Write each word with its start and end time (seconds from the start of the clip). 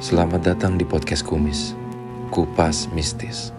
Selamat 0.00 0.40
datang 0.40 0.80
di 0.80 0.88
podcast 0.88 1.20
Kumis, 1.28 1.76
Kupas 2.32 2.88
Mistis. 2.96 3.52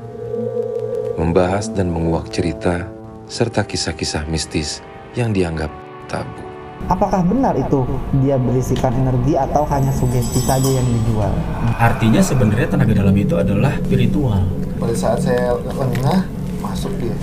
Membahas 1.14 1.70
dan 1.70 1.94
menguak 1.94 2.34
cerita 2.34 2.90
serta 3.30 3.62
kisah-kisah 3.62 4.26
mistis 4.26 4.82
yang 5.14 5.38
dianggap 5.38 5.70
tabu. 6.10 6.42
Apakah 6.90 7.22
benar 7.22 7.54
itu 7.54 7.86
dia 8.26 8.42
berisikan 8.42 8.90
energi 9.06 9.38
atau 9.38 9.70
hanya 9.70 9.94
sugesti 9.94 10.42
saja 10.42 10.66
yang 10.66 10.88
dijual? 10.90 11.30
Artinya 11.78 12.26
sebenarnya 12.26 12.74
tenaga 12.74 12.94
dalam 12.98 13.14
itu 13.14 13.38
adalah 13.38 13.78
spiritual. 13.86 14.42
pada 14.82 14.98
saat 14.98 15.22
saya 15.22 15.54
lengah 15.62 16.26
masuk 16.58 16.90
dia 16.98 17.14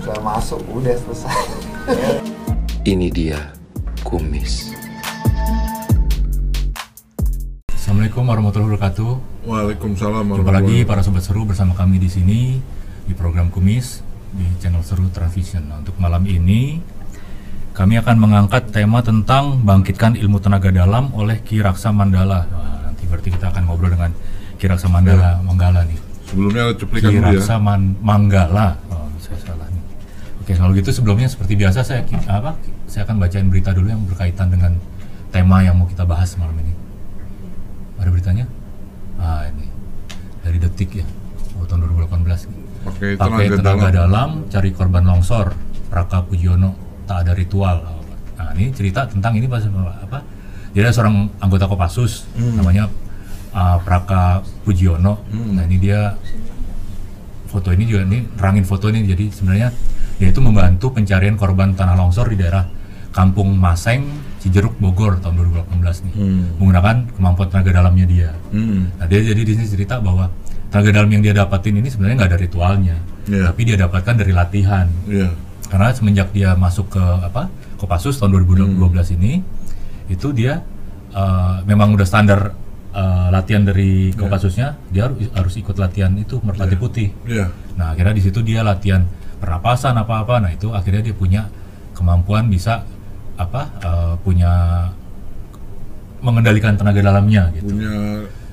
saya 0.00 0.16
masuk 0.24 0.64
udah 0.72 0.96
selesai 0.96 1.44
Ini 2.88 3.12
dia 3.12 3.52
Kumis. 4.00 4.85
Assalamualaikum 8.06 8.38
warahmatullahi 8.38 8.70
wabarakatuh. 8.70 9.10
Waalaikumsalam 9.50 10.24
Jumpa 10.38 10.52
lagi 10.54 10.86
para 10.86 11.02
sobat 11.02 11.26
seru 11.26 11.42
bersama 11.42 11.74
kami 11.74 11.98
di 11.98 12.06
sini 12.06 12.62
di 13.02 13.14
program 13.18 13.50
Kumis 13.50 13.98
di 14.30 14.46
channel 14.62 14.86
Seru 14.86 15.10
Transvision. 15.10 15.66
Nah, 15.66 15.82
untuk 15.82 15.98
malam 15.98 16.22
ini 16.22 16.78
kami 17.74 17.98
akan 17.98 18.14
mengangkat 18.22 18.70
tema 18.70 19.02
tentang 19.02 19.58
bangkitkan 19.58 20.14
ilmu 20.22 20.38
tenaga 20.38 20.70
dalam 20.70 21.10
oleh 21.18 21.42
Ki 21.42 21.58
Raksa 21.58 21.90
Mandala. 21.90 22.46
Wah, 22.46 22.86
nanti 22.86 23.10
berarti 23.10 23.26
kita 23.34 23.50
akan 23.50 23.74
ngobrol 23.74 23.90
dengan 23.90 24.14
Ki 24.54 24.70
Raksa 24.70 24.86
Mandala 24.86 25.42
Manggala 25.42 25.82
nih. 25.82 25.98
Sebelumnya 26.30 26.78
cuplikan 26.78 27.10
Ki 27.10 27.18
ya. 27.18 27.26
Raksa 27.34 27.58
Man- 27.58 27.98
Manggala. 28.06 28.78
Oh, 28.86 29.10
saya 29.18 29.34
salah 29.42 29.66
nih. 29.66 29.82
Oke, 30.46 30.54
kalau 30.54 30.70
gitu 30.78 30.94
sebelumnya 30.94 31.26
seperti 31.26 31.58
biasa 31.58 31.82
saya 31.82 32.06
apa? 32.30 32.54
Saya 32.86 33.02
akan 33.02 33.18
bacain 33.18 33.50
berita 33.50 33.74
dulu 33.74 33.90
yang 33.90 34.06
berkaitan 34.06 34.54
dengan 34.54 34.78
tema 35.34 35.66
yang 35.66 35.74
mau 35.74 35.90
kita 35.90 36.06
bahas 36.06 36.38
malam 36.38 36.54
ini. 36.62 36.85
Ada 38.06 38.14
beritanya? 38.14 38.46
Ah, 39.18 39.50
ini. 39.50 39.66
Dari 40.46 40.62
Detik 40.62 41.02
ya. 41.02 41.06
Oh, 41.58 41.66
tahun 41.66 41.90
2018. 41.90 42.46
Pakai 42.86 43.18
Pakai 43.18 43.46
tenaga, 43.50 43.90
dalam. 43.90 43.90
dalam 43.90 44.30
cari 44.46 44.70
korban 44.70 45.02
longsor. 45.02 45.50
Raka 45.90 46.22
Pujiono 46.22 47.02
tak 47.02 47.26
ada 47.26 47.34
ritual. 47.34 47.82
Nah, 48.38 48.54
ini 48.54 48.70
cerita 48.70 49.10
tentang 49.10 49.34
ini 49.34 49.50
pas 49.50 49.66
apa? 49.66 50.22
Jadi 50.70 50.86
ada 50.86 50.94
seorang 50.94 51.34
anggota 51.42 51.66
Kopassus 51.66 52.30
namanya 52.38 52.86
uh, 53.50 53.82
Praka 53.82 54.46
Pujiono. 54.62 55.26
Nah, 55.34 55.66
ini 55.66 55.82
dia 55.82 56.14
foto 57.50 57.74
ini 57.74 57.90
juga 57.90 58.06
ini 58.06 58.22
rangin 58.38 58.62
foto 58.62 58.86
ini 58.86 59.02
jadi 59.02 59.34
sebenarnya 59.34 59.74
dia 60.22 60.30
itu 60.30 60.38
membantu 60.38 60.94
pencarian 60.94 61.34
korban 61.34 61.74
tanah 61.74 61.98
longsor 61.98 62.30
di 62.30 62.38
daerah 62.38 62.70
Kampung 63.10 63.58
Maseng, 63.58 64.06
Cijeruk, 64.46 64.78
Bogor 64.78 65.18
tahun 65.18 65.42
2018 65.42 66.06
nih. 66.06 66.14
Menggunakan 66.62 66.96
kemampuan 67.18 67.50
tenaga 67.50 67.70
dalamnya 67.82 68.06
dia. 68.06 68.30
Hmm. 68.54 68.94
Nah 68.94 69.06
dia 69.10 69.18
jadi 69.26 69.42
di 69.42 69.52
sini 69.58 69.66
cerita 69.66 69.98
bahwa 69.98 70.30
tenaga 70.70 71.02
dalam 71.02 71.10
yang 71.10 71.22
dia 71.26 71.34
dapatin 71.34 71.74
ini 71.74 71.90
sebenarnya 71.90 72.14
nggak 72.22 72.30
ada 72.30 72.38
ritualnya, 72.38 72.96
Iya. 73.26 73.50
tapi 73.50 73.60
dia 73.66 73.74
dapatkan 73.74 74.14
dari 74.14 74.30
latihan. 74.30 74.86
Iya. 75.10 75.34
Karena 75.66 75.90
semenjak 75.90 76.30
dia 76.30 76.54
masuk 76.54 76.94
ke 76.94 77.02
apa 77.02 77.50
Kopassus 77.76 78.16
tahun 78.16 78.38
2012 78.46 79.18
ini, 79.18 79.42
itu 80.06 80.30
dia 80.30 80.62
eh, 81.10 81.56
memang 81.66 81.90
udah 81.98 82.06
standar 82.06 82.54
eh, 82.94 83.28
latihan 83.34 83.66
dari 83.66 84.14
Kopassusnya, 84.14 84.78
dia 84.94 85.10
harus, 85.10 85.26
harus 85.34 85.54
ikut 85.58 85.74
latihan 85.74 86.14
itu 86.14 86.38
merpati 86.38 86.78
putih. 86.78 87.10
Iya. 87.26 87.50
Nah 87.74 87.92
akhirnya 87.92 88.14
di 88.14 88.22
situ 88.22 88.46
dia 88.46 88.62
latihan 88.62 89.02
pernapasan 89.42 89.98
apa-apa, 89.98 90.38
nah 90.38 90.50
itu 90.54 90.70
akhirnya 90.70 91.02
dia 91.10 91.14
punya 91.18 91.50
kemampuan 91.92 92.46
bisa 92.46 92.84
apa 93.36 93.60
eh, 93.78 94.12
punya 94.20 94.52
mengendalikan 96.20 96.74
tenaga 96.74 97.00
dalamnya 97.00 97.52
gitu. 97.54 97.70
Punya 97.70 97.94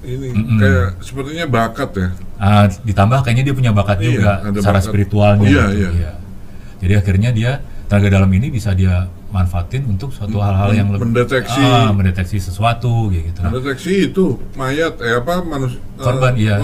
ini 0.03 0.27
Mm-mm. 0.35 0.59
kayak 0.59 0.87
sepertinya 0.99 1.45
bakat 1.47 1.89
ya. 1.95 2.07
Ah, 2.35 2.65
ditambah 2.67 3.23
kayaknya 3.23 3.43
dia 3.47 3.55
punya 3.55 3.71
bakat 3.71 3.97
Iya, 3.97 4.07
juga 4.11 4.31
secara 4.51 4.77
bakat. 4.77 4.83
spiritualnya 4.83 5.47
Iya, 5.47 5.63
gitu, 5.71 5.91
iya. 5.95 6.11
Jadi 6.83 6.93
akhirnya 6.93 7.29
dia 7.31 7.51
tenaga 7.87 8.09
dalam 8.11 8.27
ini 8.29 8.51
bisa 8.51 8.75
dia 8.75 9.07
manfaatin 9.31 9.87
untuk 9.87 10.11
suatu 10.11 10.37
hal-hal 10.37 10.75
yang 10.75 10.91
lebih 10.91 11.09
mendeteksi. 11.09 11.57
ah, 11.57 11.89
mendeteksi 11.89 12.37
sesuatu 12.37 13.09
gitu. 13.09 13.39
Nah, 13.39 13.49
Mendeteksi 13.49 14.11
itu 14.11 14.37
mayat 14.53 14.99
eh 14.99 15.17
apa 15.17 15.41
manusia 15.41 15.79
korban 15.95 16.35
iya. 16.35 16.59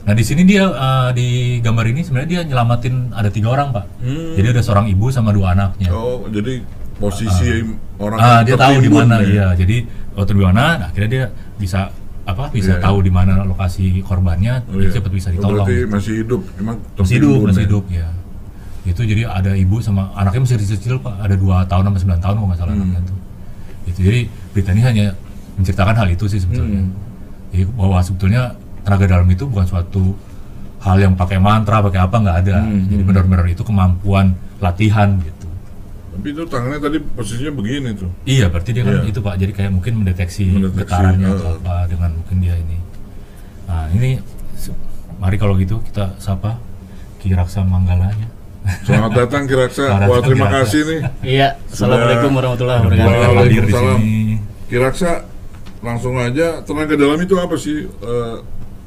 Nah 0.00 0.14
di 0.14 0.24
sini 0.24 0.46
dia 0.46 0.64
ah, 0.70 1.10
di 1.10 1.58
gambar 1.60 1.84
ini 1.90 2.00
sebenarnya 2.00 2.30
dia 2.30 2.40
nyelamatin 2.46 3.10
ada 3.12 3.28
tiga 3.28 3.50
orang 3.50 3.74
pak. 3.74 3.84
Jadi 4.32 4.46
ada 4.48 4.62
seorang 4.62 4.86
ibu 4.86 5.10
sama 5.10 5.34
dua 5.34 5.52
anaknya. 5.52 5.90
Hmm. 5.90 5.98
Oh, 5.98 6.18
jadi 6.30 6.62
posisi 6.96 7.62
orang 7.96 8.18
ah 8.18 8.40
yang 8.40 8.44
dia 8.44 8.56
tahu 8.56 8.74
di 8.78 8.90
mana 8.90 9.16
ya. 9.20 9.26
iya. 9.26 9.46
Jadi 9.54 9.76
waktu 10.12 10.32
di 10.32 10.42
mana, 10.42 10.62
nah, 10.76 10.86
akhirnya 10.88 11.10
dia 11.10 11.24
bisa 11.56 11.92
apa 12.24 12.50
bisa 12.50 12.74
Iya. 12.74 12.82
tahu 12.82 12.98
di 13.00 13.10
mana 13.10 13.44
lokasi 13.44 14.02
korbannya, 14.02 14.64
Oh, 14.66 14.76
iya. 14.76 14.90
cepat 14.90 15.10
bisa 15.10 15.28
Oh, 15.28 15.34
ditolong. 15.34 15.62
berarti 15.62 15.76
masih 15.86 16.14
hidup, 16.20 16.40
emang 16.56 16.76
masih 16.92 17.14
hidup 17.14 17.38
masih 17.44 17.56
ya? 17.56 17.66
hidup 17.66 17.84
ya 17.88 18.08
itu 18.86 19.02
jadi 19.02 19.22
ada 19.26 19.50
ibu 19.52 19.82
sama 19.82 20.14
anaknya 20.14 20.46
masih 20.46 20.62
kecil 20.62 20.94
pak 20.96 21.18
ada 21.18 21.34
dua 21.34 21.66
tahun 21.66 21.90
sampai 21.90 22.00
sembilan 22.00 22.20
tahun 22.20 22.34
kalau 22.36 22.46
nggak 22.46 22.60
salah 22.60 22.70
Hmm. 22.70 22.82
anaknya 22.86 23.00
tuh 23.02 23.18
itu 23.84 23.98
jadi 24.00 24.20
berita 24.52 24.70
ini 24.70 24.82
hanya 24.84 25.06
menceritakan 25.52 25.94
hal 25.96 26.08
itu 26.08 26.24
sih 26.24 26.38
sebetulnya 26.38 26.80
Hmm. 26.80 26.94
jadi 27.50 27.62
bahwa 27.68 27.98
sebetulnya 28.00 28.42
tenaga 28.82 29.04
dalam 29.08 29.26
itu 29.26 29.42
bukan 29.44 29.66
suatu 29.66 30.14
hal 30.78 30.96
yang 31.00 31.12
pakai 31.12 31.34
mantra 31.36 31.82
pakai 31.82 31.98
apa 32.00 32.14
nggak 32.16 32.36
ada 32.40 32.56
Hmm, 32.62 32.86
jadi 32.86 33.02
benar-benar 33.02 33.46
itu 33.48 33.62
kemampuan 33.62 34.26
latihan 34.58 35.18
gitu 35.18 35.50
Tapi 36.16 36.28
itu 36.32 36.42
tangannya 36.48 36.80
tadi 36.80 36.98
posisinya 36.98 37.52
begini 37.52 37.90
tuh. 37.92 38.08
iya 38.24 38.48
berarti 38.48 38.70
dia 38.72 38.82
kan 38.82 39.04
Iya. 39.04 39.12
itu 39.12 39.20
pak 39.20 39.34
jadi 39.36 39.52
kayak 39.52 39.70
mungkin 39.70 39.92
mendeteksi, 40.00 40.48
Mendeteksi, 40.48 40.80
getarannya 40.80 41.28
atau 41.28 41.46
eh. 41.46 41.56
apa 41.60 41.74
dengan 41.86 42.10
mungkin 42.16 42.36
dia 42.40 42.54
ini 42.56 42.76
nah 43.66 43.84
ini 43.90 44.10
mari 45.16 45.36
kalau 45.36 45.58
gitu 45.58 45.82
kita 45.82 46.16
sapa 46.16 46.56
Ki 47.18 47.30
Raksa 47.30 47.60
Manggalanya 47.62 48.32
Selamat 48.82 49.14
datang 49.14 49.46
Kiraksa. 49.46 49.86
Selamat 49.86 50.08
Wah, 50.10 50.18
terima 50.26 50.46
Kiraksa. 50.50 50.58
kasih 50.66 50.80
nih. 50.82 51.00
Iya, 51.22 51.48
assalamualaikum 51.70 52.30
warahmatullahi 52.34 52.78
wabarakatuh. 52.82 53.14
Waalaikumsalam. 53.30 54.00
Kiraksa 54.66 55.10
langsung 55.78 56.18
aja 56.18 56.66
tenaga 56.66 56.98
dalam 56.98 57.14
itu 57.16 57.38
apa 57.38 57.54
sih? 57.54 57.86
Eh, 57.86 58.36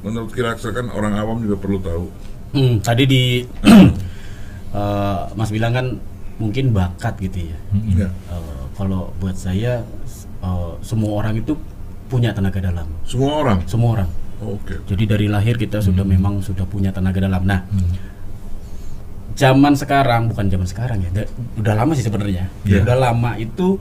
menurut 0.03 0.35
Kiraksa 0.35 0.75
kan 0.75 0.91
orang 0.91 1.15
awam 1.15 1.39
juga 1.39 1.55
perlu 1.55 1.79
tahu. 1.79 2.11
Hmm, 2.51 2.83
tadi 2.83 3.03
di 3.07 3.23
eh, 4.75 5.19
Mas 5.31 5.47
bilang 5.47 5.71
kan 5.71 5.87
mungkin 6.39 6.71
bakat 6.71 7.19
gitu 7.19 7.51
ya. 7.51 7.57
Ya. 7.95 8.09
Eh, 8.31 8.63
kalau 8.73 9.11
buat 9.19 9.35
saya 9.35 9.83
eh, 10.39 10.71
semua 10.81 11.19
orang 11.19 11.35
itu 11.37 11.53
punya 12.07 12.31
tenaga 12.31 12.57
dalam. 12.57 12.87
Semua 13.03 13.43
orang. 13.43 13.59
Semua 13.67 13.89
orang. 13.99 14.09
Oke. 14.39 14.79
Jadi 14.87 15.03
dari 15.03 15.27
lahir 15.27 15.59
kita 15.59 15.77
sudah 15.77 16.01
Hmm. 16.01 16.15
memang 16.15 16.33
sudah 16.39 16.63
punya 16.63 16.89
tenaga 16.89 17.19
dalam. 17.19 17.43
Nah, 17.43 17.67
zaman 19.35 19.75
sekarang 19.75 20.27
bukan 20.27 20.47
zaman 20.47 20.67
sekarang 20.67 20.97
ya, 21.01 21.09
da- 21.13 21.31
udah 21.55 21.73
lama 21.75 21.91
sih 21.93 22.03
sebenarnya. 22.03 22.47
Iya. 22.63 22.83
Udah 22.83 22.97
lama 22.97 23.35
itu 23.35 23.79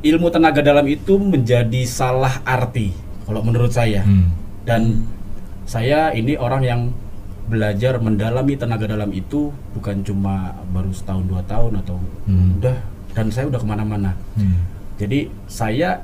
ilmu 0.00 0.28
tenaga 0.28 0.60
dalam 0.60 0.84
itu 0.84 1.16
menjadi 1.16 1.82
salah 1.84 2.40
arti 2.44 2.92
kalau 3.24 3.40
menurut 3.40 3.72
saya. 3.72 4.04
Hmm. 4.04 4.32
Dan 4.64 5.04
saya 5.64 6.12
ini 6.12 6.36
orang 6.36 6.62
yang 6.62 6.80
belajar 7.46 8.02
mendalami 8.02 8.58
tenaga 8.58 8.90
dalam 8.90 9.14
itu 9.14 9.54
bukan 9.70 10.02
cuma 10.02 10.50
baru 10.74 10.90
setahun 10.90 11.24
dua 11.30 11.42
tahun 11.46 11.78
atau 11.82 11.96
Hmm. 12.26 12.58
udah 12.58 12.76
dan 13.14 13.30
saya 13.30 13.46
udah 13.48 13.60
ke 13.62 13.68
mana-mana. 13.68 14.12
Hmm. 14.34 14.66
Jadi 14.98 15.30
saya 15.46 16.02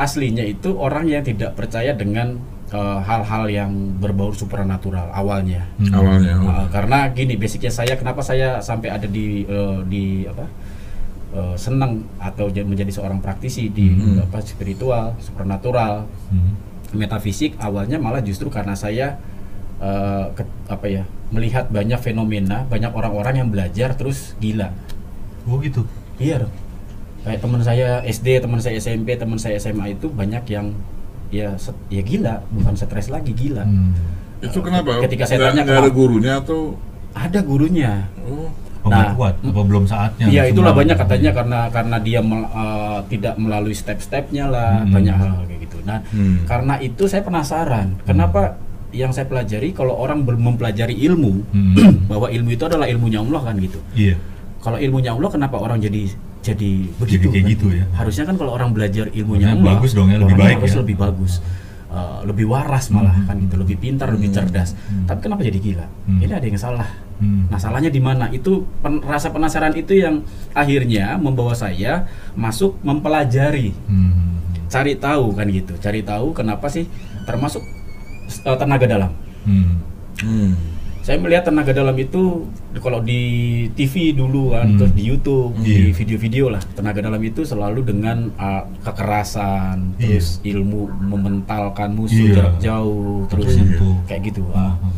aslinya 0.00 0.42
itu 0.46 0.74
orang 0.78 1.04
yang 1.10 1.22
tidak 1.22 1.54
percaya 1.58 1.92
dengan 1.92 2.40
eh, 2.68 2.98
hal-hal 3.04 3.44
yang 3.48 3.72
berbau 4.00 4.32
supernatural 4.32 5.12
awalnya. 5.12 5.64
Hmm. 5.80 5.92
Awalnya. 5.92 6.34
Uh, 6.40 6.66
karena 6.68 7.08
gini 7.12 7.36
basicnya 7.36 7.72
saya 7.72 7.96
kenapa 7.96 8.20
saya 8.20 8.60
sampai 8.60 8.88
ada 8.92 9.08
di 9.08 9.44
uh, 9.48 9.80
di 9.88 10.24
apa 10.28 10.44
uh, 11.32 11.56
senang 11.56 12.04
atau 12.20 12.48
menjadi 12.48 12.92
seorang 12.92 13.20
praktisi 13.24 13.68
di 13.72 13.92
apa 14.20 14.40
spiritual 14.44 15.16
supernatural 15.20 16.04
Hmm. 16.28 16.52
metafisik 16.92 17.56
awalnya 17.56 17.96
malah 17.96 18.20
justru 18.20 18.48
karena 18.52 18.76
saya 18.76 19.16
uh, 19.78 20.30
ke- 20.32 20.48
apa 20.66 20.86
ya 20.86 21.02
melihat 21.28 21.68
banyak 21.68 21.98
fenomena 21.98 22.64
banyak 22.64 22.88
orang-orang 22.88 23.34
yang 23.36 23.48
belajar 23.48 23.92
terus 23.92 24.32
gila 24.36 24.72
Oh 25.44 25.56
gitu. 25.58 25.84
iya 26.16 26.38
dong 26.38 26.52
kayak 27.20 27.40
teman 27.40 27.60
saya 27.60 28.00
SD 28.02 28.38
teman 28.38 28.58
saya 28.58 28.76
SMP 28.76 29.14
teman 29.14 29.36
saya 29.36 29.56
SMA 29.56 29.92
itu 29.92 30.08
banyak 30.08 30.44
yang 30.46 30.72
ya 31.28 31.52
set- 31.56 31.76
ya 31.88 32.00
gila 32.00 32.40
bukan 32.48 32.74
stres 32.74 33.08
lagi 33.08 33.32
gila 33.32 33.62
Hmm. 33.62 33.92
Itu 34.38 34.62
kenapa? 34.62 35.02
Ketika 35.02 35.26
saya 35.26 35.50
tanya 35.50 35.66
ada 35.66 35.90
gurunya 35.90 36.38
atau 36.38 36.78
ada 37.10 37.40
gurunya 37.40 38.06
oh 38.22 38.48
Oh, 38.78 38.94
Nah, 38.94 39.10
kuat 39.12 39.34
apa 39.42 39.60
belum 39.60 39.84
saatnya? 39.84 40.30
Iya 40.30 40.48
itulah 40.48 40.70
banyak 40.70 40.94
katanya 40.94 41.34
karena 41.34 41.58
karena 41.68 41.96
dia 41.98 42.22
mel- 42.22 42.46
eh, 42.46 42.98
tidak 43.10 43.34
melalui 43.34 43.74
step-stepnya 43.74 44.46
lah 44.46 44.80
Hmm. 44.80 44.94
banyak 44.94 45.12
hal 45.12 45.34
kayak 45.44 45.60
gitu. 45.66 45.78
Nah 45.82 45.98
Hmm. 46.06 46.46
karena 46.46 46.78
itu 46.78 47.04
saya 47.04 47.20
penasaran 47.20 47.98
kenapa 48.00 48.54
yang 48.90 49.12
saya 49.12 49.28
pelajari 49.28 49.70
kalau 49.70 49.92
orang 49.94 50.24
mempelajari 50.24 50.96
ilmu 51.04 51.44
Hmm. 51.52 51.74
bahwa 52.10 52.28
ilmu 52.28 52.50
itu 52.50 52.64
adalah 52.64 52.88
ilmunya 52.88 53.20
Allah 53.20 53.40
kan 53.44 53.54
gitu. 53.58 53.78
Iya. 53.92 54.16
Kalau 54.58 54.76
ilmunya 54.76 55.12
Allah 55.12 55.30
kenapa 55.30 55.56
orang 55.56 55.78
jadi 55.78 56.08
jadi 56.38 56.70
begitu? 56.96 57.28
kayak 57.28 57.44
kan? 57.44 57.52
gitu 57.52 57.66
ya. 57.70 57.84
Harusnya 57.92 58.24
kan 58.24 58.34
kalau 58.34 58.52
orang 58.52 58.72
belajar 58.72 59.06
ilmunya 59.10 59.52
Allah 59.52 59.76
bagus 59.76 59.92
dong 59.92 60.08
ya, 60.08 60.16
lebih 60.16 60.34
baik 60.34 60.56
harus 60.58 60.72
ya. 60.72 60.80
lebih 60.80 60.96
bagus. 60.96 61.34
uh, 61.88 62.20
lebih 62.20 62.44
waras 62.44 62.92
malah 62.92 63.16
Hmm. 63.16 63.24
kan 63.24 63.36
gitu, 63.40 63.56
lebih 63.56 63.76
pintar, 63.76 64.12
lebih 64.12 64.28
cerdas. 64.28 64.76
Hmm. 64.84 65.08
Tapi 65.08 65.24
kenapa 65.24 65.40
jadi 65.40 65.56
gila? 65.56 65.86
Hmm. 66.04 66.20
Ini 66.20 66.32
ada 66.36 66.44
yang 66.44 66.60
salah. 66.60 66.84
Hmm. 67.16 67.48
Nah, 67.48 67.56
salahnya 67.56 67.88
di 67.88 67.96
mana? 67.96 68.28
Itu 68.28 68.68
pen- 68.84 69.00
rasa 69.00 69.32
penasaran 69.32 69.72
itu 69.72 69.96
yang 69.96 70.20
akhirnya 70.52 71.16
membawa 71.16 71.56
saya 71.56 72.04
masuk 72.34 72.76
mempelajari, 72.84 73.72
Hmm. 73.88 74.36
cari 74.68 74.94
tahu 74.94 75.32
kan 75.32 75.48
gitu, 75.48 75.72
cari 75.78 76.04
tahu 76.04 76.36
kenapa 76.36 76.68
sih 76.68 76.84
termasuk 77.24 77.64
uh, 78.44 78.56
tenaga 78.56 78.86
dalam. 78.86 79.10
Hmm. 79.42 79.80
Hmm. 80.20 80.52
Saya 81.00 81.16
melihat 81.16 81.48
tenaga 81.48 81.72
dalam 81.72 81.96
itu 81.96 82.44
kalau 82.78 83.00
di 83.00 83.22
TV 83.72 84.12
dulu 84.12 84.52
kan, 84.52 84.68
Hmm. 84.68 84.76
terus 84.76 84.92
di 84.92 85.08
YouTube, 85.08 85.56
Iya. 85.64 85.64
di 85.64 85.96
video-video 85.96 86.52
lah. 86.52 86.60
Tenaga 86.76 87.00
dalam 87.00 87.22
itu 87.24 87.48
selalu 87.48 87.80
dengan 87.80 88.28
uh, 88.36 88.68
kekerasan, 88.84 89.96
terus 89.96 90.44
ilmu 90.44 90.84
mementalkan 91.08 91.96
musuh 91.96 92.28
Iya. 92.28 92.34
jarak 92.36 92.56
jauh, 92.60 93.24
terus 93.26 93.56
Sentuh. 93.56 93.96
kayak 94.04 94.20
gitu. 94.28 94.44
ah. 94.52 94.76
Hmm. 94.76 94.92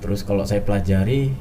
Terus 0.00 0.24
kalau 0.24 0.48
saya 0.48 0.64
pelajari 0.64 1.36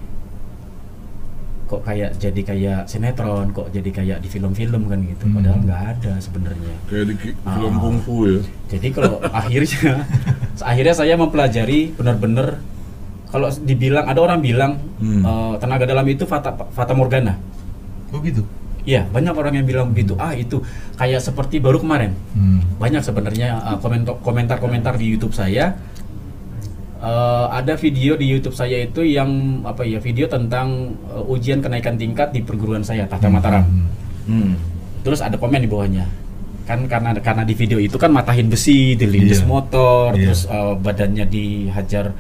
kok 1.69 1.85
kayak 1.85 2.17
jadi 2.17 2.41
kayak 2.43 2.79
sinetron, 2.83 3.53
kok 3.53 3.69
jadi 3.69 3.85
kayak 3.87 4.17
di 4.19 4.27
film-film 4.27 4.89
kan 4.89 4.99
gitu. 4.99 5.23
Hmm. 5.23 5.37
Padahal 5.37 5.57
nggak 5.61 5.81
ada 5.93 6.11
sebenarnya. 6.17 6.73
Kayak 6.83 7.05
di 7.05 7.15
ki- 7.15 7.37
Ah. 7.43 7.55
film 7.55 7.75
kungfu 7.77 8.15
ya. 8.25 8.39
Jadi 8.67 8.87
kalau 8.89 9.21
akhirnya 9.39 9.91
akhirnya 10.59 10.95
saya 10.97 11.13
mempelajari 11.13 11.93
benar-benar 11.93 12.57
kalau 13.27 13.47
dibilang 13.55 14.03
ada 14.03 14.17
orang 14.17 14.41
bilang 14.41 14.81
Hmm. 14.97 15.21
eh, 15.21 15.53
tenaga 15.57 15.85
dalam 15.85 16.03
itu 16.03 16.25
fata 16.25 16.49
fata 16.67 16.91
morgana. 16.91 17.37
Oh 18.09 18.17
gitu. 18.19 18.41
Iya, 18.81 19.05
banyak 19.05 19.31
orang 19.31 19.53
yang 19.53 19.67
bilang 19.67 19.87
begitu. 19.93 20.17
Ah, 20.17 20.33
itu 20.33 20.65
kayak 20.95 21.21
seperti 21.21 21.61
baru 21.61 21.77
kemarin. 21.77 22.17
Hmm. 22.33 22.65
Banyak 22.75 23.05
sebenarnya 23.05 23.61
eh, 23.61 23.77
komentar- 23.77 24.17
komentar-komentar 24.19 24.97
di 24.97 25.05
YouTube 25.07 25.31
saya. 25.31 25.77
Eh, 26.99 27.45
ada 27.55 27.79
video 27.79 28.19
di 28.19 28.27
YouTube 28.27 28.51
saya 28.51 28.83
itu 28.83 29.07
yang 29.07 29.63
apa 29.63 29.87
ya 29.87 30.03
video 30.03 30.27
tentang 30.27 30.99
eh, 31.07 31.31
ujian 31.31 31.63
kenaikan 31.63 31.95
tingkat 31.95 32.35
di 32.35 32.43
perguruan 32.43 32.83
saya 32.83 33.07
Tata 33.07 33.31
Mataram. 33.31 33.63
Hmm. 33.63 33.87
Hmm. 34.27 34.53
Terus 35.07 35.23
ada 35.23 35.39
komen 35.39 35.63
di 35.63 35.69
bawahnya. 35.71 36.03
Kan 36.67 36.91
karena 36.91 37.15
karena 37.23 37.47
di 37.47 37.55
video 37.55 37.79
itu 37.79 37.95
kan 37.95 38.11
matahin 38.11 38.51
besi, 38.51 38.99
dilindas 38.99 39.41
Iya. 39.41 39.47
motor, 39.47 40.11
Iya. 40.11 40.27
terus 40.27 40.43
uh, 40.51 40.75
badannya 40.75 41.23
dihajar 41.23 42.11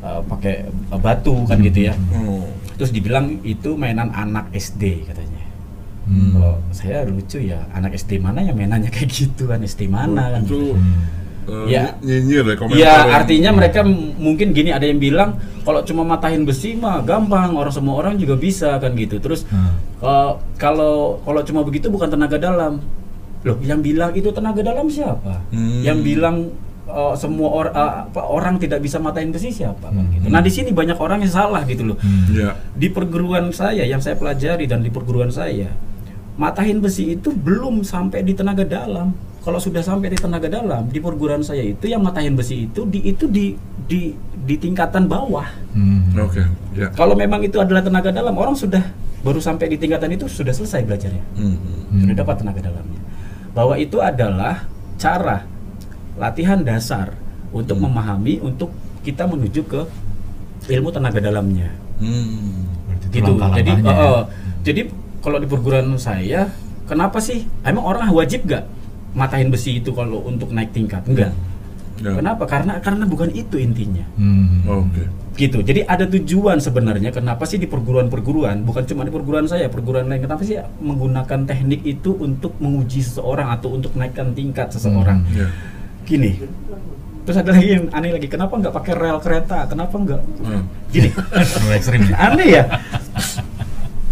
uh, 0.00 0.24
pakai 0.24 0.64
uh, 0.88 0.96
batu 0.96 1.44
kan 1.44 1.60
gitu 1.60 1.92
ya. 1.92 1.94
Oh. 2.16 2.48
Terus 2.80 2.88
dibilang 2.88 3.36
itu 3.44 3.76
mainan 3.76 4.08
anak 4.16 4.48
SD 4.56 5.12
katanya. 5.12 5.44
Hmm. 6.08 6.32
Kalau 6.34 6.54
saya 6.72 7.04
lucu 7.04 7.36
ya, 7.36 7.68
anak 7.76 8.00
SD 8.00 8.16
mana 8.16 8.40
yang 8.40 8.56
mainannya 8.56 8.88
kayak 8.88 9.12
gitu 9.12 9.44
kan 9.44 9.60
SD 9.60 9.92
mana 9.92 10.32
kan. 10.34 10.40
Itu 10.48 10.72
Hmm. 10.72 11.20
Eh, 11.44 11.66
Ya. 11.68 11.94
nyinyir 11.98 12.44
ya 12.44 12.54
komentar. 12.54 12.78
Ya 12.78 12.94
yang- 12.98 13.10
artinya 13.14 13.50
mereka 13.52 13.80
m- 13.82 14.14
mungkin 14.16 14.50
gini 14.50 14.70
ada 14.70 14.82
yang 14.82 14.96
bilang 14.96 15.36
kalau 15.62 15.82
cuma 15.82 16.02
matahin 16.02 16.42
besi 16.42 16.74
mah 16.74 17.00
gampang 17.00 17.52
orang 17.52 17.70
semua 17.70 17.94
orang 17.96 18.14
juga 18.16 18.34
bisa 18.34 18.76
kan 18.76 18.92
gitu. 18.94 19.18
Terus 19.18 19.42
Hmm. 19.46 19.74
Uh, 19.98 20.34
kalau 20.56 21.22
kalau 21.22 21.40
cuma 21.40 21.62
begitu 21.62 21.86
bukan 21.86 22.08
tenaga 22.08 22.34
dalam. 22.34 22.82
Loh, 23.42 23.58
yang 23.58 23.78
bilang 23.78 24.10
itu 24.12 24.30
tenaga 24.30 24.58
dalam 24.60 24.86
siapa? 24.86 25.42
Hmm. 25.48 25.82
Yang 25.82 25.98
bilang 26.04 26.36
uh, 26.84 27.14
semua 27.14 27.48
or, 27.48 27.66
uh, 27.70 28.04
apa, 28.04 28.20
orang 28.20 28.54
tidak 28.56 28.78
bisa 28.78 28.98
matain 28.98 29.30
besi 29.30 29.50
siapa? 29.50 29.82
Kan 29.84 30.06
gitu. 30.12 30.26
Hmm. 30.26 30.34
Nah 30.34 30.38
di 30.38 30.50
sini 30.50 30.70
banyak 30.70 30.94
orang 30.96 31.22
yang 31.22 31.30
salah 31.32 31.62
gitu 31.64 31.82
loh. 31.84 31.96
Hmm. 31.96 32.26
Ya. 32.30 32.54
Di 32.72 32.86
perguruan 32.86 33.50
saya 33.50 33.82
yang 33.82 33.98
saya 33.98 34.14
pelajari 34.14 34.66
dan 34.66 34.78
di 34.78 34.90
perguruan 34.90 35.30
saya, 35.30 35.70
matahin 36.34 36.78
besi 36.78 37.14
itu 37.14 37.30
belum 37.30 37.82
sampai 37.82 38.22
di 38.22 38.32
tenaga 38.32 38.62
dalam. 38.62 39.10
Kalau 39.42 39.58
sudah 39.58 39.82
sampai 39.82 40.14
di 40.14 40.18
tenaga 40.22 40.46
dalam 40.46 40.86
di 40.86 41.02
perguruan 41.02 41.42
saya 41.42 41.66
itu 41.66 41.90
yang 41.90 41.98
matahin 41.98 42.38
besi 42.38 42.70
itu 42.70 42.86
di 42.86 43.02
itu 43.02 43.26
di 43.26 43.58
di 43.90 44.14
di 44.46 44.54
tingkatan 44.54 45.10
bawah. 45.10 45.46
Hmm. 45.74 46.14
Oke. 46.14 46.46
Ya. 46.78 46.94
Kalau 46.94 47.18
memang 47.18 47.42
itu 47.42 47.58
adalah 47.58 47.82
tenaga 47.82 48.14
dalam, 48.14 48.38
orang 48.38 48.54
sudah 48.54 48.82
baru 49.26 49.42
sampai 49.42 49.74
di 49.74 49.76
tingkatan 49.82 50.14
itu 50.14 50.30
sudah 50.30 50.54
selesai 50.54 50.86
belajarnya 50.86 51.24
Hmm. 51.34 51.58
sudah 52.06 52.14
dapat 52.14 52.34
tenaga 52.38 52.60
dalamnya. 52.70 53.00
Bahwa 53.50 53.74
itu 53.74 53.98
adalah 53.98 54.62
cara 54.94 55.42
latihan 56.14 56.62
dasar 56.62 57.10
untuk 57.50 57.82
Hmm. 57.82 57.90
memahami 57.90 58.38
untuk 58.38 58.70
kita 59.02 59.26
menuju 59.26 59.66
ke 59.66 59.82
ilmu 60.70 60.94
tenaga 60.94 61.18
dalamnya. 61.18 61.66
Hmm. 61.98 62.62
Gitu. 63.10 63.34
Jadi 63.34 63.70
ya. 63.82 63.90
eh, 63.90 64.22
jadi 64.62 64.80
kalau 65.18 65.42
di 65.42 65.46
perguruan 65.50 65.90
saya, 65.98 66.46
kenapa 66.86 67.18
sih 67.18 67.42
emang 67.66 67.82
orang 67.82 68.06
wajib 68.14 68.46
gak 68.46 68.66
matahin 69.12 69.48
besi 69.48 69.78
itu 69.78 69.92
kalau 69.92 70.24
untuk 70.24 70.50
naik 70.50 70.72
tingkat? 70.72 71.04
Enggak. 71.08 71.32
Ya. 72.02 72.18
Kenapa? 72.18 72.48
Karena 72.50 72.82
karena 72.82 73.04
bukan 73.06 73.30
itu 73.30 73.60
intinya 73.62 74.02
Hmm. 74.18 74.66
Oke. 74.66 75.06
gitu. 75.32 75.64
Jadi 75.64 75.80
ada 75.88 76.04
tujuan 76.04 76.60
sebenarnya 76.60 77.08
kenapa 77.08 77.48
sih 77.48 77.56
di 77.56 77.64
perguruan-perguruan, 77.64 78.68
bukan 78.68 78.84
cuma 78.84 79.00
di 79.06 79.12
perguruan 79.14 79.48
saya, 79.48 79.70
perguruan 79.72 80.04
lain 80.04 80.20
kenapa 80.28 80.44
sih 80.44 80.60
menggunakan 80.82 81.48
teknik 81.48 81.80
itu 81.86 82.12
untuk 82.20 82.52
menguji 82.60 83.00
seseorang 83.00 83.48
atau 83.48 83.72
untuk 83.72 83.96
naikkan 83.96 84.36
tingkat 84.36 84.68
seseorang. 84.74 85.24
Hmm. 85.24 85.36
Ya. 85.36 85.48
Gini. 86.04 86.36
Terus 87.22 87.38
ada 87.38 87.54
lagi 87.54 87.68
yang 87.70 87.86
aneh 87.94 88.10
lagi, 88.18 88.26
kenapa 88.26 88.58
nggak 88.58 88.74
pakai 88.74 88.92
rel 88.98 89.18
kereta? 89.22 89.58
Kenapa 89.70 89.94
nggak? 89.94 90.20
Hmm. 90.42 90.66
Gini, 90.90 91.08
aneh 92.18 92.48
ya. 92.50 92.64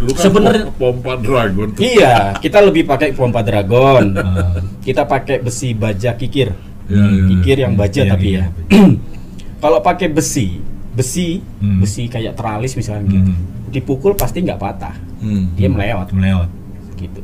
Dulu 0.00 0.10
kan 0.10 0.22
Sebenarnya- 0.22 0.66
pom- 0.72 0.96
pompa 0.96 1.12
dragon 1.14 1.68
tuh. 1.70 1.82
iya, 1.82 2.32
kita 2.34 2.58
lebih 2.58 2.82
pakai 2.84 3.12
pompa 3.12 3.40
dragon. 3.40 4.04
Ah. 4.16 4.56
Kita 4.80 5.04
pakai 5.04 5.38
besi 5.38 5.70
baja 5.72 6.16
kikir. 6.16 6.56
Ya, 6.88 7.04
ya, 7.04 7.22
Kikir 7.30 7.56
yang 7.60 7.76
baja 7.76 8.00
Iya, 8.00 8.10
tapi 8.10 8.26
iya, 8.32 8.48
ya. 8.66 8.80
Kalau 9.62 9.78
pakai 9.78 10.08
besi, 10.08 10.56
besi, 10.90 11.38
Hmm. 11.60 11.78
besi 11.78 12.08
kayak 12.08 12.32
teralis 12.32 12.72
misalnya 12.74 13.04
gitu, 13.06 13.30
Hmm. 13.30 13.44
dipukul 13.68 14.12
pasti 14.14 14.40
nggak 14.40 14.58
patah. 14.58 14.96
Hmm. 15.20 15.52
dia 15.52 15.68
melewat 15.68 16.08
Melewat. 16.10 16.48
gitu. 16.96 17.20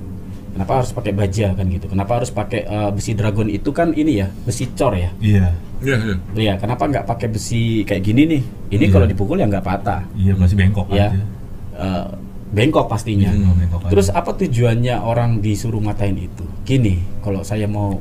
Kenapa 0.53 0.73
harus 0.77 0.93
pakai 0.93 1.13
baja 1.13 1.49
kan 1.51 1.65
gitu? 1.67 1.85
Kenapa 1.87 2.13
harus 2.15 2.29
pakai 2.29 2.61
eh, 2.63 2.91
besi 2.91 3.13
dragon 3.13 3.45
itu 3.47 3.69
kan 3.71 3.89
ini 3.91 4.21
ya 4.21 4.29
besi 4.43 4.69
cor 4.71 4.93
ya? 4.93 5.09
Iya. 5.19 5.49
Ya, 5.81 5.97
ya. 5.97 6.15
Iya. 6.35 6.53
Kenapa 6.57 6.85
nggak 6.87 7.05
pakai 7.07 7.29
besi 7.31 7.61
kayak 7.83 8.03
gini 8.03 8.23
nih? 8.27 8.43
Ini 8.71 8.85
Iya. 8.85 8.93
kalau 8.93 9.07
dipukul 9.07 9.37
ya 9.37 9.45
nggak 9.47 9.61
patah. 9.63 10.05
Iya 10.13 10.33
masih 10.35 10.55
bengkok 10.55 10.87
Ya, 10.91 11.09
aja. 11.09 11.21
Eh, 11.75 12.05
bengkok 12.57 12.89
pastinya. 12.89 13.29
Hmm, 13.29 13.53
bengkok. 13.55 13.93
Terus 13.93 14.09
apa 14.09 14.33
tujuannya 14.33 14.97
orang 14.97 15.45
disuruh 15.45 15.79
matain 15.79 16.17
itu? 16.17 16.45
Gini, 16.65 17.05
kalau 17.21 17.45
saya 17.45 17.69
mau 17.69 18.01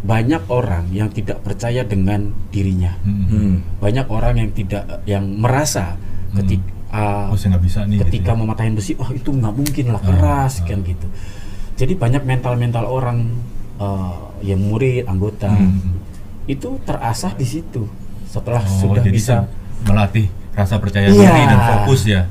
banyak 0.00 0.48
orang 0.48 0.92
yang 0.92 1.08
tidak 1.08 1.40
percaya 1.40 1.80
dengan 1.80 2.32
dirinya. 2.48 2.92
Hmm. 3.04 3.24
Hmm. 3.28 3.54
Banyak 3.80 4.06
orang 4.08 4.34
yang 4.36 4.50
tidak 4.50 4.84
yang 5.04 5.24
merasa 5.36 5.96
ketika 6.32 7.28
Oh 7.28 7.36
saya 7.36 7.56
nggak 7.56 7.64
bisa 7.64 7.80
nih. 7.84 7.98
ketika 8.06 8.32
gitu 8.32 8.38
ya. 8.38 8.40
mematahin 8.40 8.74
besi, 8.74 8.92
wah 8.94 9.10
itu 9.10 9.26
nggak 9.28 9.50
mungkin 9.52 9.84
lah 9.90 9.98
Ah, 9.98 10.06
keras 10.06 10.52
ah. 10.60 10.64
kan 10.64 10.78
gitu. 10.80 11.06
Jadi 11.74 11.92
banyak 11.94 12.22
mental-mental 12.22 12.84
orang 12.84 13.18
eh, 13.74 14.14
yang 14.46 14.60
murid, 14.62 15.04
anggota 15.04 15.50
Hmm. 15.50 15.98
itu 16.46 16.78
terasah 16.84 17.34
di 17.34 17.42
situ. 17.42 17.88
Setelah 18.24 18.62
Oh, 18.62 18.70
sudah 18.78 19.02
jadi 19.02 19.10
bisa, 19.10 19.36
melatih 19.82 20.26
rasa 20.52 20.78
percaya 20.78 21.08
Iya. 21.08 21.18
diri 21.18 21.42
dan 21.44 21.60
fokus 21.74 22.00
ya. 22.04 22.22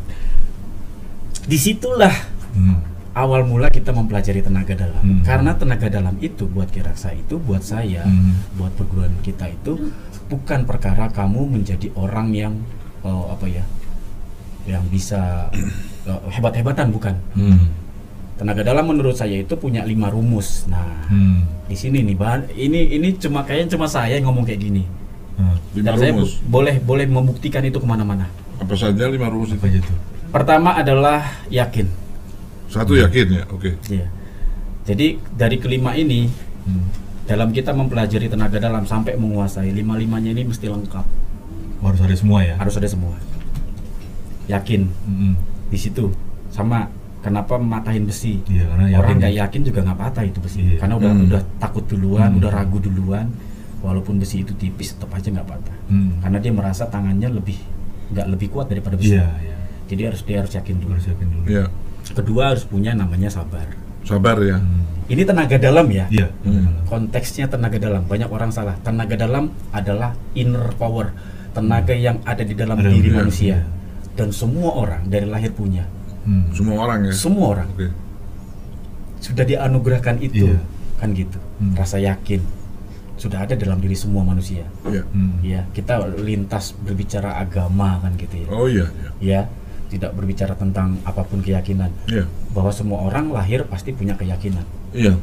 Di 1.43 1.57
situlah 1.57 2.13
Hmm. 2.51 2.77
awal 3.13 3.43
mula 3.43 3.67
kita 3.67 3.89
mempelajari 3.89 4.39
tenaga 4.39 4.73
dalam. 4.73 5.01
Hmm. 5.01 5.21
Karena 5.21 5.53
tenaga 5.53 5.87
dalam 5.87 6.13
itu 6.19 6.45
buat 6.45 6.67
Kiraksa 6.67 7.11
itu, 7.11 7.37
buat 7.37 7.61
saya, 7.61 8.01
Hmm. 8.01 8.37
buat 8.53 8.69
perguruan 8.71 9.13
kita 9.19 9.47
itu 9.47 9.89
bukan 10.25 10.63
perkara 10.63 11.09
kamu 11.09 11.49
menjadi 11.51 11.89
orang 11.93 12.29
yang 12.31 12.53
eh, 13.01 13.25
apa 13.27 13.45
ya, 13.45 13.65
yang 14.65 14.85
bisa 14.87 15.49
eh, 16.05 16.21
hebat-hebatan 16.31 16.87
bukan. 16.89 17.15
Hmm. 17.33 17.67
Tenaga 18.33 18.63
dalam 18.63 18.87
menurut 18.87 19.13
saya 19.13 19.37
itu 19.37 19.53
punya 19.53 19.83
lima 19.83 20.07
rumus. 20.07 20.65
Nah, 20.65 21.05
Hmm. 21.05 21.43
di 21.65 21.75
sini 21.75 22.01
nih 22.01 22.15
bahan 22.15 22.41
ini 22.51 22.93
ini 22.93 23.13
cuma 23.15 23.41
kayaknya 23.41 23.73
cuma 23.73 23.85
saya 23.85 24.15
yang 24.15 24.25
ngomong 24.25 24.41
kayak 24.43 24.61
gini. 24.61 24.83
Hmm. 25.35 25.57
Lima 25.73 25.85
Dan 25.85 25.93
saya 25.97 26.11
rumus. 26.13 26.37
bu- 26.39 26.49
boleh 26.53 26.75
boleh 26.79 27.05
membuktikan 27.05 27.61
itu 27.61 27.75
ke 27.75 27.83
mana-mana. 27.83 28.29
Apa 28.55 28.73
saja 28.73 29.05
lima 29.05 29.27
rumus 29.27 29.49
Apa 29.49 29.65
itu? 29.65 29.77
aja 29.77 29.79
tuh? 29.83 29.97
Pertama 30.33 30.73
adalah 30.73 31.45
yakin. 31.47 31.85
Satu 32.65 32.97
yakin 32.97 33.27
ya, 33.29 33.43
oke. 33.53 33.77
Iya. 33.85 34.09
Jadi 34.83 35.21
dari 35.31 35.61
kelima 35.61 35.93
ini 35.93 36.25
Hmm. 36.65 36.89
dalam 37.23 37.53
kita 37.53 37.69
mempelajari 37.71 38.27
tenaga 38.27 38.57
dalam 38.57 38.83
sampai 38.83 39.13
menguasai 39.13 39.69
lima 39.69 39.93
limanya 39.93 40.33
ini 40.33 40.43
mesti 40.43 40.65
lengkap. 40.65 41.05
Harus 41.79 42.01
ada 42.01 42.15
semua 42.17 42.39
ya. 42.41 42.55
Harus 42.57 42.75
ada 42.75 42.89
semua. 42.89 43.13
Yakin 44.49 44.81
Hmm. 44.89 45.35
di 45.69 45.77
situ 45.77 46.11
sama 46.49 46.89
kenapa 47.21 47.55
matahin 47.55 48.03
besi. 48.03 48.41
Iya 48.49 48.67
karena 48.67 48.85
yakin. 48.89 48.99
Orang 48.99 49.15
nggak 49.21 49.33
yakin 49.37 49.61
juga 49.63 49.79
nggak 49.85 49.99
patah 50.01 50.23
itu 50.25 50.39
besi. 50.41 50.59
Iya. 50.65 50.77
Karena 50.81 50.95
udah 50.97 51.11
Hmm. 51.13 51.25
udah 51.29 51.41
takut 51.61 51.85
duluan, 51.85 52.29
Hmm. 52.33 52.39
udah 52.41 52.49
ragu 52.51 52.77
duluan. 52.81 53.27
Walaupun 53.83 54.15
besi 54.17 54.41
itu 54.41 54.55
tipis 54.55 54.95
tetap 54.95 55.11
aja 55.13 55.27
nggak 55.29 55.45
patah. 55.45 55.77
Hmm. 55.87 56.19
Karena 56.19 56.37
dia 56.39 56.51
merasa 56.51 56.87
tangannya 56.87 57.29
lebih 57.29 57.59
nggak 58.11 58.27
lebih 58.33 58.47
kuat 58.49 58.67
daripada 58.67 58.97
besi. 58.97 59.13
Iya 59.15 59.27
iya. 59.39 59.55
Jadi 59.93 60.01
harus 60.09 60.21
dia 60.25 60.41
harus 60.41 60.49
yakin 60.51 60.75
dulu. 60.81 60.91
Harus 60.97 61.07
yakin 61.07 61.27
dulu. 61.29 61.45
Ya, 61.45 61.65
Kedua 62.03 62.43
harus 62.51 62.65
punya 62.65 62.91
namanya 62.91 63.29
sabar. 63.29 63.69
sabar 64.03 64.35
ya. 64.41 64.57
Hmm. 64.57 64.83
Ini 65.07 65.23
tenaga 65.23 65.55
dalam 65.55 65.87
ya. 65.87 66.09
Iya. 66.09 66.27
Hmm. 66.43 66.83
Konteksnya 66.83 67.45
tenaga 67.45 67.77
dalam. 67.77 68.03
Banyak 68.03 68.27
orang 68.27 68.49
salah. 68.49 68.75
Tenaga 68.81 69.13
dalam 69.15 69.53
adalah 69.69 70.11
inner 70.33 70.73
power, 70.75 71.13
tenaga 71.53 71.93
yang 71.93 72.19
ada 72.25 72.41
di 72.41 72.51
dalam 72.51 72.75
Ada 72.75 72.89
diri 72.89 73.07
di- 73.07 73.15
manusia. 73.15 73.47
iya. 73.55 73.59
Dan 74.13 74.33
semua 74.33 74.73
orang 74.73 75.05
dari 75.07 75.23
lahir 75.23 75.53
punya. 75.53 75.85
Hmm. 76.23 76.49
Semua 76.51 76.83
orang 76.83 77.07
ya. 77.07 77.13
Semua 77.13 77.45
orang 77.53 77.67
Oke. 77.71 77.87
sudah 79.19 79.45
dianugerahkan 79.45 80.19
itu. 80.19 80.51
Iya. 80.51 80.59
Kan 80.99 81.15
gitu. 81.15 81.39
Hmm. 81.59 81.73
Rasa 81.75 81.99
yakin 81.99 82.41
sudah 83.15 83.45
ada 83.45 83.55
dalam 83.55 83.79
diri 83.79 83.95
semua 83.95 84.23
manusia. 84.23 84.67
Iya. 84.83 85.03
Hmm. 85.11 85.39
Ya, 85.39 85.63
kita 85.71 85.99
lintas 86.19 86.75
berbicara 86.77 87.39
agama 87.39 87.99
kan 88.01 88.11
gitu 88.15 88.35
ya. 88.43 88.47
Oh 88.51 88.67
iya, 88.67 88.85
iya. 88.91 89.09
Ya, 89.21 89.41
tidak 89.93 90.17
berbicara 90.17 90.57
tentang 90.57 90.97
apa 91.05 91.21
pun 91.21 91.45
keyakinan. 91.45 91.93
Iya. 92.09 92.25
Bahwa 92.49 92.73
semua 92.73 93.05
orang 93.05 93.29
lahir 93.29 93.61
pasti 93.69 93.93
punya 93.93 94.17
keyakinan. 94.17 94.65
Iya. 94.97 95.13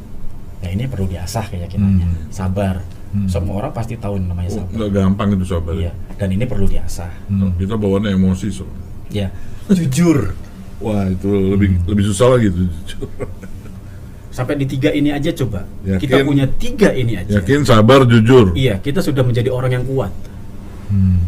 Nah 0.63 0.69
ini 0.71 0.87
perlu 0.87 1.11
diasah 1.11 1.43
keyakinannya. 1.51 2.07
Hmm. 2.07 2.23
Sabar. 2.31 2.79
Hmm. 3.11 3.27
Semua 3.27 3.59
orang 3.59 3.75
pasti 3.75 3.99
tahu 3.99 4.15
namanya 4.23 4.55
Oh, 4.55 4.63
sabar. 4.63 4.87
gampang 4.87 5.35
itu 5.35 5.43
sabar. 5.43 5.75
Iya. 5.75 5.91
Dan 6.15 6.31
ini 6.31 6.47
perlu 6.47 6.63
diasah. 6.63 7.11
Hmm. 7.27 7.51
Kita 7.59 7.75
bawaannya 7.75 8.15
emosi 8.15 8.47
so. 8.47 8.63
Ya. 9.11 9.27
Jujur. 9.67 10.31
Wah 10.79 11.05
itu 11.11 11.27
lebih 11.27 11.77
lebih 11.85 12.03
susah 12.07 12.39
lagi 12.39 12.47
itu. 12.49 12.63
Sampai 14.31 14.55
di 14.55 14.63
tiga 14.63 14.95
ini 14.95 15.11
aja 15.11 15.27
coba. 15.35 15.67
Yakin? 15.83 15.99
Kita 15.99 16.15
punya 16.23 16.47
tiga 16.55 16.95
ini 16.95 17.19
aja. 17.19 17.43
Yakin, 17.43 17.67
sabar, 17.67 18.07
jujur. 18.07 18.55
Iya, 18.55 18.79
kita 18.79 19.03
sudah 19.03 19.27
menjadi 19.27 19.51
orang 19.51 19.75
yang 19.75 19.83
kuat. 19.83 20.07
Hmm. 20.87 21.19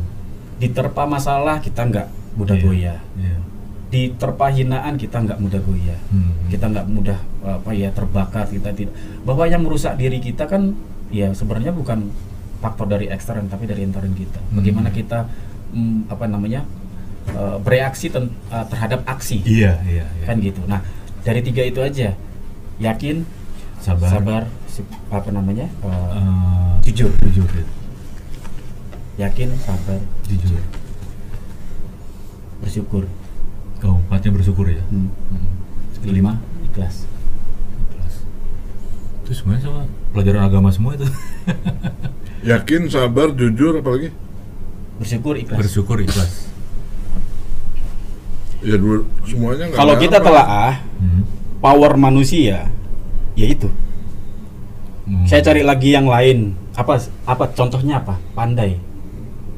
Diterpa 0.56 1.04
masalah 1.04 1.60
kita 1.60 1.84
nggak 1.84 2.08
mudah 2.34 2.56
Iya. 2.56 2.63
goyah. 2.63 3.00
Iya. 3.16 3.38
Diterpa 3.90 4.50
hinaan 4.50 4.98
kita 4.98 5.22
nggak 5.22 5.38
mudah 5.38 5.62
goyah. 5.62 6.00
Hmm. 6.10 6.34
Kita 6.50 6.66
nggak 6.66 6.86
mudah 6.88 7.20
apa 7.44 7.70
ya 7.72 7.90
terbakar 7.90 8.48
kita 8.48 8.74
tidak. 8.74 8.94
Bahwa 9.22 9.46
yang 9.46 9.62
merusak 9.62 9.96
diri 9.96 10.18
kita 10.18 10.46
kan 10.46 10.74
ya 11.10 11.30
sebenarnya 11.30 11.70
bukan 11.70 12.10
faktor 12.58 12.88
dari 12.88 13.06
ekstern 13.08 13.46
tapi 13.48 13.66
dari 13.66 13.84
intern 13.84 14.12
kita. 14.12 14.40
Hmm. 14.40 14.58
Bagaimana 14.58 14.90
kita 14.90 15.30
mm, 15.72 16.10
apa 16.10 16.25
namanya 16.25 16.66
eh, 17.30 17.58
bereaksi 17.62 18.10
ten- 18.10 18.34
eh, 18.50 18.66
terhadap 18.68 19.06
aksi. 19.06 19.46
Iya, 19.46 19.78
iya, 19.86 20.06
iya. 20.10 20.25
kan 20.25 20.42
gitu. 20.42 20.66
Nah 20.66 20.82
dari 21.22 21.40
tiga 21.40 21.62
itu 21.62 21.80
aja 21.80 22.18
yakin, 22.82 23.24
Sabar. 23.78 24.10
sabar, 24.10 24.44
apa 25.08 25.30
namanya, 25.30 25.70
eh, 25.70 26.18
Eh, 26.18 26.74
jujur, 26.90 27.13
jujur 27.22 27.46
ya. 27.48 27.66
yakin, 29.22 29.54
sabar, 29.62 30.02
Jujur. 30.25 30.58
Bersyukur. 32.63 33.03
Keempatnya 33.77 34.32
bersyukur 34.32 34.65
ya. 34.65 34.79
Hmm. 34.88 35.12
Kelima 36.00 36.39
ikhlas. 36.72 37.03
Ikhlas. 37.91 38.15
Itu 39.24 39.32
semuanya 39.36 39.62
sama 39.62 39.82
pelajaran 40.15 40.43
agama 40.48 40.70
semua 40.72 40.96
itu. 40.96 41.03
Yakin, 42.51 42.91
sabar, 42.91 43.32
jujur, 43.32 43.79
apalagi? 43.79 44.12
Bersyukur 45.00 45.36
ikhlas. 45.36 45.60
bersyukur 45.60 45.98
ikhlas. 46.00 46.51
Ya 48.63 48.79
dua, 48.79 49.03
semuanya 49.27 49.67
Kalau 49.75 49.96
kita 50.00 50.24
apa. 50.24 50.25
telaah 50.27 50.74
Hmm. 51.00 51.27
power 51.60 52.00
manusia, 52.00 52.72
ya 53.36 53.46
itu. 53.48 53.67
Hmm. 55.03 55.27
Saya 55.27 55.43
cari 55.43 55.67
lagi 55.67 55.91
yang 55.91 56.08
lain. 56.08 56.55
Apa 56.75 56.96
apa 57.27 57.51
contohnya 57.51 58.00
apa? 58.00 58.15
Pandai. 58.32 58.79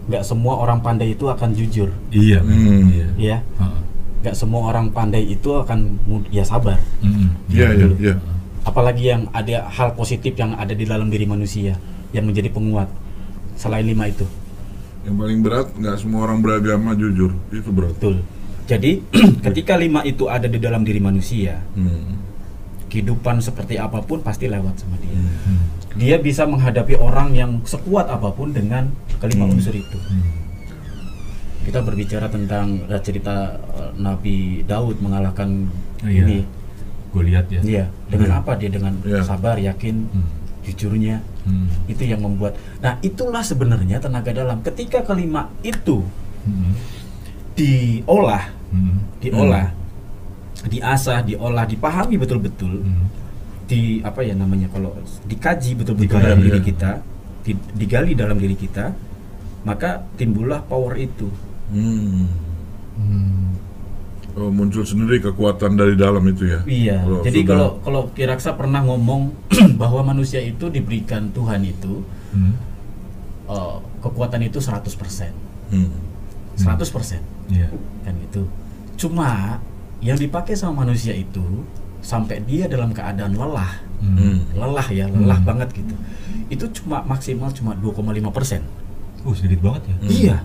Nggak 0.05 0.23
semua 0.23 0.53
orang 0.57 0.79
pandai 0.79 1.11
itu 1.11 1.25
akan 1.25 1.49
jujur, 1.51 1.89
Iya, 2.09 2.39
Hmm. 2.39 2.85
iya. 2.87 3.07
ya. 3.17 3.37
Heeh. 3.57 3.79
Nggak 4.21 4.35
semua 4.35 4.61
orang 4.67 4.89
pandai 4.89 5.23
itu 5.23 5.49
akan 5.51 5.97
ya 6.29 6.41
sabar. 6.41 6.77
Iya, 7.47 7.65
iya, 7.67 7.67
betul. 7.87 7.93
iya. 7.99 8.15
apalagi 8.63 9.03
yang 9.05 9.29
ada 9.29 9.69
hal 9.69 9.93
positif 9.93 10.33
yang 10.33 10.53
ada 10.53 10.73
di 10.73 10.83
dalam 10.83 11.05
diri 11.05 11.23
manusia 11.23 11.77
yang 12.09 12.25
menjadi 12.25 12.49
penguat 12.49 12.89
selain 13.55 13.85
lima 13.85 14.09
itu 14.09 14.25
Yang 15.01 15.15
paling 15.15 15.39
berat 15.39 15.67
nggak 15.71 15.95
semua 15.95 16.25
orang 16.25 16.41
beragama 16.41 16.91
jujur, 16.93 17.29
itu 17.51 17.69
berat. 17.69 17.93
betul 17.93 18.25
jadi 18.65 19.05
ketika 19.45 19.77
lima 19.77 20.01
itu 20.01 20.25
ada 20.25 20.45
di 20.45 20.57
dalam 20.57 20.81
diri 20.81 20.97
manusia 20.97 21.61
Hmm. 21.71 22.17
kehidupan 22.87 23.37
seperti 23.37 23.77
apa 23.77 24.01
pun 24.01 24.17
pasti 24.19 24.47
lewat 24.47 24.73
sama 24.77 24.97
dia 24.97 25.13
Hmm. 25.13 25.61
Dia 25.95 26.15
bisa 26.17 26.43
menghadapi 26.43 26.95
orang 26.95 27.31
yang 27.31 27.51
sekuat 27.63 28.07
apa 28.07 28.29
pun 28.29 28.51
dengan 28.51 28.91
kelima 29.17 29.45
Hmm. 29.45 29.55
unsur 29.55 29.71
itu 29.71 29.95
Hmm. 29.95 30.23
kita 31.63 31.79
berbicara 31.79 32.27
tentang 32.27 32.83
eh, 32.85 32.99
cerita 32.99 33.35
eh, 33.73 33.91
Nabi 33.97 34.35
Daud 34.61 34.99
mengalahkan 34.99 35.71
Oh, 36.03 36.11
iya. 36.11 36.21
ini 36.21 36.37
Gue 37.09 37.31
lihat 37.31 37.47
ya. 37.47 37.63
dia 37.63 37.83
dengan 38.05 38.37
apa 38.37 38.53
dia 38.53 38.67
dengan 38.67 38.91
Iya. 39.01 39.23
sabar 39.23 39.55
yakin 39.55 39.95
Hmm. 40.05 40.27
jujurnya 40.61 41.23
Hmm. 41.41 41.71
itu 41.85 42.03
yang 42.03 42.19
membuat 42.19 42.53
nah 42.77 42.99
itulah 42.99 43.39
sebenarnya 43.39 43.97
tenaga 43.97 44.29
dalam 44.29 44.59
ketika 44.61 44.99
kelima 45.01 45.47
itu 45.61 46.03
Hmm. 46.43 46.75
diolah 47.53 48.51
Hmm. 48.69 48.99
diolah 49.17 49.71
diasah 50.65 51.23
diolah 51.23 51.63
dipahami 51.63 52.17
betul-betul 52.17 52.83
Hmm. 52.83 53.07
Di 53.65 53.81
apa 53.99 54.21
ya 54.21 54.33
namanya 54.33 54.69
kalau 54.69 54.93
dikaji 55.23 55.73
betul-betul 55.73 56.15
dalam 56.15 56.37
diri 56.39 56.59
ya. 56.59 56.65
kita 56.65 56.91
di- 57.41 57.65
digali 57.73 58.13
dalam 58.13 58.37
diri 58.37 58.53
kita 58.53 58.93
maka 59.61 60.05
timbullah 60.15 60.61
power 60.61 60.93
itu 60.95 61.25
Hmm. 61.65 62.29
Hmm. 62.93 63.57
Oh, 64.35 64.51
muncul 64.51 64.83
sendiri 64.83 65.17
kekuatan 65.19 65.73
dari 65.73 65.95
dalam 65.95 66.21
itu 66.25 66.45
ya. 66.45 66.59
iya 66.65 66.97
Kalau 66.99 67.19
jadi 67.21 67.39
sudah- 67.39 67.49
kalau 67.49 67.69
kalau 67.81 68.01
Kiraksa 68.11 68.53
pernah 68.53 68.83
ngomong 68.83 69.33
bahwa 69.81 70.05
manusia 70.05 70.37
itu 70.39 70.67
diberikan 70.67 71.31
Tuhan 71.31 71.63
itu 71.63 72.05
Hmm. 72.29 72.53
eh, 73.47 73.75
kekuatan 73.99 74.43
itu 74.43 74.59
100% 74.59 75.33
Hmm. 75.67 75.89
100% 76.55 77.17
Iya. 77.47 77.69
kan 78.01 78.13
gitu 78.21 78.45
cuma 78.95 79.57
yang 79.99 80.15
dipakai 80.15 80.53
sama 80.53 80.83
manusia 80.83 81.11
itu 81.11 81.41
sampai 82.05 82.37
dia 82.39 82.69
dalam 82.69 82.93
keadaan 82.93 83.33
lelah 83.33 83.81
Hmm. 83.97 84.45
lelah 84.53 84.85
ya 84.87 85.09
lelah 85.09 85.41
Hmm. 85.41 85.49
banget 85.49 85.73
gitu 85.73 85.95
itu 86.45 86.65
cuma 86.77 87.01
maksimal 87.01 87.49
cuma 87.49 87.73
2,5 87.73 88.29
persen 88.29 88.61
Oh 89.25 89.33
sedikit 89.33 89.65
banget 89.65 89.81
ya. 89.83 89.95
Hmm. 89.95 90.09
iya 90.11 90.37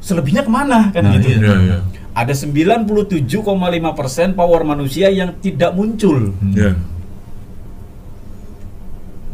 selebihnya 0.00 0.40
ke 0.40 0.48
mana 0.48 0.88
kan 0.88 1.04
Nah, 1.04 1.12
gitu 1.14 1.28
iya. 1.30 1.38
Iya, 1.38 1.56
iya. 1.60 1.78
ada 2.12 2.32
97,5 2.32 3.44
persen 3.92 4.32
power 4.32 4.64
manusia 4.64 5.12
yang 5.12 5.36
tidak 5.36 5.76
muncul 5.76 6.32
Hmm. 6.32 6.56
Iya. 6.56 6.72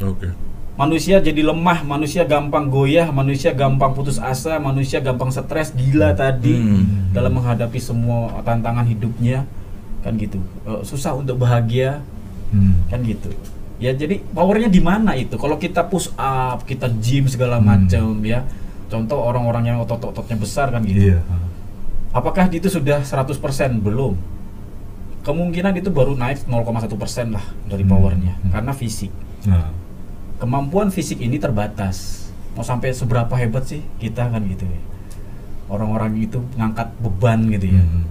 Oke. 0.02 0.28
manusia 0.76 1.16
jadi 1.18 1.40
lemah 1.40 1.80
manusia 1.82 2.20
gampang 2.22 2.68
goyah 2.68 3.08
manusia 3.08 3.48
gampang 3.50 3.94
putus 3.94 4.20
asa 4.20 4.58
manusia 4.58 5.00
gampang 5.00 5.30
stres 5.30 5.72
gila 5.72 6.12
tadi 6.12 6.52
Hmm. 6.52 7.14
dalam 7.14 7.32
menghadapi 7.32 7.78
semua 7.78 8.28
tantangan 8.42 8.84
hidupnya 8.84 9.48
kan 10.06 10.14
gitu 10.14 10.38
Eh, 10.62 10.80
susah 10.82 11.12
untuk 11.12 11.36
bahagia 11.36 11.98
Hmm. 12.46 12.78
kan 12.86 13.02
gitu 13.02 13.34
ya 13.76 13.90
jadi 13.90 14.22
powernya 14.30 14.70
di 14.70 14.78
mana 14.78 15.12
itu 15.12 15.34
kalau 15.34 15.58
kita 15.58 15.82
push 15.82 16.14
up 16.14 16.62
kita 16.62 16.86
gym 16.96 17.26
segala 17.26 17.58
Hmm. 17.58 17.66
macam 17.66 18.22
ya 18.22 18.46
contoh 18.86 19.18
orang-orang 19.18 19.66
yang 19.66 19.78
otot-ototnya 19.82 20.38
besar 20.38 20.70
kan 20.70 20.80
gitu 20.80 21.10
Iya. 21.10 21.20
apakah 22.10 22.46
itu 22.48 22.70
sudah 22.70 23.02
100% 23.02 23.82
belum 23.82 24.14
kemungkinan 25.20 25.74
itu 25.74 25.90
baru 25.90 26.14
naik 26.14 26.46
0,1% 26.46 27.34
lah 27.34 27.42
dari 27.66 27.82
Hmm. 27.82 27.90
powernya 27.90 28.34
Hmm. 28.38 28.50
karena 28.54 28.72
fisik 28.72 29.10
Nah. 29.42 29.74
kemampuan 30.38 30.88
fisik 30.88 31.18
ini 31.18 31.36
terbatas 31.36 32.30
mau 32.54 32.62
sampai 32.62 32.94
seberapa 32.94 33.34
hebat 33.34 33.66
sih 33.66 33.82
kita 33.98 34.22
kan 34.24 34.40
gitu 34.46 34.64
ya 34.64 34.80
orang-orang 35.66 36.14
itu 36.16 36.38
ngangkat 36.54 36.94
beban 36.96 37.50
gitu 37.50 37.66
ya 37.68 37.82
Hmm. 37.82 38.06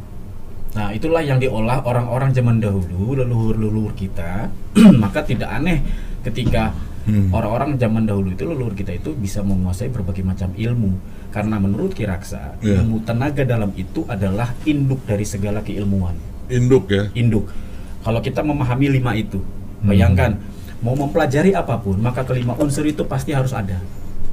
Nah, 0.76 0.92
itulah 0.92 1.24
yang 1.24 1.40
diolah 1.40 1.80
orang-orang 1.88 2.36
zaman 2.36 2.60
dahulu, 2.60 3.16
leluhur-leluhur 3.16 3.96
kita. 3.96 4.52
Maka 5.04 5.24
tidak 5.24 5.50
aneh 5.50 5.80
ketika 6.22 6.76
Hmm. 7.06 7.30
orang-orang 7.30 7.78
zaman 7.78 8.10
dahulu 8.10 8.34
itu 8.34 8.50
leluhur 8.50 8.74
kita 8.74 8.90
itu 8.98 9.14
bisa 9.14 9.46
menguasai 9.46 9.94
berbagai 9.94 10.26
macam 10.26 10.50
ilmu. 10.58 10.98
Karena 11.30 11.62
menurut 11.62 11.94
Kiraksa, 11.94 12.58
Iya. 12.66 12.82
ilmu 12.82 13.06
tenaga 13.06 13.46
dalam 13.46 13.70
itu 13.78 14.02
adalah 14.10 14.58
induk 14.66 15.06
dari 15.06 15.22
segala 15.22 15.62
keilmuan. 15.62 16.18
Induk 16.50 16.90
ya. 16.90 17.06
Induk. 17.14 17.54
Kalau 18.02 18.26
kita 18.26 18.42
memahami 18.42 18.90
lima 18.90 19.14
itu, 19.14 19.38
Hmm. 19.38 19.86
bayangkan 19.86 20.42
mau 20.82 20.98
mempelajari 20.98 21.54
apa 21.54 21.78
pun, 21.78 22.02
maka 22.02 22.26
kelima 22.26 22.58
unsur 22.58 22.90
itu 22.90 23.06
pasti 23.06 23.38
harus 23.38 23.54
ada. 23.54 23.78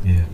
Iya. 0.00 0.24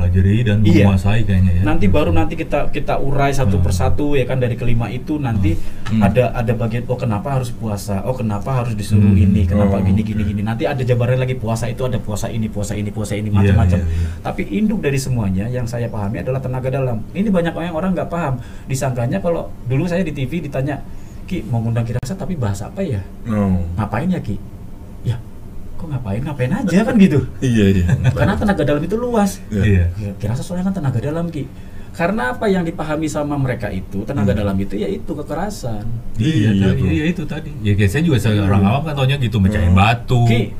Mempelajari 0.00 0.36
dan 0.42 0.58
Iya. 0.60 0.88
menguasai 0.88 1.20
kayaknya 1.22 1.52
ya. 1.52 1.62
Nanti 1.62 1.86
baru 1.86 2.10
nanti 2.10 2.34
kita 2.34 2.68
kita 2.68 2.96
urai 2.96 3.28
satu 3.30 3.56
Hmm. 3.56 3.64
persatu 3.64 4.06
ya 4.12 4.24
kan 4.24 4.36
dari 4.36 4.56
kelima 4.56 4.88
itu 4.88 5.16
nanti 5.16 5.52
Hmm. 5.86 6.00
ada 6.00 6.32
ada 6.32 6.52
bagian 6.52 6.88
oh 6.88 6.96
kenapa 6.96 7.36
harus 7.36 7.52
puasa 7.52 8.00
oh 8.02 8.12
kenapa 8.12 8.50
harus 8.56 8.72
disuruh 8.72 9.04
Hmm. 9.06 9.20
ini 9.20 9.44
kenapa 9.44 9.76
Oh, 9.76 9.82
gini 9.82 10.00
gini 10.00 10.22
gini 10.24 10.40
nanti 10.40 10.64
ada 10.64 10.80
jabaran 10.80 11.16
lagi 11.16 11.34
puasa 11.34 11.66
itu 11.66 11.82
ada 11.82 11.96
puasa 11.96 12.26
ini 12.26 12.48
puasa 12.48 12.72
ini 12.72 12.88
puasa 12.88 13.12
ini 13.12 13.28
Iya, 13.28 13.36
macam-macam 13.52 13.78
iya, 13.78 13.86
iya. 13.86 14.08
tapi 14.20 14.42
induk 14.50 14.80
dari 14.80 14.96
semuanya 14.96 15.44
yang 15.46 15.64
saya 15.64 15.86
pahami 15.86 16.18
adalah 16.18 16.40
tenaga 16.40 16.68
dalam 16.68 17.04
ini 17.12 17.28
banyak 17.28 17.52
orang 17.52 17.70
orang 17.70 17.90
nggak 17.92 18.08
paham 18.08 18.34
disangkanya 18.64 19.18
kalau 19.18 19.52
dulu 19.64 19.84
saya 19.84 20.00
di 20.00 20.10
TV 20.10 20.40
ditanya 20.40 20.80
Ki 21.22 21.44
mau 21.44 21.60
ngundang 21.60 21.86
Kirasa 21.86 22.14
tapi 22.14 22.34
bahas 22.34 22.58
apa 22.58 22.82
ya? 22.82 22.98
Oh. 23.24 23.62
Ngapain 23.76 24.10
ya 24.10 24.18
Ki? 24.18 24.34
Ya, 25.02 25.14
kok 25.80 25.88
ngapain? 25.88 26.20
Ngapain 26.20 26.52
aja 26.52 26.78
kan 26.84 26.94
gitu. 27.00 27.24
Iya 27.40 27.64
iya. 27.72 27.84
Karena 28.12 28.36
tenaga 28.36 28.62
dalam 28.62 28.82
itu 28.84 28.96
luas. 29.00 29.40
Iya. 29.48 29.64
Iya. 29.64 29.84
Ya, 29.96 30.10
Kirasa 30.20 30.44
soalnya 30.44 30.68
kan 30.68 30.76
tenaga 30.76 31.00
dalam 31.00 31.32
Ki. 31.32 31.48
Karena 31.90 32.36
apa 32.36 32.46
yang 32.46 32.62
dipahami 32.62 33.08
sama 33.08 33.34
mereka 33.34 33.66
itu 33.66 34.04
tenaga 34.04 34.30
dalam 34.30 34.54
itu 34.54 34.76
yaitu 34.76 35.10
kekerasan. 35.10 35.88
Iya, 36.20 36.52
Iya, 36.54 36.68
tadi, 36.70 36.80
tuh. 36.80 36.86
iya 36.92 37.04
itu 37.08 37.22
tadi. 37.26 37.50
Ya 37.64 37.72
kayak 37.74 37.90
saya 37.90 38.02
juga 38.04 38.18
seorang 38.20 38.62
awam 38.62 38.82
kan 38.84 38.94
taunya 38.94 39.16
gitu 39.16 39.40
mecahin 39.42 39.74
batu, 39.74 40.22
Ki, 40.24 40.54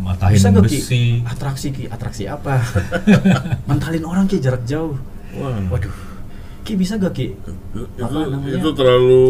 matahin 0.00 0.36
bisa 0.38 0.48
gak 0.52 0.62
Ki? 0.62 0.78
besi. 0.78 1.02
Atraksi 1.26 1.68
Ki, 1.74 1.84
atraksi 1.90 2.22
apa? 2.30 2.62
Mentalin 3.68 4.04
orang 4.06 4.30
Ki 4.30 4.38
jarak 4.38 4.62
jauh. 4.62 4.94
Wah. 5.34 5.58
Waduh. 5.74 5.90
Ki 6.62 6.78
bisa 6.78 6.94
gak 6.96 7.18
Ki? 7.18 7.34
Itu, 7.34 7.82
namanya? 7.98 8.54
itu 8.54 8.68
terlalu 8.70 9.24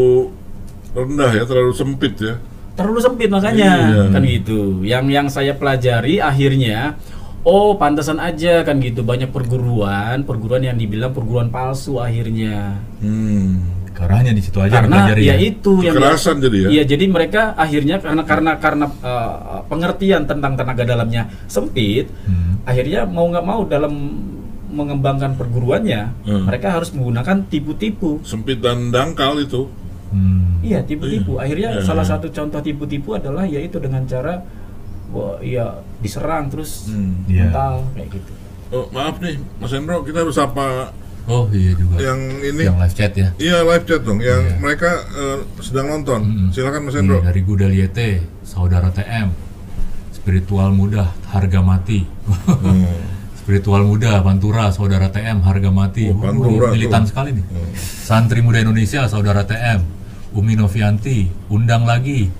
rendah 0.92 1.30
ya, 1.32 1.42
terlalu 1.48 1.72
sempit 1.72 2.14
ya. 2.20 2.36
Terlalu 2.72 3.00
sempit 3.00 3.28
makanya 3.28 3.70
Iya. 3.76 4.02
kan 4.08 4.22
gitu 4.22 4.60
yang 4.82 5.04
yang 5.06 5.26
saya 5.26 5.52
pelajari 5.52 6.18
akhirnya 6.18 6.96
oh 7.40 7.74
pantesan 7.74 8.18
aja 8.18 8.62
kan 8.62 8.78
gitu 8.78 9.00
banyak 9.00 9.28
perguruan 9.28 10.22
perguruan 10.22 10.62
yang 10.62 10.76
dibilang 10.76 11.10
perguruan 11.10 11.48
palsu 11.48 11.96
akhirnya 11.96 12.80
Hmm. 12.98 13.78
Karanya 13.90 14.32
di 14.32 14.40
situ 14.40 14.56
aja 14.56 14.80
karena 14.80 15.04
dipelajari 15.04 15.22
ya 15.22 15.36
itu 15.36 15.72
yang 15.80 15.92
Kekerasan 15.92 16.40
jadi 16.40 16.56
ya? 16.56 16.68
iya 16.70 16.82
jadi 16.86 17.04
mereka 17.06 17.52
akhirnya 17.52 18.00
karena 18.00 18.22
karena 18.24 18.52
karena 18.56 18.86
uh, 18.98 19.60
pengertian 19.66 20.24
tentang 20.24 20.56
tenaga 20.56 20.88
dalamnya 20.88 21.28
sempit 21.46 22.08
Hmm. 22.24 22.64
akhirnya 22.64 23.04
mau 23.04 23.28
nggak 23.28 23.44
mau 23.44 23.60
dalam 23.62 23.92
mengembangkan 24.70 25.36
perguruannya 25.36 26.16
Hmm. 26.24 26.48
mereka 26.48 26.72
harus 26.72 26.88
menggunakan 26.90 27.44
tipu-tipu 27.44 28.22
Sempit 28.22 28.56
dan 28.58 28.88
dangkal 28.88 29.36
itu. 29.36 29.68
Hmm. 30.08 30.49
Iya 30.70 30.80
tipu-tipu. 30.80 31.32
Iya. 31.34 31.40
Akhirnya 31.42 31.68
Iya. 31.74 31.82
salah 31.82 32.06
satu 32.06 32.30
contoh 32.30 32.60
tipu-tipu 32.60 33.10
adalah 33.12 33.42
yaitu 33.44 33.76
dengan 33.76 34.06
cara 34.06 34.38
wah 35.10 35.42
ya 35.42 35.66
diserang 35.98 36.46
terus 36.46 36.86
Hmm. 36.86 37.26
Iya. 37.26 37.50
mental 37.50 37.72
kayak 37.92 38.08
gitu. 38.12 38.32
Oh, 38.70 38.86
maaf 38.88 39.18
nih, 39.18 39.34
Mas 39.58 39.74
Hendro, 39.74 39.98
kita 40.00 40.22
harus 40.22 40.38
apa 40.38 40.94
Oh 41.26 41.50
iya 41.50 41.74
juga. 41.74 41.98
yang 42.00 42.20
ini? 42.40 42.62
Yang 42.64 42.78
live 42.78 42.94
chat 42.94 43.12
ya. 43.14 43.28
Iya 43.36 43.56
live 43.60 43.82
chat 43.82 44.00
dong, 44.00 44.22
yang 44.22 44.46
Iya. 44.46 44.56
mereka 44.56 44.90
eh, 45.10 45.38
sedang 45.58 45.90
nonton. 45.90 46.20
Mm-mm. 46.22 46.48
Silakan 46.50 46.86
Mas 46.86 46.94
Hendro. 46.94 47.18
dari 47.18 47.42
Gudel 47.42 47.74
YT, 47.74 47.98
saudara 48.40 48.88
TM, 48.88 49.34
spiritual 50.12 50.70
mudah, 50.70 51.10
harga 51.26 51.58
mati. 51.60 52.06
Hmm. 52.62 52.86
spiritual 53.40 53.82
muda, 53.82 54.22
Pantura, 54.22 54.70
saudara 54.70 55.10
TM, 55.10 55.42
harga 55.42 55.70
mati. 55.70 56.06
Oh, 56.06 56.14
Pantura 56.14 56.70
militan 56.70 57.02
tuh. 57.02 57.10
sekali 57.10 57.34
nih. 57.34 57.42
Hmm. 57.42 57.70
Santri 57.74 58.38
Muda 58.38 58.62
Indonesia, 58.62 59.02
saudara 59.04 59.42
TM, 59.42 59.82
Umi 60.34 60.54
Novianti, 60.54 61.26
undang 61.50 61.86
lagi. 61.86 62.30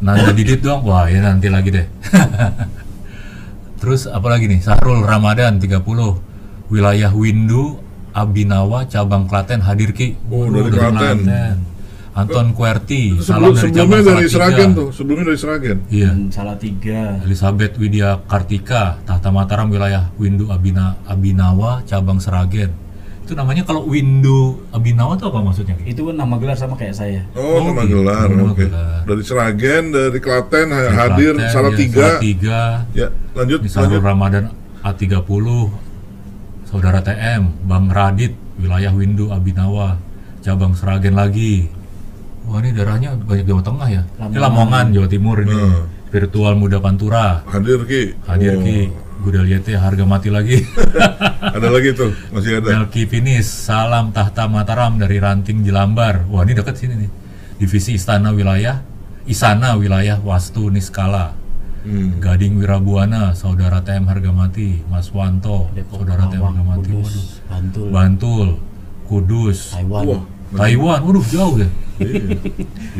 Nanda 0.00 0.32
Didit 0.32 0.60
dong, 0.64 0.84
wah 0.84 1.08
ya 1.08 1.20
nanti 1.20 1.48
lagi 1.52 1.72
deh. 1.72 1.86
Terus 3.80 4.04
apa 4.08 4.28
lagi 4.28 4.48
nih? 4.48 4.60
Sahrul 4.60 5.04
Ramadan 5.04 5.56
30, 5.56 5.80
wilayah 6.68 7.12
Windu, 7.12 7.80
Abinawa, 8.12 8.84
cabang 8.84 9.24
Klaten 9.24 9.64
hadir 9.64 9.96
ki. 9.96 10.20
Oh, 10.28 10.48
Waduh, 10.48 10.68
dari 10.68 10.76
Klaten. 10.76 11.18
Anton 12.10 12.52
Kuerti, 12.58 13.14
Itu 13.16 13.22
salam 13.22 13.54
sebelum, 13.54 13.54
dari 13.54 13.70
sebelumnya 13.70 13.86
cabang 13.86 14.02
dari. 14.02 14.26
Seragen 14.28 14.68
tuh, 14.74 14.88
sebelumnya 14.90 15.24
dari 15.30 15.38
Seragen. 15.38 15.76
Iya. 15.88 16.10
Dan 16.10 16.28
salah 16.34 16.56
tiga. 16.58 17.00
Elizabeth 17.22 17.78
Widya 17.78 18.10
Kartika, 18.26 18.98
Tahta 19.06 19.30
Mataram 19.30 19.70
wilayah 19.70 20.10
Windu 20.18 20.50
Abina, 20.50 20.98
Abinawa, 21.06 21.86
cabang 21.86 22.18
Seragen. 22.18 22.74
Itu 23.30 23.38
namanya 23.38 23.62
kalau 23.62 23.86
Windu 23.86 24.58
Abinawa 24.74 25.14
itu 25.14 25.22
apa 25.22 25.38
maksudnya? 25.38 25.78
Ki? 25.78 25.94
Itu 25.94 26.10
nama 26.10 26.34
gelar 26.34 26.58
sama 26.58 26.74
kayak 26.74 26.98
saya. 26.98 27.22
Oh, 27.30 27.62
Oh, 27.62 27.70
nama 27.70 27.86
gitu. 27.86 28.02
gelar, 28.02 28.26
oke. 28.26 28.58
gelar. 28.58 29.06
Dari 29.06 29.22
Seragen, 29.22 29.82
dari 29.88 30.18
Klaten 30.18 30.66
Dari 30.66 30.90
hadir 30.90 31.34
Klaten, 31.38 31.54
Salatiga. 31.54 31.94
ya, 31.94 32.08
Salatiga, 32.10 32.60
Ya, 32.90 33.06
lanjut, 33.32 33.62
di 33.62 33.70
lanjut. 33.70 34.02
Ramadan 34.02 34.44
A30, 34.82 35.46
Saudara 36.66 36.98
TM, 36.98 37.42
Bang 37.64 37.86
Radit, 37.86 38.34
wilayah 38.58 38.90
Windu 38.90 39.30
Abinawa, 39.30 39.94
cabang 40.40 40.74
Seragen 40.74 41.14
lagi. 41.14 41.70
Wah 42.44 42.58
ini 42.58 42.74
daerahnya 42.74 43.14
banyak 43.14 43.46
Jawa 43.46 43.62
Tengah 43.62 43.88
ya. 43.88 44.02
Ini 44.02 44.26
Lamongan. 44.34 44.42
Lamongan, 44.42 44.84
Jawa 44.90 45.06
Timur 45.06 45.36
ini. 45.38 45.54
Hmm. 45.54 45.86
Virtual 46.10 46.58
Muda 46.58 46.82
Pantura, 46.82 47.46
Hadir 47.46 47.86
Ki. 47.86 48.10
hadir 48.26 48.58
Oh, 49.20 49.28
Ki. 49.28 49.36
Gudel 49.36 49.46
YT 49.52 49.68
harga 49.76 50.04
mati 50.08 50.32
lagi. 50.32 50.64
Ada 51.56 51.68
lagi 51.68 51.92
tuh, 51.92 52.12
masih 52.32 52.60
ada. 52.60 52.84
Melki 52.84 53.04
Finis, 53.04 53.48
salam 53.48 54.12
tahta 54.12 54.48
Mataram 54.48 54.96
dari 54.96 55.20
Ranting 55.20 55.64
Jelambar. 55.64 56.24
Wah 56.28 56.44
ini 56.44 56.56
dekat 56.56 56.76
sini 56.76 56.94
nih. 57.04 57.10
Divisi 57.60 57.96
Istana 57.96 58.32
Wilayah, 58.32 58.80
Isana 59.28 59.76
Wilayah 59.76 60.20
Wastu 60.20 60.72
Niskala. 60.72 61.36
Hmm. 61.80 62.20
Gading 62.20 62.60
Wirabuana, 62.60 63.32
Saudara 63.32 63.80
TM 63.80 64.04
Harga 64.04 64.28
Mati, 64.28 64.84
Mas 64.84 65.08
Wanto, 65.16 65.72
Depok, 65.72 66.04
Saudara 66.04 66.28
TM 66.28 66.44
Harga 66.44 66.64
Mati. 66.64 66.92
Kudus, 66.92 67.12
Waduh. 67.16 67.48
Bantul, 67.48 67.88
Bantul, 67.88 68.48
Kudus, 69.08 69.58
Taiwan. 69.72 70.04
Wah, 70.04 70.22
Taiwan. 70.60 71.00
Waduh 71.08 71.24
jauh 71.24 71.54
ya. 71.56 71.68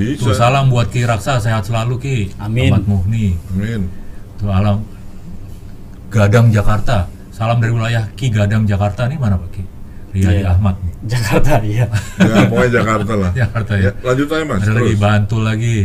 iya. 0.00 0.16
Tuh 0.16 0.32
salam 0.32 0.72
buat 0.72 0.88
Ki 0.88 1.04
Raksa, 1.04 1.40
sehat 1.44 1.68
selalu 1.68 1.94
Ki. 2.00 2.16
Amin. 2.40 2.72
Ahmad 2.72 2.88
Muhni. 2.88 3.36
Amin. 3.52 3.84
Tuh 4.40 4.48
alam 4.48 4.80
Gadang 6.10 6.50
Jakarta. 6.50 7.06
Salam 7.30 7.56
dari 7.56 7.72
wilayah 7.72 8.04
Ki 8.12 8.28
Gadang 8.28 8.66
Jakarta 8.66 9.06
nih 9.06 9.16
mana 9.16 9.38
Pak 9.38 9.48
Ki? 9.50 9.62
Riyadi 10.10 10.42
Iya. 10.42 10.50
Ahmad 10.50 10.74
nih. 10.82 10.92
Jakarta 11.06 11.52
iya. 11.62 11.86
Ya, 12.20 12.44
pokoknya 12.44 12.70
Jakarta 12.82 13.12
lah. 13.14 13.30
Jakarta 13.32 13.72
Ya, 13.74 13.88
ya. 13.88 13.90
lanjut 14.02 14.26
aja 14.28 14.44
Mas. 14.44 14.60
ada 14.60 14.72
lagi. 14.74 14.92
Bantul 14.98 15.42
lagi. 15.46 15.76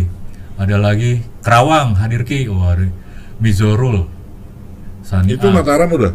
Ada 0.56 0.76
lagi 0.82 1.12
Kerawang 1.40 1.94
hadir 1.96 2.26
Ki. 2.26 2.50
Wah, 2.50 2.74
Mizorul. 3.38 4.10
Sani 5.06 5.38
Itu 5.38 5.48
A. 5.48 5.54
Mataram 5.54 5.90
udah? 5.94 6.14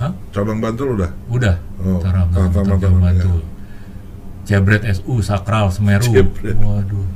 Hah? 0.00 0.10
Cabang 0.32 0.58
Bantul 0.58 0.96
udah? 0.96 1.10
Udah. 1.28 1.54
Oh, 1.78 2.00
Mataram, 2.00 2.26
Mataram, 2.32 2.66
Mataram, 2.66 2.96
ya. 2.96 3.02
Bantul. 3.12 3.40
Jebret 4.44 4.82
SU 4.90 5.14
Sakral 5.20 5.68
Semeru. 5.68 6.08
Jebret. 6.10 6.56
Waduh. 6.56 7.06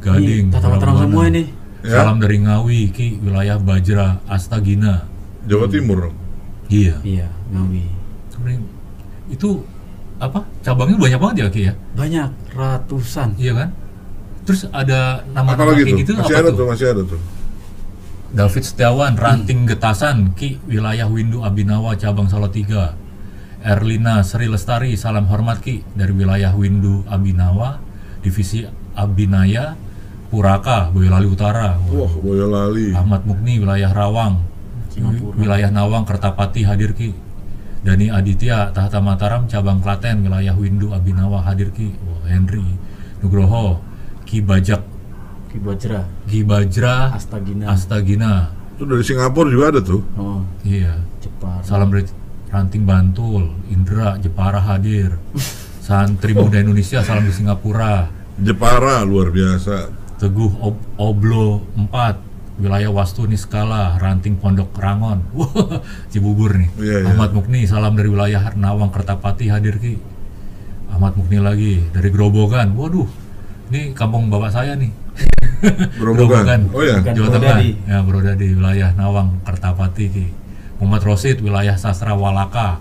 Gading. 0.00 0.46
Ini 0.46 0.54
tata 0.54 0.66
mataram 0.66 0.94
Prabuana. 0.94 1.02
semua 1.04 1.24
ini. 1.28 1.42
Ya. 1.82 1.90
Salam 1.98 2.16
dari 2.22 2.38
Ngawi 2.38 2.80
Ki, 2.94 3.18
wilayah 3.18 3.58
Bajra 3.58 4.22
Astagina. 4.30 5.10
Jawa 5.46 5.66
Timur 5.66 5.98
dong. 6.08 6.16
Iya. 6.72 6.96
Iya, 7.04 7.28
Ngawi. 7.52 7.84
Sebenarnya 8.32 8.60
itu 9.28 9.48
apa? 10.16 10.40
Cabangnya 10.62 10.96
banyak 10.96 11.18
banget 11.18 11.36
ya 11.36 11.46
Ki 11.50 11.62
ya? 11.68 11.74
Banyak 11.98 12.28
ratusan. 12.54 13.34
Iya 13.36 13.52
kan? 13.58 13.68
Terus 14.42 14.66
ada 14.70 15.22
nama 15.30 15.54
Apa 15.54 15.70
lagi 15.70 15.86
kayak 15.86 15.98
gitu 16.02 16.12
masih 16.18 16.34
apa 16.34 16.42
ada 16.42 16.50
tuh? 16.50 16.58
tuh, 16.58 16.66
masih 16.70 16.86
ada 16.90 17.02
tuh. 17.06 17.20
David 18.32 18.64
Setiawan, 18.64 19.12
Ranting 19.20 19.68
Getasan, 19.68 20.32
Ki, 20.32 20.56
wilayah 20.64 21.04
Windu 21.04 21.44
Abinawa, 21.44 21.92
cabang 22.00 22.32
Salatiga. 22.32 22.96
Erlina 23.62 24.24
Sri 24.24 24.48
Lestari, 24.48 24.96
salam 24.96 25.28
hormat 25.28 25.60
Ki, 25.60 25.84
dari 25.94 26.10
wilayah 26.16 26.50
Windu 26.56 27.04
Abinawa, 27.06 27.78
divisi 28.24 28.64
Abinaya, 28.96 29.76
Puraka, 30.32 30.88
Boyolali 30.90 31.28
Utara. 31.28 31.76
Wah, 31.92 32.08
Boyolali. 32.18 32.96
Ahmad 32.96 33.28
Mukni, 33.28 33.60
wilayah 33.60 33.92
Rawang, 33.92 34.40
Singapura. 34.92 35.34
wilayah 35.34 35.70
Nawang, 35.70 36.04
Kertapati 36.04 36.62
hadir 36.62 36.92
Ki. 36.92 37.10
Dani 37.82 38.06
Aditya, 38.08 38.70
Tahta 38.70 39.00
Mataram, 39.00 39.44
cabang 39.44 39.80
Klaten, 39.80 40.22
wilayah 40.22 40.54
Windu 40.54 40.92
Abinawa 40.92 41.42
hadir 41.42 41.72
Ki. 41.72 41.90
Wah, 42.00 42.22
Henry 42.24 42.62
Nugroho, 43.18 43.82
Ki 44.22 44.38
Bajak, 44.38 44.82
Ki 45.48 45.58
Bajra, 45.58 46.06
Ki 46.24 46.40
Bajra, 46.42 47.10
Astagina. 47.10 47.64
Astagina. 47.68 48.32
Itu 48.72 48.84
dari 48.84 49.02
Singapura 49.02 49.48
juga 49.48 49.66
ada 49.68 49.80
tuh. 49.80 50.02
oh, 50.14 50.42
Iya. 50.62 50.94
Jepara. 51.18 51.62
Salam 51.62 51.90
dari 51.90 52.06
Ranting 52.48 52.82
Bantul, 52.82 53.50
Indra 53.68 54.14
Jepara 54.16 54.58
hadir. 54.60 55.16
Santri 55.78 56.30
Muda 56.32 56.58
Indonesia 56.58 57.00
salam 57.00 57.22
di 57.22 57.34
Singapura. 57.34 58.06
Jepara 58.38 59.02
luar 59.02 59.28
biasa. 59.28 59.90
Teguh 60.16 60.54
Ob- 60.62 60.86
Oblo 60.96 61.66
4, 61.74 62.31
wilayah 62.62 62.88
Wastu 62.88 63.26
Niskala, 63.26 63.98
Ranting 63.98 64.38
Pondok 64.38 64.70
Rangon. 64.78 65.26
Wah, 65.36 65.82
Cibubur 66.08 66.54
nih. 66.54 66.70
Iya, 66.78 66.96
iya. 67.02 67.10
Ahmad 67.10 67.34
Mukni 67.34 67.66
salam 67.66 67.98
dari 67.98 68.06
wilayah 68.06 68.54
Nawang 68.54 68.94
Kertapati 68.94 69.50
hadir 69.50 69.82
Ki. 69.82 69.98
Ahmad 70.88 71.18
Mukni 71.18 71.42
lagi 71.42 71.82
dari 71.90 72.08
Grobogan. 72.08 72.78
Waduh. 72.78 73.10
Ini 73.72 73.90
kampung 73.92 74.30
bapak 74.30 74.54
saya 74.54 74.78
nih. 74.78 74.92
Gerobokan. 75.98 76.70
Oh 76.70 76.82
ya. 76.82 77.02
Jawa 77.02 77.28
Tengah. 77.34 77.58
Ya, 77.84 77.98
Brodadi 78.00 78.54
wilayah 78.54 78.94
Nawang 78.94 79.42
Kertapati 79.42 80.06
Ki. 80.06 80.26
Muhammad 80.78 81.02
Rosid 81.02 81.42
wilayah 81.42 81.74
Sastra 81.74 82.14
Walaka. 82.14 82.78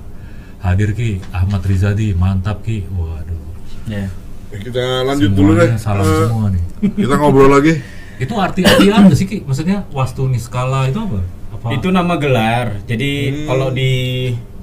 Hadir 0.62 0.94
Ki. 0.94 1.18
Ahmad 1.32 1.66
Rizadi 1.66 2.14
mantap 2.14 2.62
Ki. 2.62 2.86
Waduh. 2.86 3.42
Ya. 3.90 4.06
Ya, 4.52 4.58
Kita 4.60 5.08
lanjut 5.08 5.32
dulu 5.32 5.56
deh. 5.56 5.74
Semuanya 5.74 5.80
Salam 5.80 6.04
Eh, 6.04 6.22
semua 6.28 6.48
nih. 6.52 6.64
kita 7.00 7.16
ngobrol 7.16 7.50
lagi. 7.50 7.74
Itu 8.22 8.38
arti-arti 8.38 8.86
apa 8.94 9.14
sih 9.18 9.26
Ki? 9.26 9.38
Maksudnya 9.42 9.90
Wastu 9.90 10.30
Niskala 10.30 10.86
itu 10.86 11.02
apa? 11.02 11.20
Apa? 11.58 11.68
Itu 11.74 11.90
nama 11.90 12.16
gelar. 12.22 12.86
Jadi 12.86 13.12
Hmm. 13.34 13.46
kalau 13.50 13.68
di 13.74 13.92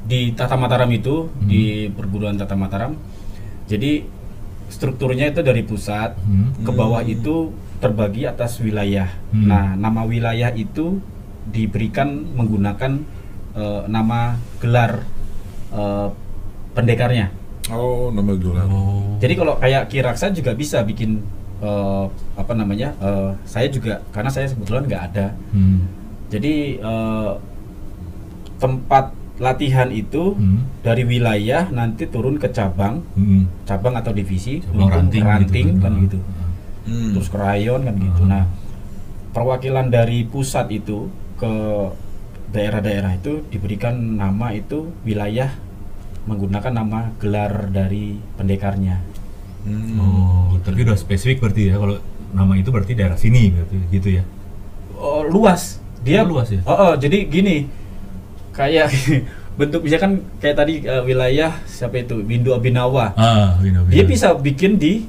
di 0.09 0.33
Tata 0.33 0.55
Mataram 0.57 0.88
itu 0.88 1.27
Hmm. 1.27 1.44
di 1.44 1.90
perguruan 1.90 2.38
Tata 2.38 2.55
Mataram. 2.55 2.94
Jadi 3.66 4.07
strukturnya 4.71 5.29
itu 5.29 5.42
dari 5.42 5.66
pusat 5.66 6.14
Hmm. 6.23 6.55
ke 6.62 6.71
bawah 6.71 7.03
itu 7.03 7.51
terbagi 7.83 8.25
atas 8.25 8.62
wilayah. 8.62 9.11
Hmm. 9.35 9.47
Nah, 9.47 9.66
nama 9.75 10.07
wilayah 10.07 10.55
itu 10.55 11.03
diberikan 11.49 12.09
menggunakan 12.38 13.18
eh, 13.59 13.83
nama 13.90 14.38
gelar 14.62 15.03
eh, 15.68 16.09
pendekarnya. 16.73 17.35
Oh, 17.68 18.09
nama 18.09 18.33
gelar. 18.38 18.64
Oh. 18.71 19.18
Jadi 19.21 19.35
kalau 19.35 19.59
kayak 19.59 19.90
Kiraksa 19.90 20.31
juga 20.31 20.55
bisa 20.55 20.81
bikin 20.81 21.21
eh, 21.61 22.05
apa 22.35 22.53
namanya? 22.53 22.94
eh, 22.99 23.31
saya 23.44 23.66
juga 23.66 24.01
karena 24.09 24.29
saya 24.29 24.47
sebetulnya 24.47 24.85
nggak 24.87 25.05
ada. 25.12 25.27
Hmm. 25.51 25.87
Jadi 26.29 26.55
eh, 26.77 27.33
tempat 28.59 29.05
latihan 29.38 29.87
itu 29.88 30.35
Hmm. 30.35 30.66
dari 30.83 31.07
wilayah 31.07 31.71
nanti 31.71 32.11
turun 32.11 32.37
ke 32.37 32.51
cabang, 32.51 33.07
Hmm. 33.14 33.47
cabang 33.62 33.94
atau 33.94 34.11
divisi, 34.11 34.59
Cabang 34.59 34.90
ranting, 34.90 35.23
ranting 35.23 35.66
gitu 35.68 35.79
kan 35.79 35.92
kan. 35.94 36.03
gitu. 36.03 36.18
Hmm. 36.88 37.11
Terus 37.14 37.29
ke 37.29 37.38
rayon 37.38 37.81
kan 37.85 37.94
gitu. 37.94 38.23
Hmm. 38.23 38.31
Nah, 38.35 38.44
perwakilan 39.31 39.87
dari 39.88 40.27
pusat 40.27 40.66
itu 40.68 41.07
ke 41.38 41.53
daerah-daerah 42.49 43.14
itu 43.14 43.44
diberikan 43.47 43.94
nama 44.16 44.51
itu 44.51 44.90
wilayah 45.05 45.53
menggunakan 46.27 46.73
nama 46.75 47.14
gelar 47.16 47.71
dari 47.71 48.18
pendekarnya. 48.35 49.01
Hmm. 49.66 49.99
Oh, 49.99 50.49
tapi 50.62 50.87
udah 50.87 50.94
spesifik 50.94 51.42
berarti 51.42 51.73
ya 51.73 51.77
kalau 51.79 51.99
nama 52.33 52.53
itu 52.55 52.68
berarti 52.68 52.92
daerah 52.94 53.18
sini 53.18 53.51
berarti 53.53 53.77
gitu 53.90 54.09
ya. 54.21 54.25
Oh, 54.99 55.23
luas. 55.25 55.79
Dia 56.03 56.23
Oh, 56.23 56.31
luas 56.37 56.49
ya? 56.51 56.62
Oh, 56.66 56.75
oh, 56.75 56.92
jadi 56.94 57.27
gini. 57.27 57.66
Kayak 58.55 58.90
bentuk 59.59 59.83
misalkan 59.83 60.23
kayak 60.38 60.57
tadi 60.59 60.87
eh, 60.87 61.03
wilayah 61.03 61.59
siapa 61.66 61.99
itu 62.03 62.23
Windu 62.23 62.55
Abinawa. 62.55 63.14
Ah, 63.18 63.59
bina, 63.59 63.83
bina. 63.83 63.94
Dia 63.94 64.05
bisa 64.07 64.35
bikin 64.38 64.79
di 64.79 65.03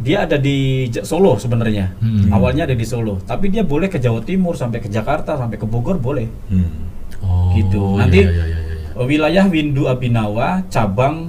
dia 0.00 0.24
ada 0.24 0.40
di 0.40 0.88
Solo 1.04 1.36
sebenarnya. 1.36 1.92
Hmm. 2.00 2.32
Awalnya 2.32 2.64
ada 2.64 2.76
di 2.76 2.86
Solo, 2.88 3.20
tapi 3.28 3.52
dia 3.52 3.60
boleh 3.60 3.92
ke 3.92 4.00
Jawa 4.00 4.24
Timur 4.24 4.56
sampai 4.56 4.80
ke 4.80 4.88
Jakarta 4.88 5.36
sampai 5.36 5.60
ke 5.60 5.68
Bogor 5.68 6.00
boleh. 6.00 6.24
Hmm. 6.48 6.88
Oh, 7.20 7.52
gitu. 7.52 7.96
iya, 7.96 7.98
Nanti 8.00 8.18
iya, 8.24 8.32
iya, 8.32 8.44
iya, 8.48 8.58
iya. 8.96 9.04
wilayah 9.04 9.44
Windu 9.44 9.84
Abinawa 9.84 10.64
cabang 10.72 11.28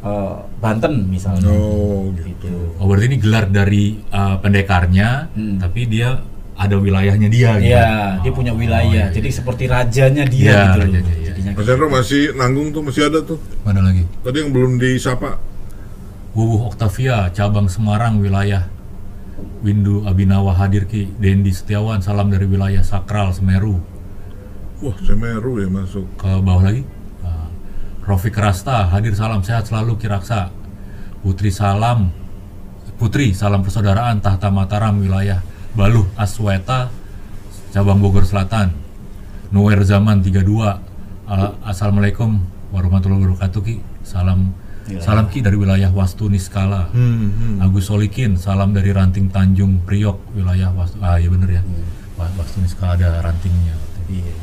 eh, 0.00 0.34
Banten 0.58 0.94
misalnya. 1.06 1.48
Oh, 1.48 2.08
gitu. 2.16 2.24
Gitu. 2.30 2.52
Oh, 2.80 2.88
berarti 2.88 3.06
ini 3.08 3.18
gelar 3.18 3.44
dari 3.46 4.00
uh, 4.08 4.36
pendekarnya, 4.40 5.28
Hmm. 5.32 5.56
tapi 5.60 5.84
dia 5.84 6.20
ada 6.56 6.76
wilayahnya 6.76 7.28
dia 7.32 7.56
gitu. 7.56 7.72
Iya, 7.72 8.20
dia 8.20 8.32
punya 8.32 8.52
Oh, 8.52 8.60
wilayah. 8.60 9.08
iya, 9.08 9.16
Jadi 9.16 9.28
iya. 9.28 9.36
seperti 9.40 9.64
rajanya 9.64 10.24
dia 10.28 10.44
Iya, 10.44 10.60
gitu 10.60 10.78
rajanya, 10.84 11.12
iya. 11.16 11.26
Jadinya 11.32 11.50
Mas 11.56 11.66
Hendro 11.68 11.88
masih 11.88 12.22
nanggung 12.36 12.68
tuh, 12.68 12.82
masih 12.84 13.02
ada 13.08 13.18
tuh. 13.24 13.38
Mana 13.64 13.80
lagi? 13.80 14.04
Tadi 14.20 14.36
yang 14.40 14.52
belum 14.52 14.76
disapa. 14.76 15.40
Wuwuh 16.30 16.68
Oktavia, 16.68 17.32
cabang 17.32 17.66
Semarang, 17.66 18.20
wilayah 18.20 18.68
Windu 19.64 20.04
Abinawa 20.04 20.52
hadir 20.54 20.84
Ki 20.84 21.08
Dendi 21.16 21.50
Setiawan, 21.50 22.00
salam 22.00 22.28
dari 22.28 22.44
wilayah 22.44 22.84
Sakral 22.84 23.32
Semeru. 23.32 23.80
Wah, 24.80 24.96
Semeru 25.00 25.60
ya 25.60 25.68
masuk. 25.68 26.04
Ke 26.16 26.40
bawah 26.40 26.64
lagi, 26.64 26.84
uh, 26.84 26.99
Rofik 28.00 28.34
Rasta 28.34 28.88
hadir 28.90 29.12
salam 29.14 29.44
sehat 29.44 29.68
selalu 29.68 29.96
Kiraksa. 29.96 30.50
Putri 31.20 31.52
salam, 31.52 32.08
Putri 32.96 33.36
salam 33.36 33.60
persaudaraan 33.60 34.24
Tahta 34.24 34.48
Mataram 34.48 34.96
wilayah 34.98 35.44
Baluh 35.76 36.08
Asweta, 36.16 36.88
cabang 37.70 38.00
Bogor 38.00 38.24
Selatan. 38.24 38.72
Nuwer 39.50 39.82
Zaman 39.82 40.22
32, 40.22 40.78
Ala- 41.26 41.54
Assalamualaikum 41.66 42.38
warahmatullahi 42.70 43.26
wabarakatuh 43.26 43.60
Ki. 43.62 43.76
Salam 44.02 44.54
salam 44.98 45.26
Ki 45.28 45.42
dari 45.42 45.54
wilayah 45.54 45.90
Wastu 45.90 46.26
Niskala. 46.26 46.88
Hmm, 46.90 47.30
hmm. 47.30 47.56
Agus 47.62 47.86
Solikin, 47.86 48.34
salam 48.34 48.72
dari 48.72 48.90
Ranting 48.90 49.28
Tanjung 49.28 49.82
Priok, 49.84 50.34
wilayah 50.34 50.72
Wastu. 50.72 50.98
Ah 50.98 51.20
iya 51.20 51.28
bener 51.28 51.50
ya. 51.50 51.62
Wa- 52.16 52.32
Wastu 52.34 52.62
Niskala 52.62 52.96
ada 52.96 53.20
rantingnya. 53.20 53.74
Iya, 54.08 54.34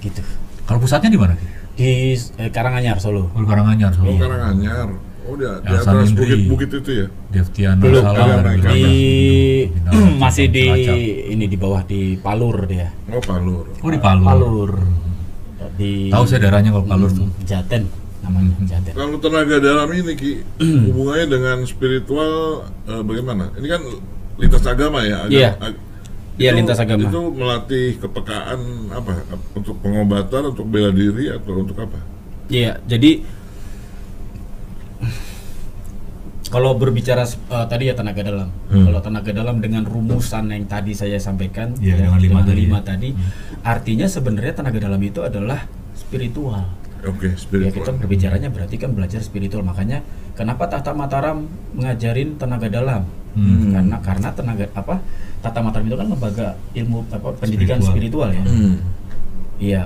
gitu. 0.00 0.22
Kalau 0.64 0.78
pusatnya 0.78 1.10
di 1.10 1.18
mana? 1.18 1.34
Ki? 1.34 1.48
Di 1.80 2.12
eh, 2.36 2.50
Karanganyar 2.52 3.00
Solo. 3.00 3.32
Oh, 3.32 3.40
Karanganyar, 3.42 3.88
Oh, 3.90 3.96
Solo. 3.96 4.12
Karanganyar. 4.14 4.88
Oh, 5.24 5.32
di, 5.32 5.44
di 5.46 5.72
atas 5.72 6.10
bukit-bukit 6.12 6.68
itu 6.74 6.90
ya? 6.92 7.06
Devtiana 7.30 7.80
Belum, 7.80 8.02
salam 8.02 8.40
Di- 8.66 9.70
Binawa, 9.70 10.00
masih 10.18 10.46
di 10.50 10.66
ini 11.30 11.44
di 11.46 11.56
bawah 11.56 11.80
di 11.82 12.18
Palur 12.18 12.66
dia. 12.66 12.92
Oh, 13.08 13.22
Palur. 13.22 13.64
Oh 13.74 13.88
di 13.88 13.96
Palu. 13.96 14.22
Palur. 14.22 14.70
Di 15.76 16.10
Tahu 16.10 16.24
saya 16.26 16.40
daerahnya 16.42 16.68
kalau 16.70 16.84
Palur 16.84 17.08
tuh. 17.10 17.28
Jaten 17.42 17.88
namanya 18.20 18.52
Jaten. 18.66 18.92
Kalau 18.92 19.16
tenaga 19.16 19.56
dalam 19.56 19.88
ini 19.90 20.12
Ki, 20.12 20.32
hubungannya 20.60 21.26
dengan 21.30 21.56
spiritual 21.64 22.32
eh, 22.84 23.00
bagaimana? 23.00 23.48
Ini 23.54 23.66
kan 23.66 23.82
lintas 24.36 24.64
agama 24.66 25.00
ya? 25.00 25.24
agama- 25.24 25.32
Iya. 25.32 25.50
ag- 25.58 25.80
Iya, 26.40 26.56
lintas 26.56 26.80
agama. 26.80 27.04
Itu 27.04 27.20
melatih 27.36 28.00
kepekaan 28.00 28.88
apa? 28.88 29.12
Untuk 29.52 29.76
pengobatan, 29.84 30.56
untuk 30.56 30.64
bela 30.72 30.88
diri 30.88 31.28
atau 31.28 31.60
untuk 31.60 31.76
apa? 31.76 32.00
Iya, 32.48 32.80
jadi 32.88 33.20
kalau 36.50 36.74
berbicara 36.74 37.22
eh, 37.28 37.66
tadi 37.70 37.92
ya 37.92 37.94
tenaga 37.94 38.24
dalam. 38.24 38.48
Hmm. 38.72 38.84
Kalau 38.90 39.00
tenaga 39.04 39.30
dalam 39.30 39.56
dengan 39.62 39.84
rumusan 39.86 40.50
yang 40.50 40.66
tadi 40.66 40.96
saya 40.96 41.20
sampaikan 41.20 41.78
ya, 41.78 41.94
dengan 41.94 42.18
lima 42.18 42.40
tadi 42.42 42.58
lima 42.66 42.78
ya. 42.82 42.88
tadi, 42.96 43.08
artinya 43.62 44.06
sebenarnya 44.10 44.54
tenaga 44.58 44.78
dalam 44.82 45.00
itu 45.04 45.20
adalah 45.22 45.68
spiritual. 45.94 46.66
Oke, 47.00 47.32
Ya 47.32 47.36
spiritual. 47.38 47.76
kita 47.80 47.90
berbicaranya 47.96 48.48
berarti 48.52 48.76
kan 48.76 48.92
belajar 48.92 49.20
spiritual. 49.24 49.64
Makanya 49.64 50.04
kenapa 50.34 50.68
Tata 50.68 50.92
Mataram 50.92 51.48
ngajarin 51.78 52.36
tenaga 52.36 52.68
dalam? 52.68 53.06
Hmm. 53.38 53.70
Karena 53.70 53.96
karena 54.02 54.28
tenaga 54.34 54.66
apa? 54.74 54.98
Tata 55.40 55.58
Mataram 55.58 55.88
itu 55.88 55.96
kan 55.96 56.06
lembaga 56.06 56.46
ilmu 56.72 57.04
apa 57.08 57.28
pendidikan 57.34 57.80
Spiritual. 57.80 58.28
spiritual, 58.28 58.30
ya. 58.30 58.44
Hmm. 58.44 58.74
Iya, 59.56 59.82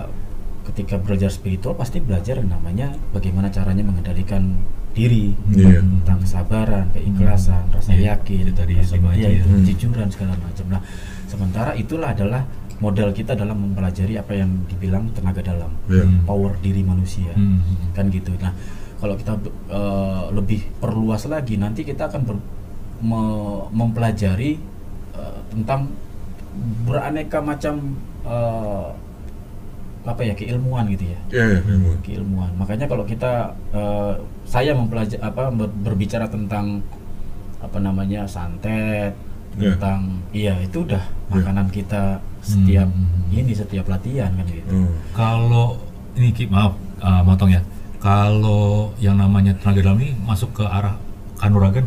ketika 0.67 0.99
belajar 0.99 1.31
spiritual 1.31 1.75
pasti 1.75 1.99
belajar 1.99 2.38
yang 2.38 2.51
namanya 2.51 2.90
bagaimana 3.11 3.47
caranya 3.49 3.83
mengendalikan 3.83 4.59
diri, 4.95 5.35
Iya. 5.51 5.83
tentang 5.83 6.23
kesabaran, 6.23 6.87
keikhlasan, 6.90 7.67
rasa 7.71 7.90
Iya, 7.93 8.14
yakin, 8.14 8.47
itu 8.47 8.55
tadi 8.55 8.73
rasa 8.79 8.95
ya. 9.14 9.27
itu, 9.29 9.43
Hmm. 9.45 9.62
kejujuran 9.62 10.07
segala 10.07 10.35
macam. 10.38 10.67
Nah, 10.71 10.81
sementara 11.27 11.75
itulah 11.75 12.14
adalah 12.14 12.47
modal 12.79 13.11
kita 13.11 13.35
dalam 13.35 13.59
mempelajari 13.59 14.14
apa 14.14 14.35
yang 14.35 14.51
dibilang 14.67 15.11
tenaga 15.11 15.43
dalam. 15.43 15.71
Hmm. 15.87 16.23
power 16.23 16.55
diri 16.59 16.83
manusia, 16.83 17.31
Hmm. 17.35 17.62
kan 17.90 18.11
gitu. 18.11 18.35
Nah, 18.38 18.55
kalau 18.99 19.14
kita 19.14 19.38
eh, 19.71 20.23
lebih 20.31 20.62
perluas 20.79 21.27
lagi, 21.27 21.55
nanti 21.55 21.83
kita 21.83 22.07
akan 22.07 22.21
ber- 22.23 22.47
me- 23.03 23.67
mempelajari 23.71 24.57
eh, 25.14 25.38
tentang 25.48 25.90
beraneka 26.85 27.38
macam 27.40 27.74
eh, 28.22 28.87
apa 30.05 30.20
ya 30.20 30.37
keilmuan 30.37 30.85
gitu 30.87 31.09
ya 31.09 31.18
Iya, 31.33 31.44
iya, 31.48 31.61
ilmu. 31.64 31.96
keilmuan. 32.05 32.50
Makanya 32.55 32.85
kalau 32.85 33.03
kita 33.03 33.33
eh, 33.72 34.12
saya 34.44 34.70
mempelajari 34.72 35.16
apa 35.18 35.48
ber- 35.48 35.72
berbicara 35.81 36.29
tentang 36.29 36.85
apa 37.59 37.79
namanya 37.79 38.29
santet 38.29 39.16
Ya. 39.55 39.70
tentang 39.70 40.18
iya 40.35 40.59
itu 40.59 40.83
udah 40.83 40.98
makanan 41.31 41.70
kita 41.70 42.18
setiap 42.42 42.90
Hmm. 42.90 43.31
ini 43.31 43.55
setiap 43.55 43.87
latihan 43.87 44.35
kan 44.35 44.42
gitu. 44.44 44.66
Hmm. 44.66 44.90
Kalau 45.14 45.79
ini 46.12 46.35
Ki, 46.35 46.50
maaf 46.50 46.74
uh, 46.98 47.22
motong 47.22 47.55
ya. 47.55 47.62
Kalau 48.03 48.90
yang 48.98 49.14
namanya 49.14 49.55
tenaga 49.55 49.87
dalam 49.87 50.03
ini 50.03 50.11
masuk 50.20 50.59
ke 50.59 50.64
arah 50.66 50.98
kanuragan? 51.38 51.87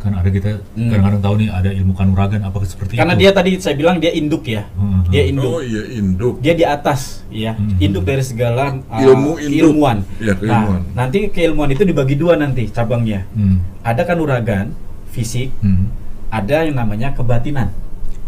Kan 0.00 0.16
ada 0.16 0.26
kita 0.26 0.56
Hmm. 0.72 0.88
kadang-kadang 0.88 1.20
tahu 1.20 1.34
nih 1.36 1.48
ada 1.48 1.70
ilmu 1.70 1.92
kanuragan 1.92 2.40
apakah 2.40 2.64
seperti 2.64 2.96
Karena 2.96 3.12
itu? 3.12 3.20
dia 3.20 3.30
tadi 3.30 3.50
saya 3.56 3.76
bilang 3.76 3.96
dia 3.96 4.08
induk 4.10 4.42
ya. 4.42 4.64
Hmm. 4.72 5.04
Dia 5.06 5.22
induk. 5.22 5.46
Oh 5.46 5.60
iya, 5.60 5.82
induk. 5.92 6.34
Dia 6.40 6.54
di 6.54 6.64
atas 6.64 7.20
ya. 7.28 7.52
Hmm. 7.52 7.76
Induk 7.76 8.02
dari 8.02 8.22
segala 8.22 8.80
uh, 8.80 8.96
Ilmu 8.98 9.36
induk. 9.36 9.52
keilmuan. 9.60 9.98
Iya, 10.16 10.34
keilmuan. 10.34 10.80
Nah, 10.88 10.96
nanti 10.98 11.28
keilmuan 11.28 11.68
itu 11.68 11.84
dibagi 11.84 12.14
dua 12.14 12.34
nanti 12.34 12.64
cabangnya. 12.66 13.28
Hmm. 13.30 13.60
Ada 13.80 14.02
kanuragan 14.04 14.72
fisik, 15.08 15.52
Hmm. 15.60 15.92
ada 16.28 16.64
yang 16.64 16.74
namanya 16.74 17.12
kebatinan. 17.12 17.68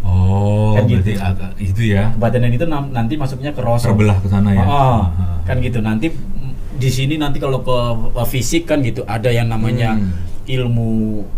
Oh, 0.03 0.75
Kan 0.75 0.91
berarti 0.91 1.15
gitu. 1.15 1.23
agak 1.23 1.51
itu 1.57 1.83
ya 1.89 2.11
Kebatinan 2.13 2.51
itu 2.51 2.67
nanti 2.67 3.15
masuknya 3.15 3.51
ke 3.51 3.61
rosok. 3.61 3.95
terbelah 3.95 4.19
ke 4.19 4.29
sana 4.29 4.51
ya. 4.51 4.65
Oh, 4.65 5.07
Ah. 5.07 5.39
kan 5.43 5.57
gitu. 5.59 5.79
Nanti 5.79 6.11
di 6.73 6.91
sini 6.91 7.15
nanti 7.15 7.39
kalau 7.39 7.63
ke 7.63 7.77
uh, 8.13 8.27
fisik 8.27 8.67
kan 8.67 8.83
gitu 8.83 9.07
ada 9.07 9.31
yang 9.31 9.47
namanya 9.47 9.95
Hmm. 9.95 10.11
Ilmu 10.53 10.89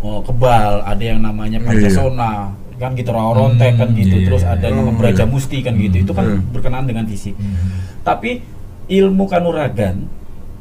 uh, 0.02 0.20
kebal, 0.22 0.82
ada 0.82 1.04
yang 1.04 1.22
namanya 1.22 1.62
Iya. 1.62 1.66
pancasona, 1.70 2.50
kan 2.74 2.90
gitu 2.98 3.14
rontek 3.14 3.78
kan 3.78 3.94
Hmm, 3.94 3.98
gitu. 4.02 4.16
iya, 4.18 4.26
Terus 4.26 4.42
iya. 4.42 4.52
ada 4.58 4.64
yang 4.66 4.76
namanya 4.82 4.98
beraja 4.98 5.24
iya. 5.24 5.30
musti 5.30 5.58
kan 5.62 5.74
gitu. 5.78 5.96
Itu 6.02 6.12
kan 6.12 6.26
Hmm. 6.26 6.50
berkenaan 6.50 6.84
dengan 6.84 7.06
fisik. 7.06 7.38
Hmm. 7.38 7.54
Tapi 8.02 8.42
ilmu 8.90 9.24
kanuragan 9.24 10.04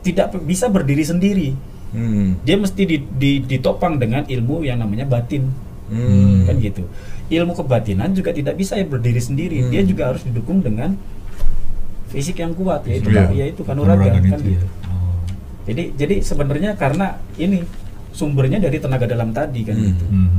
tidak 0.05 0.37
bisa 0.43 0.69
berdiri 0.69 1.01
sendiri. 1.01 1.49
Hmm. 1.91 2.37
Dia 2.41 2.55
mesti 2.55 2.85
di- 2.85 3.09
di- 3.09 3.41
ditopang 3.41 3.97
dengan 3.97 4.23
ilmu 4.25 4.61
yang 4.61 4.77
namanya 4.77 5.03
batin. 5.03 5.49
Hmm. 5.89 6.45
Kan 6.45 6.61
gitu. 6.61 6.85
Ilmu 7.27 7.53
kebatinan 7.55 8.13
juga 8.13 8.29
tidak 8.29 8.55
bisa 8.55 8.77
ya 8.77 8.85
berdiri 8.85 9.19
sendiri. 9.19 9.57
Hmm. 9.61 9.69
Dia 9.73 9.81
juga 9.81 10.13
harus 10.13 10.21
didukung 10.21 10.61
dengan 10.61 10.93
fisik 12.09 12.37
yang 12.37 12.53
kuat 12.53 12.85
yaitu 12.85 13.09
Iya. 13.09 13.33
yaitu 13.33 13.65
kanuragan, 13.65 14.13
kan 14.13 14.21
itu 14.37 14.53
ya. 14.53 14.53
gitu. 14.53 14.67
Oh. 14.85 15.17
Jadi 15.65 15.83
jadi 15.97 16.15
sebenarnya 16.21 16.77
karena 16.77 17.17
ini 17.35 17.65
sumbernya 18.13 18.62
dari 18.62 18.78
tenaga 18.78 19.04
dalam 19.04 19.34
tadi 19.34 19.65
kan 19.65 19.76
Hmm. 19.76 19.88
gitu. 19.89 20.06
Hmm. 20.08 20.30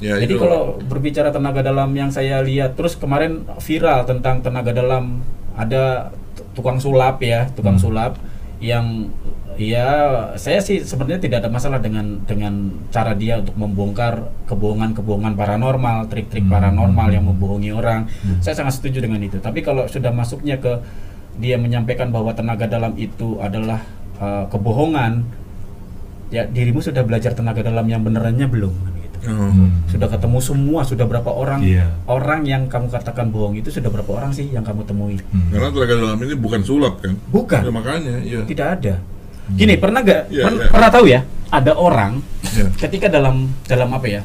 Ya, 0.00 0.16
Jadi 0.16 0.32
itu. 0.32 0.40
kalau 0.40 0.80
berbicara 0.80 1.28
tenaga 1.28 1.60
dalam 1.60 1.92
yang 1.92 2.08
saya 2.08 2.40
lihat 2.40 2.72
terus 2.72 2.96
kemarin 2.96 3.44
viral 3.60 4.08
tentang 4.08 4.40
tenaga 4.40 4.72
dalam 4.72 5.20
ada 5.52 6.08
tukang 6.56 6.80
sulap 6.80 7.20
ya, 7.20 7.52
tukang 7.52 7.76
Hmm. 7.76 7.84
sulap 7.84 8.12
yang 8.58 9.12
ya 9.60 9.84
saya 10.40 10.56
sih 10.56 10.80
sebenarnya 10.80 11.20
tidak 11.20 11.44
ada 11.44 11.52
masalah 11.52 11.76
dengan 11.76 12.16
dengan 12.24 12.72
cara 12.88 13.12
dia 13.12 13.36
untuk 13.36 13.52
membongkar 13.60 14.24
kebohongan-kebohongan 14.48 15.36
paranormal, 15.36 16.08
trik-trik 16.08 16.48
Hmm. 16.48 16.52
paranormal 16.56 17.08
yang 17.12 17.28
membohongi 17.28 17.68
orang. 17.68 18.08
Saya 18.40 18.56
sangat 18.56 18.80
setuju 18.80 19.04
dengan 19.04 19.20
itu. 19.20 19.36
Tapi 19.36 19.60
kalau 19.60 19.84
sudah 19.84 20.08
masuknya 20.08 20.56
ke 20.56 20.80
dia 21.36 21.60
menyampaikan 21.60 22.08
bahwa 22.08 22.32
tenaga 22.32 22.64
dalam 22.64 22.96
itu 22.96 23.36
adalah 23.36 23.84
uh, 24.16 24.44
kebohongan, 24.48 25.28
ya 26.30 26.42
dirimu 26.44 26.78
sudah 26.78 27.02
belajar 27.02 27.30
tenaga 27.32 27.60
dalam 27.60 27.84
yang 27.84 28.00
benerannya 28.00 28.46
belum? 28.46 28.72
Kan 28.72 28.92
gitu 28.94 29.08
Oh. 29.20 29.52
Hmm. 29.52 29.84
sudah 29.84 30.08
ketemu 30.08 30.38
semua 30.40 30.80
sudah 30.80 31.04
berapa 31.04 31.28
orang 31.28 31.60
Iya. 31.60 31.92
orang 32.06 32.40
yang 32.42 32.64
kamu 32.66 32.88
katakan 32.88 33.28
bohong 33.28 33.52
itu 33.52 33.68
sudah 33.68 33.86
berapa 33.86 34.08
orang 34.08 34.32
sih 34.32 34.48
yang 34.48 34.62
kamu 34.62 34.80
temui 34.82 35.20
Hmm. 35.20 35.52
Karena 35.52 35.68
tenaga 35.68 35.94
dalam 35.94 36.18
ini 36.18 36.34
bukan 36.34 36.60
sulap 36.62 36.98
kan? 36.98 37.12
bukan 37.28 37.60
Ya, 37.60 37.68
makanya, 37.70 38.14
iya. 38.18 38.40
tidak 38.44 38.66
ada 38.74 38.94
gini 39.50 39.76
pernah 39.76 40.00
gak 40.00 40.30
Iya, 40.30 40.44
pern- 40.46 40.56
iya. 40.58 40.70
pernah 40.70 40.88
tahu 40.88 41.04
ya 41.06 41.20
ada 41.50 41.72
orang 41.74 42.24
Iya. 42.48 42.66
ketika 42.78 43.06
dalam 43.06 43.52
dalam 43.62 43.88
apa 43.90 44.06
ya 44.08 44.22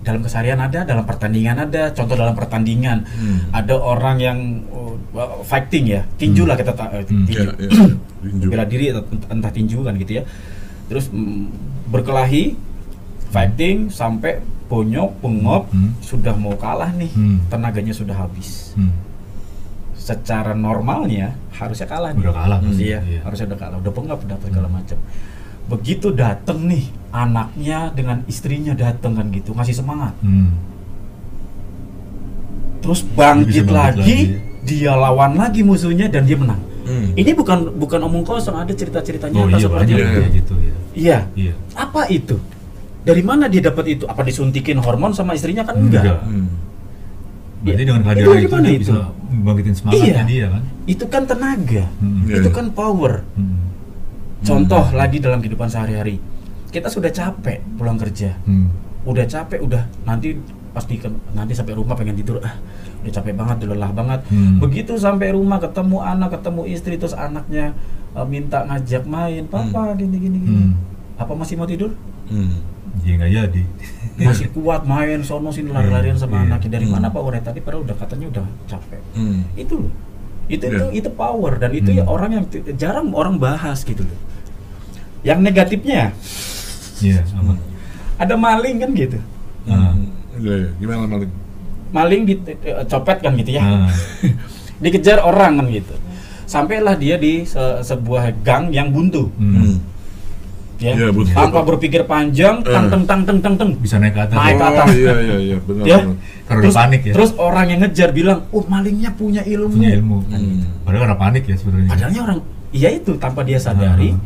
dalam 0.00 0.20
keseharian 0.20 0.56
ada 0.56 0.80
dalam 0.82 1.04
pertandingan 1.04 1.56
ada 1.60 1.90
contoh 1.90 2.14
dalam 2.14 2.32
pertandingan 2.32 3.04
Hmm. 3.04 3.52
ada 3.52 3.74
orang 3.74 4.16
yang 4.16 4.38
oh, 4.66 4.96
fighting 5.42 5.90
ya 5.90 6.02
tinju 6.14 6.44
lah 6.44 6.54
kita 6.54 6.72
ta- 6.72 6.88
eh, 6.90 7.02
Hmm. 7.02 7.26
tinju 7.26 7.32
Iya, 7.34 7.52
iya. 7.58 7.70
Tinju. 8.22 8.46
bela 8.48 8.64
diri 8.64 8.92
entah 9.26 9.48
tinju 9.48 9.80
kan 9.80 9.94
gitu 9.94 10.12
ya 10.14 10.22
terus 10.86 11.08
mm, 11.08 11.52
berkelahi 11.86 12.56
fighting 13.28 13.88
sampai 13.88 14.40
bonyok 14.66 15.10
bengop 15.18 15.68
Hmm. 15.68 15.92
sudah 16.00 16.32
mau 16.34 16.54
kalah 16.54 16.92
nih 16.92 17.10
Hmm. 17.10 17.44
tenaganya 17.46 17.92
sudah 17.92 18.16
habis 18.16 18.72
Hmm. 18.72 18.92
secara 19.92 20.52
normalnya 20.52 21.36
harusnya 21.52 21.84
kalah 21.84 22.10
nih 22.10 22.24
Udah 22.24 22.34
kalah 22.34 22.58
pasti, 22.58 22.84
iya, 22.86 22.98
iya. 23.04 23.20
harusnya 23.20 23.46
udah 23.46 23.58
kalah 23.58 23.76
udah 23.78 23.92
bengap 23.92 24.18
udah 24.18 24.36
segala 24.40 24.68
macam 24.70 24.96
begitu 25.70 26.10
dateng 26.10 26.66
nih 26.66 26.84
anaknya 27.10 27.90
dengan 27.90 28.26
istrinya 28.26 28.74
dateng 28.74 29.14
kan 29.14 29.30
gitu 29.30 29.50
ngasih 29.52 29.72
semangat 29.72 30.12
Hmm. 30.18 30.50
terus 32.80 33.04
bangkit 33.04 33.64
bangkit 33.64 33.66
lagi, 33.68 34.00
lagi. 34.00 34.16
dia 34.62 34.92
lawan 34.92 35.36
lagi 35.36 35.60
musuhnya 35.62 36.08
dan 36.08 36.24
dia 36.24 36.36
menang 36.36 36.60
Hmm. 36.80 37.12
ini 37.14 37.30
bukan 37.30 37.76
bukan 37.76 38.00
omong 38.02 38.24
kosong 38.24 38.56
ada 38.56 38.72
cerita-ceritanya 38.72 39.36
Oh 39.36 39.46
nyata 39.46 39.54
iya 39.54 39.62
seperti 39.62 39.92
itu 39.92 40.22
gitu 40.32 40.54
ya. 40.56 40.74
iya 40.92 41.18
Iya. 41.38 41.54
apa 41.76 42.08
itu 42.08 42.34
dari 43.00 43.22
mana 43.22 43.46
dia 43.46 43.62
dapat 43.62 43.84
itu 43.90 44.04
apa 44.04 44.20
disuntikin 44.20 44.74
hormon 44.76 45.12
sama 45.12 45.32
istrinya 45.32 45.62
kan 45.62 45.76
enggak, 45.78 46.02
Enggak. 46.02 46.20
Hmm. 46.24 46.48
Berarti 47.60 47.82
dengan 47.84 48.00
Itu 48.00 48.06
kehadiran 48.08 48.32
itu, 48.40 48.48
mana 48.50 48.64
dia 48.64 48.72
itu? 48.72 48.82
bisa 48.82 48.96
membangkitin 49.30 49.74
semangatnya 49.74 50.08
Iya. 50.08 50.22
dia 50.26 50.46
kan. 50.48 50.62
itu 50.84 51.04
kan 51.06 51.22
tenaga 51.24 51.84
Hmm. 51.94 52.24
Itu 52.26 52.48
kan 52.50 52.66
power 52.70 53.12
Hmm. 53.30 53.69
Contoh 54.42 54.84
lagi 54.92 55.18
dalam 55.18 55.38
kehidupan 55.38 55.66
sehari-hari 55.66 56.16
kita 56.68 56.86
sudah 56.86 57.08
capek 57.08 57.60
pulang 57.74 57.96
kerja 57.96 58.34
Hmm. 58.42 58.70
udah 59.02 59.24
capek 59.24 59.58
udah 59.58 59.80
nanti 60.02 60.36
pasti 60.70 60.96
ke- 60.96 61.10
nanti 61.30 61.50
sampai 61.50 61.74
rumah 61.74 61.92
pengen 61.92 62.14
tidur 62.14 62.38
ah 62.38 62.54
udah 63.00 63.12
capek 63.12 63.34
banget 63.34 63.56
udah 63.60 63.74
lelah 63.74 63.90
banget 63.90 64.20
Hmm. 64.26 64.58
begitu 64.58 64.94
sampai 64.94 65.30
rumah 65.30 65.58
ketemu 65.58 65.98
anak 65.98 66.30
ketemu 66.32 66.62
istri 66.68 66.94
terus 66.94 67.12
anaknya 67.12 67.74
eh, 68.10 68.24
minta 68.24 68.62
ngajak 68.64 69.02
main 69.04 69.44
papa 69.44 69.94
gini 69.94 70.16
gini 70.16 70.38
gini 70.38 70.62
Hmm. 70.64 70.72
apa 71.16 71.32
masih 71.32 71.54
mau 71.54 71.66
tidur 71.66 71.90
Hmm. 72.26 72.62
Iya 73.00 73.12
nggak 73.16 73.30
jadi. 73.32 73.62
masih 74.20 74.50
kuat 74.50 74.82
main 74.84 75.18
sono 75.20 75.48
sini 75.48 75.68
lari-larian 75.68 76.12
sama 76.14 76.38
Iya. 76.38 76.52
anaknya 76.52 76.70
dari 76.72 76.84
Hmm. 76.84 76.94
mana 76.94 77.06
pak 77.08 77.18
Ore 77.20 77.38
tadi 77.40 77.58
padahal 77.58 77.82
udah 77.82 77.96
katanya 77.96 78.26
udah 78.28 78.46
capek 78.66 79.00
Hmm. 79.12 79.46
itu 79.54 79.74
loh 79.76 79.92
itu 80.46 80.60
itu 80.60 80.76
Iya. 80.84 80.90
itu 80.92 81.08
power 81.10 81.56
dan 81.56 81.70
itu 81.72 81.88
Hmm. 81.88 81.98
ya 81.98 82.04
orang 82.04 82.30
yang 82.32 82.44
jarang 82.76 83.10
orang 83.10 83.38
bahas 83.38 83.80
gitu 83.80 84.02
loh 84.02 84.18
yang 85.22 85.38
negatifnya 85.38 86.12
Iya, 86.98 87.24
apa? 87.32 87.52
ada 88.18 88.34
maling 88.34 88.76
kan 88.78 88.90
gitu 88.92 89.18
iya. 90.36 90.68
Gimana 90.76 91.04
maling? 91.06 91.30
maling 91.90 92.22
dicopet 92.24 93.18
kan 93.18 93.32
gitu 93.34 93.50
ya 93.50 93.62
Ah. 93.62 93.90
dikejar 94.82 95.20
orang 95.20 95.58
kan 95.58 95.66
gitu 95.68 95.94
sampailah 96.44 96.94
dia 96.94 97.14
di 97.14 97.42
se- 97.42 97.80
sebuah 97.80 98.32
gang 98.40 98.70
yang 98.70 98.88
buntu 98.88 99.28
Hmm. 99.34 99.76
ya 100.76 100.92
Iya, 100.94 101.08
buntu. 101.10 101.30
tanpa 101.30 101.60
berpikir 101.62 102.02
panjang 102.04 102.60
Eh. 102.60 102.68
tang 102.68 102.86
teng 102.88 103.04
tang 103.04 103.20
teng 103.22 103.38
teng 103.38 103.54
teng 103.54 103.70
Bisa 103.76 103.96
naik 103.96 104.12
ke 104.12 104.22
atas. 104.22 104.34
Naik 104.34 104.54
ke 104.54 104.62
Oh, 104.62 104.70
atas. 104.70 104.86
iya, 104.90 105.12
iya, 105.20 105.36
iya. 105.38 105.56
Benar, 105.60 105.84
ya 105.84 105.96
benar. 106.00 106.16
Karena 106.42 106.60
udah 106.60 106.72
panik 106.74 107.00
ya. 107.02 107.12
terus 107.12 107.30
orang 107.36 107.66
yang 107.68 107.80
ngejar 107.80 108.10
bilang 108.10 108.38
oh 108.48 108.64
malingnya 108.64 109.10
punya 109.12 109.42
ilmu, 109.42 109.70
punya 109.72 109.90
ilmu. 109.94 110.16
Hmm. 110.26 110.60
Padahal 110.82 111.02
karena 111.04 111.18
panik 111.18 111.42
ya 111.44 111.54
sebenarnya. 111.54 111.88
padahalnya 111.88 112.20
orang 112.24 112.38
iya 112.70 112.88
itu 112.92 113.12
tanpa 113.16 113.40
dia 113.42 113.58
sadari 113.58 114.10
Ah. 114.10 114.18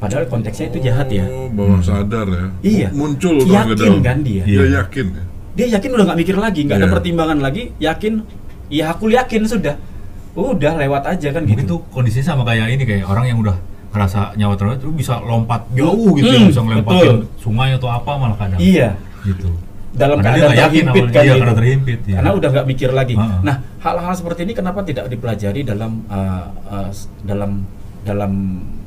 Padahal 0.00 0.24
konteksnya 0.26 0.66
itu 0.66 0.78
jahat 0.82 1.08
ya 1.08 1.24
Oh, 1.24 1.46
bawah 1.50 1.78
sadar 1.78 2.26
ya. 2.26 2.46
Iya. 2.60 2.88
Muncul 2.90 3.36
Yakin 3.38 4.00
kan 4.00 4.18
dia? 4.20 4.42
Dia 4.42 4.64
yakin 4.74 5.06
ya. 5.10 5.22
dia 5.50 5.66
yakin 5.76 5.90
udah 5.92 6.04
nggak 6.06 6.18
mikir 6.18 6.36
lagi 6.36 6.60
nggak 6.64 6.78
ada 6.78 6.88
Iya. 6.88 6.94
pertimbangan 6.94 7.38
lagi 7.38 7.62
yakin 7.76 8.12
ya 8.68 8.84
aku 8.90 9.10
yakin 9.10 9.44
sudah 9.44 9.76
udah 10.32 10.72
lewat 10.78 11.02
aja 11.06 11.28
kan 11.30 11.42
Mungkin 11.42 11.58
gitu 11.60 11.76
tuh 11.76 11.80
kondisinya 11.90 12.26
sama 12.28 12.42
kayak 12.44 12.66
ini 12.70 12.84
kayak 12.84 13.04
orang 13.04 13.26
yang 13.26 13.38
udah 13.38 13.56
ngerasa 13.90 14.32
nyawa 14.34 14.54
terus 14.54 14.78
tuh 14.78 14.94
bisa 14.94 15.18
lompat 15.20 15.66
jauh 15.72 16.14
gitu 16.14 16.24
Hmm, 16.24 16.38
ya, 16.38 16.48
bisa 16.48 16.60
ngelempatin 16.62 17.02
betul. 17.02 17.16
sungai 17.36 17.74
atau 17.74 17.90
apa 17.90 18.10
malah 18.14 18.38
kadang. 18.38 18.58
iya 18.58 18.94
Gitu. 19.20 19.50
dalam 19.90 20.16
Padahal 20.16 20.32
dia 20.32 20.42
keadaan 20.46 20.60
yakin 20.62 20.84
terhimpit 20.86 21.10
kan 21.10 21.20
iya, 21.20 21.26
gitu. 21.26 21.40
karena 21.42 21.54
terhimpit, 21.58 21.98
iya. 22.06 22.14
karena 22.16 22.30
udah 22.32 22.48
nggak 22.48 22.66
mikir 22.68 22.90
lagi 22.90 23.14
Heeh. 23.18 23.38
nah 23.42 23.56
hal-hal 23.76 24.14
seperti 24.14 24.40
ini 24.46 24.52
kenapa 24.54 24.80
tidak 24.80 25.04
dipelajari 25.08 25.60
dalam 25.60 25.92
uh, 26.06 26.46
uh, 26.64 26.88
dalam 27.20 27.50
dalam 28.00 28.32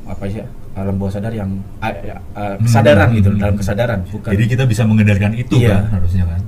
apa 0.04 0.24
ya 0.26 0.48
alam 0.74 0.94
bawah 0.94 1.12
sadar 1.12 1.30
yang 1.30 1.50
uh, 1.78 1.94
uh, 2.34 2.56
kesadaran 2.58 3.08
Hmm, 3.08 3.16
gitu 3.16 3.28
dalam 3.34 3.54
kesadaran 3.54 3.98
bukan 4.04 4.30
Jadi 4.30 4.44
kita 4.48 4.64
bisa 4.64 4.82
mengendalikan 4.82 5.32
itu 5.32 5.54
Iya. 5.56 5.80
kan 5.80 5.98
harusnya 5.98 6.24
kan. 6.26 6.40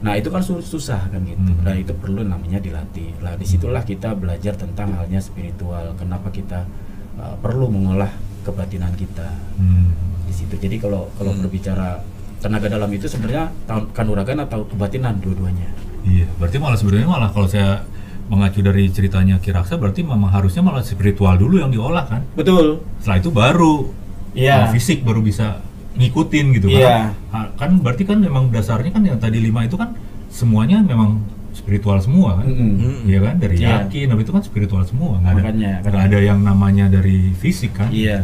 nah 0.00 0.12
itu 0.14 0.26
kan 0.26 0.40
su- 0.40 0.58
susah 0.60 1.06
kan 1.06 1.20
gitu 1.22 1.38
Hmm. 1.38 1.60
nah 1.60 1.72
itu 1.72 1.92
perlu 1.92 2.22
namanya 2.22 2.56
dilatih 2.56 3.12
lah 3.18 3.36
di 3.36 3.44
situlah 3.44 3.82
kita 3.82 4.12
belajar 4.12 4.54
tentang 4.54 4.90
halnya 4.92 5.20
spiritual 5.20 5.92
kenapa 5.94 6.28
kita 6.28 6.64
uh, 7.14 7.36
perlu 7.36 7.68
mengolah 7.68 8.08
kebatinan 8.40 8.90
kita 8.92 9.28
Hmm. 9.54 9.92
di 10.24 10.32
situ 10.32 10.56
jadi 10.56 10.76
kalau 10.78 11.06
kalau 11.14 11.30
Hmm. 11.30 11.44
berbicara 11.44 12.00
tenaga 12.38 12.66
dalam 12.66 12.88
itu 12.88 13.04
sebenarnya 13.04 13.52
kanuragan 13.92 14.40
atau 14.40 14.64
kebatinan 14.66 15.20
dua-duanya 15.20 15.68
Iya, 16.00 16.24
berarti 16.34 16.56
malah 16.56 16.74
sebenarnya 16.74 17.04
malah 17.06 17.28
kalau 17.28 17.44
saya 17.44 17.84
mengacu 18.30 18.62
dari 18.62 18.86
ceritanya 18.88 19.36
Kiraksa 19.36 19.74
berarti 19.74 20.00
memang 20.00 20.30
harusnya 20.30 20.62
malah 20.62 20.80
spiritual 20.80 21.34
dulu 21.34 21.58
yang 21.58 21.68
diolah 21.68 22.06
kan. 22.06 22.22
betul 22.32 22.80
Setelah 22.98 23.18
itu 23.18 23.30
baru 23.30 23.74
Iya. 24.30 24.56
uh, 24.56 24.66
fisik 24.70 25.02
baru 25.02 25.18
bisa 25.20 25.58
ngikutin 25.92 26.46
gitu 26.54 26.70
Iya. 26.70 26.86
kan. 26.86 27.02
Ha- 27.34 27.50
Kan 27.58 27.70
berarti 27.78 28.02
kan 28.04 28.18
memang 28.18 28.48
dasarnya 28.48 28.88
kan 28.88 29.02
yang 29.02 29.18
tadi 29.18 29.36
lima 29.36 29.62
itu 29.62 29.74
kan 29.74 29.98
semuanya 30.30 30.78
memang 30.80 31.18
spiritual 31.50 31.98
semua 31.98 32.38
kan. 32.38 32.46
Mm-mm. 32.46 33.02
Iya 33.04 33.18
kan 33.20 33.34
dari 33.36 33.56
Iya. 33.58 33.84
yakin 33.84 34.06
tapi 34.08 34.20
itu 34.22 34.30
kan 34.30 34.42
spiritual 34.42 34.82
semua 34.84 35.18
nggak 35.18 35.32
ada 35.32 35.42
Makanya, 35.42 35.72
nggak 35.82 35.90
kan. 35.92 36.06
ada 36.06 36.18
yang 36.20 36.38
namanya 36.40 36.86
dari 36.86 37.34
fisik 37.34 37.74
kan. 37.74 37.90
iya 37.90 38.22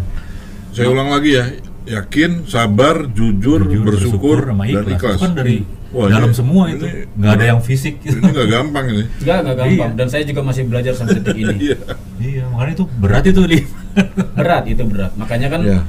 Saya 0.70 0.86
ulang 0.88 1.10
lagi 1.10 1.34
ya. 1.34 1.44
Yakin, 1.86 2.44
sabar, 2.44 3.06
jujur, 3.08 3.62
bersyukur, 3.62 4.42
sama 4.44 4.66
dan 4.66 4.82
ikhlas. 4.84 4.90
ikhlas. 4.92 5.16
Itu 5.16 5.22
kan 5.22 5.32
dari 5.34 5.56
Wah, 5.96 6.06
dalam 6.06 6.28
ini- 6.28 6.36
semua 6.36 6.62
itu 6.68 6.84
nggak 7.16 7.32
ada 7.32 7.44
yang 7.46 7.60
fisik. 7.60 7.94
Ini 8.04 8.20
nggak 8.20 8.48
gampang 8.48 8.84
ini. 8.86 9.02
Enggak, 9.18 9.38
enggak 9.40 9.56
gampang. 9.56 9.90
Iya. 9.90 9.96
Dan 9.96 10.06
saya 10.06 10.22
juga 10.22 10.40
masih 10.42 10.62
belajar 10.64 10.92
sampai 10.92 11.16
detik 11.18 11.36
ini. 11.38 11.54
Iya. 11.64 11.76
iya 12.18 12.44
makanya 12.46 12.72
itu 12.74 12.84
berat 12.94 13.24
itu 13.24 13.42
li. 13.42 13.60
berat 14.38 14.64
itu 14.66 14.82
berat. 14.84 15.12
Makanya 15.14 15.48
kan 15.48 15.60
Iya. 15.62 15.80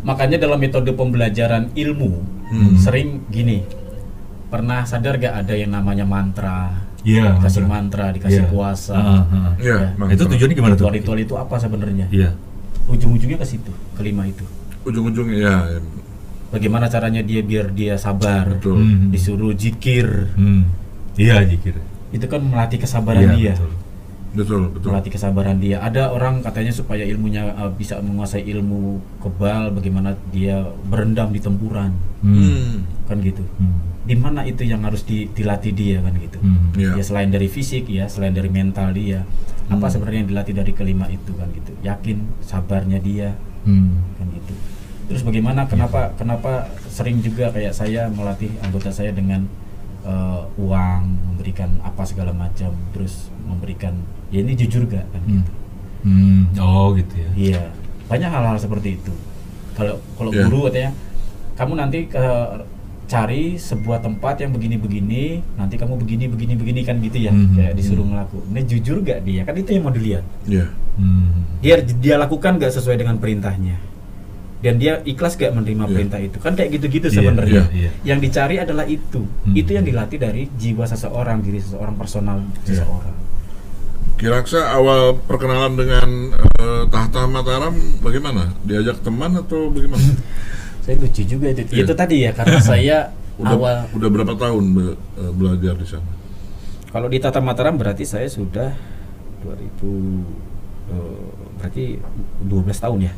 makanya 0.00 0.36
dalam 0.38 0.56
metode 0.56 0.90
pembelajaran 0.90 1.74
ilmu 1.74 2.12
Hmm. 2.46 2.76
sering 2.76 3.26
gini. 3.26 3.66
Pernah 4.46 4.84
sadar 4.84 5.16
gak 5.16 5.34
ada 5.36 5.52
yang 5.52 5.72
namanya 5.72 6.06
mantra? 6.06 6.86
Iya. 7.02 7.36
Dikasih 7.36 7.64
mantra. 7.64 8.06
mantra, 8.06 8.14
dikasih 8.14 8.44
Iya. 8.44 8.48
kuasa. 8.48 8.94
Ah, 8.94 9.24
ah. 9.24 9.52
Iya. 9.58 9.76
Ya. 9.82 9.88
mantra. 9.94 10.14
Itu 10.14 10.24
tujuannya 10.26 10.54
gimana 10.54 10.72
tuh? 10.72 10.86
Ritual-ritual 10.86 11.18
itu 11.18 11.34
apa 11.34 11.56
sebenarnya? 11.56 12.06
Iya. 12.08 12.30
Ujung-ujungnya 12.84 13.36
ke 13.36 13.46
situ, 13.46 13.68
kelima 13.92 14.24
itu. 14.24 14.44
Ujung-ujungnya 14.84 15.36
ya. 15.36 15.54
ya. 15.66 15.78
Bagaimana 16.54 16.86
caranya 16.86 17.20
dia 17.20 17.42
biar 17.42 17.66
dia 17.70 17.94
sabar? 17.96 18.46
Betul. 18.48 18.78
Hmm. 18.78 19.10
Disuruh 19.10 19.52
jikir. 19.52 20.30
Hmm. 20.32 20.70
Iya 21.14 21.42
jikir. 21.42 21.74
Itu 22.10 22.26
kan 22.26 22.40
melatih 22.40 22.78
kesabaran 22.78 23.26
Iya, 23.26 23.34
dia. 23.34 23.54
betul. 23.54 23.72
Betul, 24.34 24.62
betul. 24.68 24.90
melatih 24.90 25.12
kesabaran 25.12 25.58
dia. 25.58 25.78
Ada 25.78 26.10
orang 26.10 26.42
katanya 26.42 26.70
supaya 26.70 27.06
ilmunya 27.06 27.54
uh, 27.54 27.70
bisa 27.70 27.98
menguasai 27.98 28.42
ilmu 28.44 28.98
kebal, 29.20 29.70
bagaimana 29.70 30.18
dia 30.28 30.58
berendam 30.84 31.30
di 31.30 31.38
tempuran, 31.38 31.94
Hmm. 32.18 32.34
Hmm. 32.34 32.74
kan 33.06 33.18
gitu. 33.20 33.46
Hmm. 33.56 33.78
Di 34.02 34.14
mana 34.14 34.42
itu 34.42 34.62
yang 34.62 34.82
harus 34.82 35.00
di- 35.02 35.30
dilatih 35.30 35.70
dia 35.70 36.02
kan 36.02 36.10
gitu. 36.18 36.38
Hmm. 36.40 36.74
Iya. 36.74 36.98
Ya 36.98 37.02
selain 37.04 37.30
dari 37.30 37.46
fisik 37.46 37.86
ya, 37.86 38.06
selain 38.06 38.34
dari 38.34 38.50
mental 38.50 38.90
dia, 38.90 39.22
apa 39.64 39.78
Hmm. 39.80 39.86
sebenarnya 39.88 40.26
yang 40.26 40.30
dilatih 40.30 40.54
dari 40.56 40.72
kelima 40.72 41.06
itu 41.06 41.30
kan 41.32 41.46
gitu. 41.50 41.70
Yakin, 41.80 42.18
sabarnya 42.42 42.98
dia 42.98 43.38
Hmm. 43.62 44.02
kan 44.18 44.26
gitu. 44.28 44.50
Terus 45.04 45.20
bagaimana 45.20 45.68
kenapa 45.68 46.12
kenapa 46.16 46.68
sering 46.88 47.20
juga 47.20 47.52
kayak 47.52 47.76
saya 47.76 48.08
melatih 48.08 48.48
anggota 48.60 48.88
saya 48.88 49.12
dengan 49.12 49.44
eh, 50.04 50.40
uang, 50.60 51.02
memberikan 51.32 51.80
apa 51.80 52.04
segala 52.04 52.28
macam, 52.30 52.76
terus 52.92 53.32
memberikan 53.48 53.96
ya 54.28 54.44
ini 54.44 54.52
jujur 54.52 54.84
gak 54.84 55.00
kan 55.08 55.22
Hmm. 55.24 55.32
gitu. 55.40 55.52
Hmm, 56.04 56.40
oh 56.60 56.92
gitu 56.92 57.14
ya. 57.16 57.30
Iya, 57.32 57.62
banyak 58.04 58.28
hal-hal 58.28 58.56
seperti 58.60 59.00
itu. 59.00 59.12
Kalau 59.72 59.96
kalau 60.20 60.28
Iya. 60.28 60.44
guru 60.44 60.68
katanya, 60.68 60.92
kamu 61.56 61.72
nanti 61.80 61.98
ke 62.04 62.24
cari 63.04 63.56
sebuah 63.56 64.00
tempat 64.00 64.44
yang 64.44 64.52
begini-begini, 64.52 65.40
nanti 65.56 65.76
kamu 65.76 65.96
begini 65.96 66.24
begini 66.28 66.52
begini 66.56 66.80
kan 66.84 67.00
gitu 67.00 67.18
ya, 67.20 67.32
Mhm. 67.32 67.56
kayak 67.56 67.72
disuruh 67.72 68.04
ngelaku. 68.04 68.44
Ini 68.52 68.60
jujur 68.64 68.96
gak 69.00 69.24
dia? 69.24 69.48
Kan 69.48 69.56
itu 69.56 69.70
yang 69.72 69.84
mau 69.88 69.92
dilihat. 69.92 70.24
Iya. 70.44 70.68
Hmm. 71.00 71.48
Dia 71.64 71.80
dia 71.80 72.16
lakukan 72.20 72.60
gak 72.60 72.76
sesuai 72.76 73.00
dengan 73.00 73.16
perintahnya. 73.16 73.80
Dan 74.64 74.80
dia 74.80 75.04
ikhlas 75.04 75.36
gak 75.36 75.52
menerima 75.52 75.84
Iya. 75.84 75.92
perintah 75.92 76.18
itu. 76.18 76.36
Kan 76.40 76.56
kayak 76.56 76.70
gitu-gitu 76.72 77.06
Iya, 77.06 77.16
sebenarnya. 77.20 77.62
iya, 77.68 77.76
iya. 77.76 77.90
Yang 78.02 78.18
dicari 78.24 78.56
adalah 78.56 78.88
itu. 78.88 79.20
Hmm. 79.20 79.52
Itu 79.52 79.70
yang 79.70 79.84
dilatih 79.84 80.16
dari 80.16 80.48
jiwa 80.50 80.88
seseorang, 80.88 81.44
diri 81.44 81.60
seseorang, 81.60 81.92
personal 81.94 82.40
seseorang. 82.64 83.12
Kiraksa 84.14 84.72
awal 84.72 85.20
perkenalan 85.20 85.74
dengan 85.74 86.08
eh, 86.32 86.82
Tahta 86.88 87.26
Mataram 87.26 87.74
bagaimana? 88.00 88.56
Diajak 88.62 89.02
teman 89.02 89.36
atau 89.36 89.68
bagaimana? 89.68 90.00
Saya 90.84 90.96
lucu 90.96 91.22
juga 91.22 91.50
itu. 91.50 91.60
Iya. 91.70 91.84
Itu 91.84 91.92
tadi 91.92 92.16
ya 92.22 92.30
karena 92.30 92.60
saya 92.72 92.96
Udah, 93.34 93.52
awal 93.52 93.76
udah 93.90 94.08
berapa 94.08 94.34
tahun 94.34 94.64
be- 94.70 94.96
eh, 95.18 95.32
belajar 95.32 95.74
di 95.74 95.86
sana? 95.86 96.06
Kalau 96.88 97.10
di 97.10 97.18
Tata 97.18 97.42
Mataram 97.42 97.74
berarti 97.74 98.06
saya 98.06 98.30
sudah 98.30 98.70
2000 99.42 100.22
eh, 100.88 101.24
berarti 101.58 101.84
12 102.44 102.78
tahun 102.78 102.98
ya. 103.02 103.12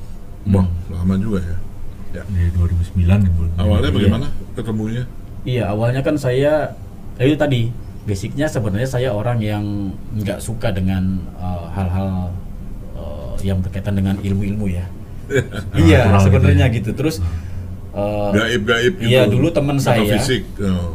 Wah, 0.48 0.66
lama 0.88 1.14
juga 1.16 1.40
ya. 1.40 1.56
Ya. 2.12 2.22
Dari 2.24 2.48
2009 2.50 3.02
ya. 3.20 3.30
Awalnya 3.56 3.82
Iya. 3.85 3.94
bagaimana 3.94 4.26
ketemunya? 4.52 5.04
Iya, 5.42 5.62
awalnya 5.68 6.00
kan 6.00 6.16
saya 6.16 6.74
eh, 7.16 7.24
itu 7.24 7.37
tadi 7.37 7.61
basicnya 8.02 8.46
sebenarnya 8.46 8.87
saya 8.87 9.11
orang 9.11 9.38
yang 9.38 9.64
nggak 10.14 10.38
suka 10.38 10.70
dengan 10.70 11.02
eh, 11.35 11.64
hal-hal 11.72 12.30
eh, 12.94 13.35
yang 13.44 13.59
berkaitan 13.61 13.94
dengan 13.94 14.16
ilmu-ilmu 14.18 14.66
ya. 14.68 14.87
iya, 15.74 16.06
Natural 16.06 16.14
gitu 16.14 16.24
sebenarnya 16.24 16.66
ya. 16.66 16.74
gitu. 16.74 16.90
Terus 16.92 17.16
eh, 17.92 18.28
Gaib-gaib 18.32 18.92
gitu. 18.96 19.09
Iya, 19.09 19.22
dulu 19.26 19.48
teman 19.50 19.76
saya. 19.76 20.00
Metafisik. 20.02 20.42
Oh. 20.61 20.94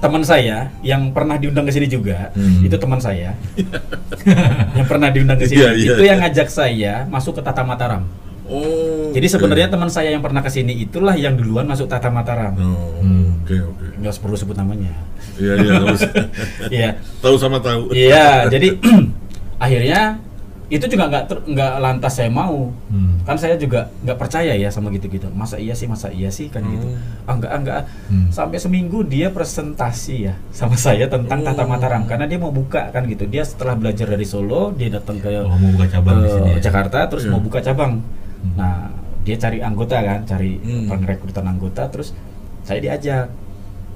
teman 0.00 0.24
saya 0.24 0.72
yang 0.80 1.12
pernah 1.12 1.36
diundang 1.36 1.68
ke 1.68 1.76
sini 1.76 1.84
juga, 1.84 2.32
Hmm. 2.32 2.64
itu 2.64 2.72
teman 2.72 2.96
saya 2.96 3.36
yang 4.76 4.86
pernah 4.88 5.12
diundang 5.12 5.36
ke 5.36 5.44
sini, 5.44 5.60
Iya, 5.60 5.70
iya. 5.74 5.92
itu 5.92 6.02
yang 6.02 6.18
ngajak 6.20 6.48
saya 6.48 7.04
masuk 7.06 7.36
ke 7.36 7.42
Tata 7.42 7.60
Mataram. 7.60 8.08
Oh. 8.50 9.14
Jadi 9.14 9.24
oke. 9.24 9.34
sebenarnya 9.38 9.70
teman 9.70 9.86
saya 9.86 10.10
yang 10.10 10.20
pernah 10.20 10.42
ke 10.42 10.50
sini 10.50 10.74
itulah 10.76 11.14
yang 11.14 11.34
duluan 11.34 11.64
masuk 11.64 11.86
Tata 11.86 12.10
Mataram. 12.10 12.50
Oh, 12.56 12.98
Hmm. 12.98 13.38
oke 13.40 13.54
oke. 13.64 13.86
Nggak 13.96 14.18
perlu 14.18 14.34
sebut 14.34 14.54
namanya. 14.54 14.90
Iya 15.38 15.52
iya 15.56 15.72
Iya. 16.74 16.90
tahu 17.18 17.38
sama 17.38 17.58
tahu. 17.58 17.90
Iya, 17.90 18.50
jadi 18.50 18.74
akhirnya 19.64 20.18
itu 20.70 20.86
juga 20.86 21.10
nggak 21.10 21.24
nggak 21.48 21.72
lantas 21.78 22.12
saya 22.12 22.30
mau. 22.30 22.70
Hmm. 22.86 23.18
Kan 23.22 23.34
saya 23.34 23.54
juga 23.54 23.90
nggak 24.00 24.14
percaya 24.16 24.54
ya 24.54 24.70
sama 24.70 24.90
gitu-gitu. 24.90 25.26
Masa 25.30 25.54
iya 25.54 25.74
sih, 25.74 25.86
masa 25.86 26.10
iya 26.10 26.30
sih 26.30 26.46
kan 26.46 26.62
gitu. 26.62 26.94
Ah 27.26 27.34
enggak, 27.34 27.50
ah, 27.50 27.58
enggak. 27.58 27.80
Hmm. 28.06 28.30
Sampai 28.30 28.58
seminggu 28.58 29.02
dia 29.02 29.30
presentasi 29.30 30.26
ya 30.26 30.34
sama 30.50 30.74
saya 30.74 31.06
tentang 31.06 31.42
Tata 31.42 31.62
Oh. 31.62 31.66
Mataram 31.66 32.02
karena 32.04 32.26
dia 32.26 32.38
mau 32.38 32.50
buka 32.50 32.90
kan 32.90 33.02
gitu. 33.04 33.26
Dia 33.26 33.42
setelah 33.42 33.74
belajar 33.74 34.06
dari 34.06 34.22
Solo, 34.22 34.70
dia 34.70 34.86
datang 34.88 35.18
ke 35.18 35.30
Oh, 35.38 35.50
mau 35.50 35.70
buka 35.72 35.86
cabang 35.88 36.18
di 36.18 36.24
ke 36.24 36.30
sini 36.32 36.50
ya? 36.50 36.58
Jakarta 36.62 36.98
terus 37.06 37.26
Iya. 37.26 37.30
mau 37.30 37.40
buka 37.40 37.58
cabang. 37.60 37.92
Hmm. 38.40 38.54
Nah, 38.56 38.76
dia 39.20 39.36
cari 39.36 39.60
anggota 39.60 39.96
kan, 39.98 40.24
cari 40.24 40.56
Hmm. 40.56 40.88
pengrekrutan 40.88 41.44
anggota 41.44 41.86
terus 41.86 42.16
saya 42.62 42.80
diajak. 42.80 43.28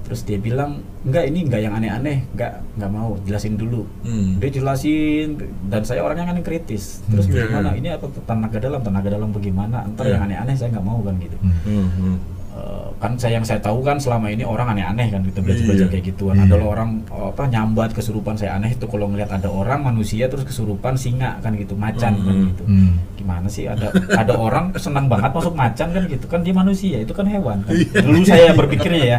Terus 0.05 0.21
dia 0.21 0.37
bilang, 0.37 0.85
"Enggak, 1.01 1.25
ini 1.25 1.49
enggak 1.49 1.61
yang 1.61 1.73
aneh-aneh, 1.73 2.29
enggak, 2.29 2.61
enggak 2.77 2.91
mau, 2.93 3.17
jelasin 3.25 3.57
dulu." 3.57 3.89
Hmm. 4.05 4.37
Dia 4.37 4.53
jelasin 4.53 5.33
dan 5.65 5.81
saya 5.81 6.05
orangnya 6.05 6.29
kan 6.29 6.37
yang 6.37 6.45
kritis. 6.45 7.01
Terus 7.09 7.25
Hmm. 7.25 7.33
Bagaimana? 7.35 7.69
iya. 7.73 7.79
Ini 7.81 7.89
apa 7.97 8.05
tenaga 8.21 8.57
dalam, 8.61 8.81
tenaga 8.85 9.09
dalam 9.09 9.29
bagaimana? 9.33 9.81
Entar 9.81 10.05
Iya. 10.05 10.13
yang 10.13 10.23
aneh-aneh 10.29 10.53
saya 10.53 10.69
nggak 10.71 10.85
mau 10.85 11.01
kan 11.01 11.17
gitu. 11.17 11.37
Hmm. 11.41 11.89
Hmm, 11.89 12.17
Eh, 12.55 12.87
kan 13.03 13.19
saya 13.19 13.35
yang 13.35 13.43
saya 13.43 13.59
tahu 13.59 13.83
kan 13.83 13.99
selama 13.99 14.31
ini 14.31 14.47
orang 14.47 14.71
aneh-aneh 14.71 15.11
kan 15.11 15.19
gitu 15.27 15.43
belajar-belajar 15.43 15.87
Iya. 15.87 15.91
kayak 15.91 16.05
gituan. 16.07 16.39
Iya. 16.39 16.47
Ada 16.47 16.55
loh 16.55 16.69
orang 16.71 16.89
oh, 17.11 17.27
apa 17.27 17.43
nyambat 17.45 17.91
kesurupan 17.91 18.39
saya 18.39 18.55
aneh 18.55 18.71
itu 18.71 18.87
kalau 18.87 19.11
ngelihat 19.11 19.27
ada 19.27 19.51
orang 19.51 19.83
manusia 19.83 20.31
terus 20.31 20.47
kesurupan 20.47 20.95
singa 20.95 21.35
kan 21.43 21.51
gitu, 21.59 21.75
macan 21.75 22.15
kan 22.15 22.31
Hmm. 22.31 22.47
gitu. 22.47 22.63
Hmm. 22.63 22.95
Gimana 23.19 23.51
sih 23.51 23.67
ada 23.67 23.91
ada 23.91 24.33
orang 24.33 24.71
senang 24.79 25.11
banget 25.11 25.35
masuk 25.35 25.51
macan 25.51 25.87
kan 25.91 26.03
gitu 26.07 26.25
kan 26.31 26.39
dia 26.41 26.55
manusia 26.55 26.97
itu 27.03 27.11
kan 27.11 27.27
hewan 27.27 27.59
kan. 27.67 27.75
Iya. 27.75 27.99
Dulu 27.99 28.17
saya 28.23 28.55
berpikirnya 28.55 29.03
ya, 29.03 29.17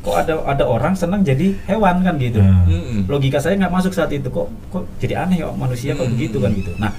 kok 0.00 0.16
ada 0.16 0.32
ada 0.48 0.64
orang 0.64 0.96
senang 0.96 1.20
jadi 1.20 1.52
hewan 1.68 2.00
kan 2.00 2.16
gitu. 2.16 2.40
Hmm. 2.40 3.04
Logika 3.04 3.36
saya 3.36 3.60
nggak 3.60 3.74
masuk 3.74 3.92
saat 3.92 4.08
itu 4.10 4.32
kok 4.32 4.48
kok 4.72 4.88
jadi 4.96 5.28
aneh 5.28 5.44
kok 5.44 5.52
manusia 5.54 5.92
kok 5.92 6.08
Hmm. 6.08 6.16
begitu 6.16 6.40
kan 6.40 6.56
gitu. 6.56 6.72
Nah, 6.80 6.96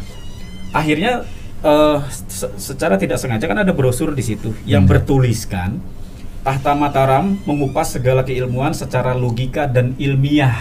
akhirnya 0.69 1.25
eh, 1.61 1.97
se- 2.25 2.53
secara 2.55 2.95
tidak 2.95 3.17
sengaja 3.17 3.45
kan 3.45 3.59
ada 3.59 3.71
brosur 3.71 4.11
di 4.11 4.21
situ 4.21 4.55
yang 4.63 4.83
Hmm. 4.83 4.91
bertuliskan 4.91 5.69
Tahta 6.39 6.71
Mataram 6.71 7.35
mengupas 7.43 7.91
segala 7.91 8.23
keilmuan 8.23 8.71
secara 8.71 9.11
logika 9.11 9.67
dan 9.67 9.91
ilmiah. 9.99 10.55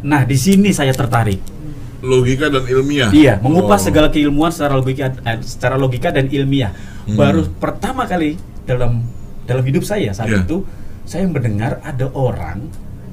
Nah, 0.00 0.24
di 0.24 0.34
sini 0.34 0.72
saya 0.72 0.90
tertarik. 0.90 1.36
Logika 2.00 2.48
dan 2.48 2.64
ilmiah. 2.64 3.12
Iya, 3.12 3.36
mengupas 3.38 3.84
Oh. 3.84 3.92
segala 3.92 4.08
keilmuan 4.08 4.48
secara 4.48 4.72
logika 4.72 5.12
eh, 5.12 5.38
secara 5.44 5.76
logika 5.76 6.08
dan 6.08 6.26
ilmiah. 6.26 6.72
Hmm. 7.04 7.12
Baru 7.12 7.44
pertama 7.56 8.08
kali 8.08 8.40
dalam 8.64 9.04
dalam 9.44 9.62
hidup 9.62 9.84
saya 9.84 10.10
saat 10.10 10.32
Iya. 10.32 10.42
itu 10.42 10.64
saya 11.04 11.28
mendengar 11.28 11.78
ada 11.84 12.08
orang 12.10 12.66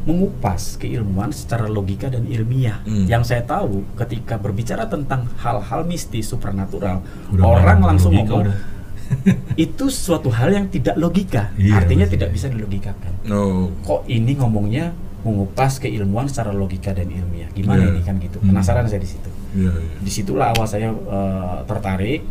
mengupas 0.04 0.76
keilmuan 0.76 1.32
secara 1.32 1.72
logika 1.72 2.12
dan 2.12 2.28
ilmiah. 2.28 2.84
Hmm. 2.84 3.08
Yang 3.08 3.24
saya 3.32 3.44
tahu 3.48 3.88
ketika 3.96 4.36
berbicara 4.36 4.88
tentang 4.92 5.28
hal-hal 5.40 5.88
mistis 5.88 6.28
supernatural, 6.28 7.00
Udah 7.32 7.44
orang 7.44 7.80
langsung 7.80 8.12
logika 8.12 8.28
ngomong 8.28 8.48
udah. 8.52 8.58
itu 9.70 9.86
suatu 9.88 10.28
hal 10.34 10.50
yang 10.52 10.66
tidak 10.68 10.96
logika. 11.00 11.52
Iya, 11.56 11.80
Artinya 11.80 12.06
betul. 12.08 12.16
tidak 12.20 12.30
bisa 12.36 12.48
dilogikakan. 12.52 13.14
Oh. 13.32 13.72
Kok 13.84 14.10
ini 14.10 14.36
ngomongnya 14.36 14.92
mengupas 15.24 15.80
keilmuan 15.80 16.28
secara 16.28 16.52
logika 16.52 16.92
dan 16.92 17.08
ilmiah? 17.08 17.48
Gimana 17.56 17.88
Iya. 17.88 17.92
ini 17.96 18.02
kan 18.04 18.16
gitu. 18.20 18.38
Hmm. 18.44 18.52
Penasaran 18.52 18.88
saya 18.92 19.00
di 19.00 19.08
situ 19.08 19.30
Iya, 19.56 19.72
iya. 19.72 19.98
di 20.02 20.12
situlah 20.12 20.52
awal 20.52 20.68
saya 20.68 20.90
eh, 20.92 21.58
tertarik 21.64 22.26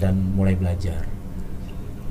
dan 0.00 0.18
mulai 0.34 0.58
belajar. 0.58 1.06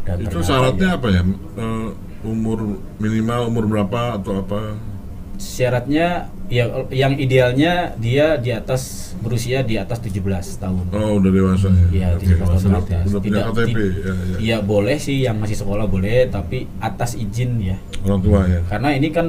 Dan 0.08 0.24
Itu 0.24 0.40
syaratnya 0.42 0.96
ya, 0.96 0.98
apa 0.98 1.08
ya? 1.12 1.22
Eh, 1.58 1.88
umur 2.22 2.78
minimal 3.02 3.50
umur 3.50 3.66
berapa 3.68 4.22
atau 4.22 4.40
apa? 4.46 4.78
Syaratnya 5.42 6.08
ya 6.48 6.70
yang 6.88 7.18
idealnya 7.18 7.98
dia 7.98 8.38
di 8.38 8.54
atas 8.54 9.12
berusia 9.18 9.62
di 9.62 9.74
atas 9.74 9.98
17 9.98 10.22
tahun. 10.56 10.86
Oh, 10.92 11.18
udah 11.18 11.32
dewasa 11.32 11.68
ya. 11.68 11.88
Iya, 11.90 12.08
Oke. 12.14 12.30
17 12.30 12.38
tahun 12.38 12.62
ke 12.62 12.62
Udah 12.62 12.78
atas. 12.78 13.04
Udah 13.08 13.20
punya 13.20 13.42
KTP 13.44 13.68
ti- 13.68 13.74
ya, 13.74 14.14
ya. 14.14 14.38
Iya 14.38 14.58
boleh 14.62 14.98
sih 14.98 15.18
yang 15.20 15.36
masih 15.36 15.58
sekolah 15.58 15.86
boleh, 15.86 16.30
tapi 16.30 16.70
atas 16.78 17.18
izin 17.18 17.58
ya. 17.60 17.78
Orang 18.02 18.22
tua 18.22 18.46
ya. 18.46 18.62
Karena 18.68 18.94
ini 18.94 19.10
kan 19.10 19.28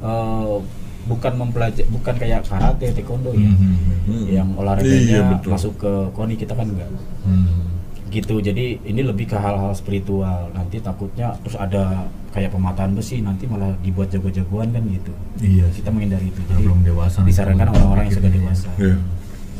eh, 0.00 0.54
bukan 1.02 1.32
mempelajari, 1.34 1.84
bukan 1.88 2.14
kayak 2.14 2.40
karate, 2.42 2.86
taekwondo 2.90 3.30
ya, 3.30 3.44
Hmm. 3.46 3.76
Hmm. 4.06 4.24
yang 4.26 4.48
Iya, 4.48 4.56
olahraganya 4.56 5.20
betul. 5.34 5.50
masuk 5.50 5.72
ke 5.76 5.92
koni 6.10 6.34
kita 6.34 6.56
kan 6.56 6.64
enggak. 6.66 6.88
Hmm. 7.20 7.68
Gitu. 8.10 8.38
Jadi 8.38 8.82
ini 8.82 9.00
lebih 9.00 9.26
ke 9.26 9.36
hal-hal 9.36 9.72
spiritual. 9.72 10.50
Nanti 10.50 10.78
takutnya 10.78 11.32
terus 11.40 11.54
ada 11.54 12.04
kayak 12.30 12.50
pemataan 12.50 12.92
besi 12.92 13.18
nanti 13.18 13.44
malah 13.44 13.74
dibuat 13.80 14.06
jago-jagoan 14.08 14.70
kan 14.70 14.82
gitu. 14.84 15.12
Iya 15.40 15.66
sih. 15.68 15.80
kita 15.80 15.88
menghindari 15.88 16.28
itu. 16.28 16.40
Jadi 16.44 16.60
belum 16.60 16.80
dewasa 16.82 17.22
disarankan 17.22 17.70
orang-orang 17.70 18.04
yang 18.06 18.16
sudah 18.16 18.30
dewasa. 18.30 18.70
Iya. 18.76 18.96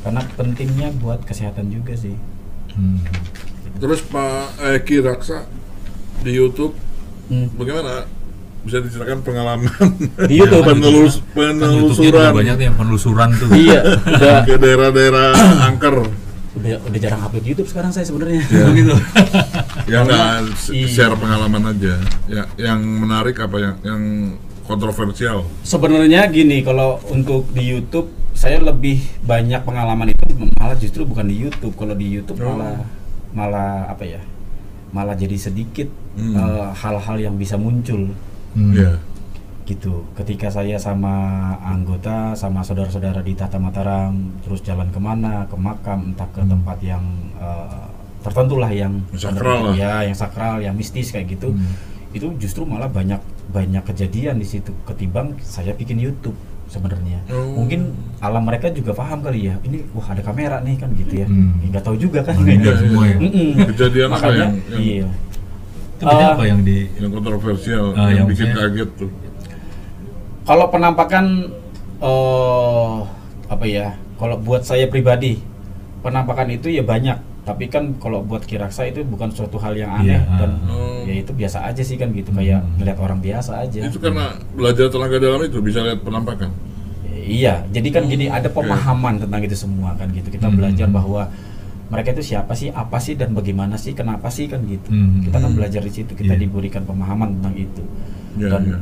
karena 0.00 0.24
pentingnya 0.32 0.88
buat 0.96 1.20
kesehatan 1.22 1.68
juga 1.68 1.92
sih. 1.92 2.16
Hmm. 2.72 3.04
Terus 3.76 4.00
Pak 4.02 4.56
Eki 4.76 5.00
Raksa 5.00 5.44
di 6.20 6.32
YouTube 6.32 6.72
Hmm. 7.26 7.46
bagaimana? 7.54 8.08
Bisa 8.60 8.76
diceritakan 8.76 9.22
pengalaman. 9.22 9.70
Di 10.24 10.34
YouTube. 10.34 10.66
Penelus 10.68 11.22
Kan 11.30 11.56
penelusuran. 11.56 12.32
banyak 12.34 12.54
tuh 12.54 12.64
yang 12.64 12.76
penelusuran 12.76 13.28
tuh. 13.34 13.48
iya 13.52 13.80
ke 14.44 14.56
daerah-daerah 14.56 15.32
angker 15.68 15.96
udah 16.60 16.76
udah 16.84 16.98
jarang 16.98 17.20
upload 17.22 17.42
YouTube 17.42 17.66
sekarang 17.66 17.90
saya 17.90 18.04
sebenarnya 18.04 18.44
Ya. 18.44 18.64
Begitu. 18.66 18.94
yang 19.92 20.02
nggak 20.04 20.28
Iya. 20.68 20.86
share 20.86 21.16
pengalaman 21.16 21.62
aja 21.66 21.94
ya 22.26 22.42
yang 22.56 22.78
menarik 22.78 23.34
apa 23.36 23.56
yang 23.56 23.74
yang 23.82 24.02
kontroversial 24.64 25.48
sebenarnya 25.62 26.28
gini 26.28 26.60
kalau 26.60 27.00
untuk 27.06 27.48
di 27.50 27.66
YouTube 27.66 28.06
saya 28.32 28.56
lebih 28.56 29.02
banyak 29.20 29.60
pengalaman 29.60 30.10
itu 30.10 30.22
malah 30.54 30.76
justru 30.76 31.02
bukan 31.02 31.26
di 31.26 31.36
YouTube 31.38 31.74
kalau 31.74 31.92
di 31.92 32.06
YouTube 32.08 32.38
Oh. 32.38 32.54
malah 32.54 32.86
malah 33.30 33.72
apa 33.88 34.04
ya 34.04 34.20
malah 34.90 35.14
jadi 35.14 35.36
sedikit 35.36 35.88
Hmm. 36.10 36.34
eh, 36.34 36.68
hal-hal 36.76 37.16
yang 37.20 37.34
bisa 37.34 37.54
muncul 37.54 38.10
Hmm. 38.50 38.74
ya 38.74 38.98
gitu 39.70 40.02
ketika 40.12 40.50
saya 40.50 40.74
sama 40.76 41.14
anggota 41.62 42.34
sama 42.34 42.60
saudara-saudara 42.60 43.22
di 43.22 43.32
Tata 43.32 43.54
Mataram 43.56 44.12
terus 44.42 44.60
jalan 44.60 44.90
ke 44.90 44.98
mana 44.98 45.46
ke 45.46 45.54
makam 45.56 46.10
entah 46.10 46.26
ke 46.26 46.40
Hmm. 46.40 46.50
tempat 46.50 46.78
yang 46.82 47.04
eh, 47.38 47.86
tertentu 48.20 48.58
lah 48.58 48.68
yang 48.68 49.00
Sakral 49.14 49.70
lah. 49.70 49.72
ya 49.72 49.92
yang 50.02 50.12
sakral 50.12 50.58
yang 50.58 50.74
mistis 50.74 51.08
kayak 51.08 51.30
gitu 51.30 51.54
Hmm. 51.54 51.72
itu 52.10 52.26
justru 52.36 52.66
malah 52.66 52.90
banyak 52.90 53.22
banyak 53.48 53.82
kejadian 53.84 54.36
di 54.36 54.44
situ 54.44 54.74
ketimbang 54.84 55.38
saya 55.40 55.70
bikin 55.72 55.96
YouTube 55.96 56.34
sebenarnya 56.66 57.22
Oh. 57.28 57.62
mungkin 57.62 57.94
alam 58.18 58.42
mereka 58.42 58.70
juga 58.70 58.90
paham 58.92 59.22
kali 59.22 59.46
ya 59.46 59.54
ini 59.62 59.86
wah 59.90 60.06
ada 60.06 60.20
kamera 60.20 60.58
nih 60.60 60.76
kan 60.76 60.90
gitu 60.92 61.14
ya 61.16 61.26
Hmm. 61.26 61.62
nggak 61.64 61.80
tahu 61.80 61.96
juga 61.96 62.20
kan 62.20 62.34
Menghindar 62.36 62.74
semua 62.76 63.06
ya. 63.06 63.16
Kejadian 63.70 64.08
apa 64.08 64.16
Makanya, 64.18 64.34
yang, 64.36 64.52
yang, 64.68 64.82
iya 64.82 65.08
Itu 65.96 66.08
Ah. 66.08 66.32
apa 66.32 66.44
yang 66.44 66.64
di 66.64 66.88
yang 66.96 67.12
kontroversial, 67.12 67.92
Ah, 67.92 68.08
yang, 68.08 68.24
yang 68.24 68.26
bikin 68.26 68.48
kaget 68.50 68.88
tuh? 68.96 69.10
Kalau 70.42 70.66
penampakan 70.68 71.52
eh 72.00 72.96
apa 73.46 73.64
ya 73.64 73.86
kalau 74.16 74.36
buat 74.36 74.62
saya 74.62 74.86
pribadi 74.86 75.40
penampakan 76.00 76.48
itu 76.50 76.70
ya 76.70 76.80
banyak 76.82 77.16
tapi 77.40 77.66
kan 77.66 77.96
kalau 77.96 78.20
buat 78.20 78.44
kiraksa 78.44 78.86
itu 78.86 79.02
bukan 79.02 79.28
suatu 79.28 79.56
hal 79.56 79.74
yang 79.74 79.90
aneh 79.90 80.16
Iya, 80.16 80.38
dan 80.38 80.50
ah. 80.62 81.02
ya 81.02 81.14
itu 81.18 81.32
biasa 81.32 81.58
aja 81.62 81.82
sih 81.82 81.96
kan 81.96 82.08
gitu 82.10 82.30
kayak 82.30 82.60
Hmm. 82.60 82.76
ngeliat 82.78 82.98
orang 82.98 83.18
biasa 83.18 83.58
aja 83.58 83.80
Itu 83.82 83.98
karena 83.98 84.36
belajar 84.50 84.86
tenaga 84.86 85.16
dalam 85.18 85.40
itu 85.42 85.58
bisa 85.58 85.80
lihat 85.80 86.00
penampakan. 86.00 86.52
iya 87.20 87.64
jadi 87.68 87.88
kan 87.90 88.02
gini 88.06 88.26
ada 88.26 88.48
pemahaman 88.48 89.18
tentang 89.18 89.40
itu 89.40 89.56
semua 89.58 89.92
kan 89.94 90.08
gitu 90.10 90.28
kita 90.28 90.46
Hmm. 90.46 90.56
belajar 90.56 90.88
bahwa 90.88 91.28
mereka 91.86 92.12
itu 92.12 92.22
siapa 92.24 92.54
sih 92.54 92.70
apa 92.70 92.96
sih 92.96 93.14
dan 93.14 93.32
bagaimana 93.32 93.74
sih 93.74 93.92
kenapa 93.92 94.30
sih 94.30 94.46
kan 94.46 94.62
gitu 94.62 94.88
Hmm. 94.88 95.20
kita 95.20 95.36
kan 95.36 95.50
Hmm. 95.50 95.58
belajar 95.58 95.80
di 95.80 95.92
situ 95.92 96.12
kita 96.12 96.32
Iya. 96.32 96.40
diberikan 96.40 96.82
pemahaman 96.82 97.40
tentang 97.40 97.54
itu 97.56 97.82
Ya, 98.36 98.46
dan 98.48 98.62
ya. 98.64 98.78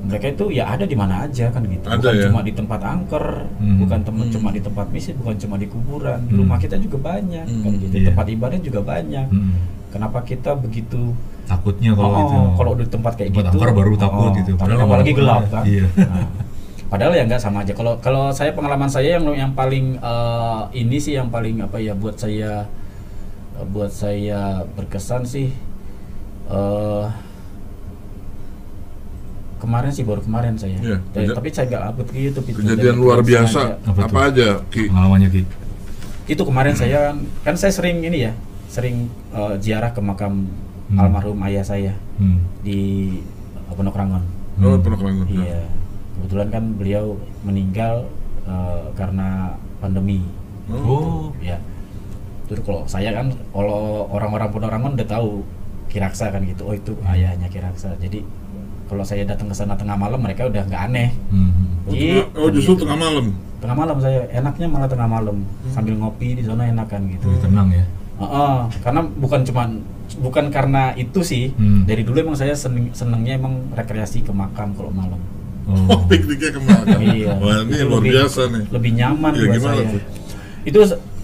Mereka 0.00 0.26
itu 0.28 0.44
ya 0.50 0.64
ada 0.66 0.82
di 0.82 0.94
mana 0.94 1.24
aja 1.24 1.46
kan 1.48 1.60
gitu 1.62 1.84
Ada 1.84 1.96
bukan 1.98 2.12
ya? 2.14 2.24
cuma 2.26 2.40
di 2.40 2.52
tempat 2.52 2.80
angker 2.80 3.24
Hmm. 3.56 3.78
bukan 3.78 3.98
tem- 4.00 4.16
Hmm. 4.18 4.32
cuma 4.32 4.48
di 4.48 4.60
tempat 4.60 4.86
misi 4.88 5.10
bukan 5.12 5.34
cuma 5.36 5.54
di 5.54 5.66
kuburan 5.66 6.18
di 6.22 6.32
Hmm. 6.32 6.40
rumah 6.40 6.56
kita 6.56 6.76
juga 6.76 6.96
banyak 6.98 7.44
kan 7.44 7.68
Hmm. 7.68 7.78
gitu 7.78 7.94
Iya. 7.94 8.06
tempat 8.08 8.26
ibadah 8.28 8.58
juga 8.58 8.80
banyak 8.80 9.26
Hmm. 9.28 9.54
kenapa 9.88 10.18
kita 10.22 10.50
begitu 10.54 11.12
takutnya 11.44 11.92
kalau 11.92 12.10
oh, 12.10 12.22
itu 12.22 12.36
kalau 12.54 12.72
di 12.74 12.86
tempat 12.86 13.12
kayak 13.14 13.28
tempat 13.30 13.44
gitu 13.44 13.56
angker 13.58 13.70
baru 13.72 13.92
takut 13.94 14.22
oh, 14.24 14.34
gitu 14.34 14.50
Padahal 14.54 14.80
apalagi 14.82 15.12
gelap 15.12 15.42
kan 15.46 15.62
iya 15.64 15.86
Nah, 15.98 16.26
padahal 16.88 17.12
ya 17.12 17.22
nggak 17.24 17.38
sama 17.38 17.58
aja 17.60 17.72
kalau 17.72 17.94
kalau 17.98 18.24
saya 18.30 18.50
pengalaman 18.50 18.86
saya 18.86 19.14
yang 19.14 19.26
yang 19.30 19.52
paling 19.52 19.94
eh, 19.96 20.60
ini 20.74 20.96
sih 20.96 21.14
yang 21.14 21.28
paling 21.28 21.60
apa 21.60 21.76
ya 21.76 21.92
buat 21.92 22.14
saya 22.14 22.64
buat 23.66 23.90
saya 23.90 24.62
berkesan 24.72 25.22
sih 25.22 25.50
eh 26.48 27.04
kemarin 29.60 29.92
sih 29.92 30.02
baru 30.02 30.24
kemarin 30.24 30.56
saya 30.56 30.80
Iya, 30.80 30.98
tapi, 31.12 31.52
saya 31.52 31.68
nggak 31.68 31.82
upload 31.92 32.08
ke 32.08 32.18
YouTube 32.18 32.46
itu 32.48 32.58
Kejadian 32.64 32.96
Jadi 32.96 33.00
luar 33.00 33.20
biasa 33.20 33.60
Apa 33.84 34.00
apa, 34.08 34.18
aja 34.32 34.48
Ki? 34.72 34.88
pengalamannya 34.88 35.28
Ki 35.28 35.42
itu 36.30 36.42
kemarin 36.46 36.78
saya 36.78 37.10
kan 37.42 37.58
saya 37.58 37.74
sering 37.74 38.06
ini 38.06 38.30
ya 38.30 38.32
sering 38.70 39.10
eh, 39.34 39.54
ziarah 39.58 39.90
ke 39.90 39.98
makam 39.98 40.46
Hmm. 40.90 41.06
almarhum 41.06 41.38
ayah 41.46 41.62
saya 41.62 41.94
hmm. 42.18 42.66
di 42.66 42.78
eh, 43.54 43.72
Pondok 43.78 43.94
Rangon 43.94 44.26
Oh, 44.60 44.74
Hmm. 44.76 44.82
pernah 44.82 44.98
kelanggung. 44.98 45.28
Iya, 45.30 45.62
kebetulan 46.18 46.48
kan 46.50 46.64
beliau 46.74 47.14
meninggal 47.46 48.10
eh, 48.44 48.84
karena 48.98 49.54
pandemi. 49.78 50.20
oh 50.68 51.30
Ya, 51.38 51.56
terus 52.50 52.60
kalau 52.66 52.82
saya 52.90 53.14
kan 53.14 53.30
kalau 53.54 54.10
orang-orang 54.10 54.50
Pondok 54.50 54.70
Rangon 54.74 54.98
udah 54.98 55.08
tahu 55.08 55.46
Kiraksa 55.86 56.34
kan 56.34 56.42
gitu. 56.42 56.66
Oh 56.66 56.74
itu 56.74 56.92
ayahnya 57.06 57.46
Kiraksa. 57.46 57.94
Jadi 58.02 58.26
kalau 58.90 59.06
saya 59.06 59.22
datang 59.22 59.46
ke 59.46 59.54
sana 59.54 59.72
tengah 59.72 59.94
malam 59.94 60.18
mereka 60.18 60.44
udah 60.44 60.66
nggak 60.66 60.82
aneh. 60.84 61.08
hmm. 61.30 61.52
Oh, 61.80 61.92
Gitu, 61.92 62.10
tengah- 62.20 62.28
oh, 62.36 62.48
justru 62.50 62.72
gitu. 62.72 62.82
tengah 62.82 62.98
malam. 62.98 63.26
Tengah 63.56 63.76
malam 63.76 63.96
saya 63.98 64.18
enaknya 64.30 64.66
malah 64.66 64.84
tengah 64.86 65.06
malam 65.06 65.36
sambil 65.68 65.94
ngopi 65.94 66.34
di 66.34 66.42
sana 66.42 66.66
enak 66.66 66.86
kan 66.86 67.06
gitu. 67.06 67.24
Lebih 67.24 67.40
tenang 67.40 67.68
ya 67.70 67.84
Heeh, 68.18 68.56
karena 68.80 69.00
bukan 69.00 69.40
cuman 69.42 69.68
bukan 70.18 70.44
karena 70.50 70.82
itu 70.92 71.22
sih. 71.22 71.54
Hmm. 71.54 71.86
Dari 71.86 72.02
dulu 72.02 72.20
emang 72.20 72.34
saya 72.34 72.52
seneng, 72.52 72.90
senengnya 72.90 73.38
emang 73.38 73.70
rekreasi 73.70 74.20
ke 74.20 74.28
makam 74.30 74.74
kalau 74.74 74.90
malam. 74.90 75.16
Oh, 75.86 76.02
pikniknya 76.10 76.50
ke 76.50 76.60
mana? 76.60 76.98
Iya. 76.98 77.32
Wah, 77.36 77.62
ini 77.62 77.80
luar 77.80 77.96
lebih- 77.96 78.12
biasa 78.12 78.40
nih. 78.48 78.64
Lebih 78.68 78.90
nyaman 78.92 79.30
Iya, 79.30 79.40
buat 79.40 79.54
gimana 79.56 79.72
saya. 79.72 79.88
tuh? 79.88 80.02
Itu 80.62 80.78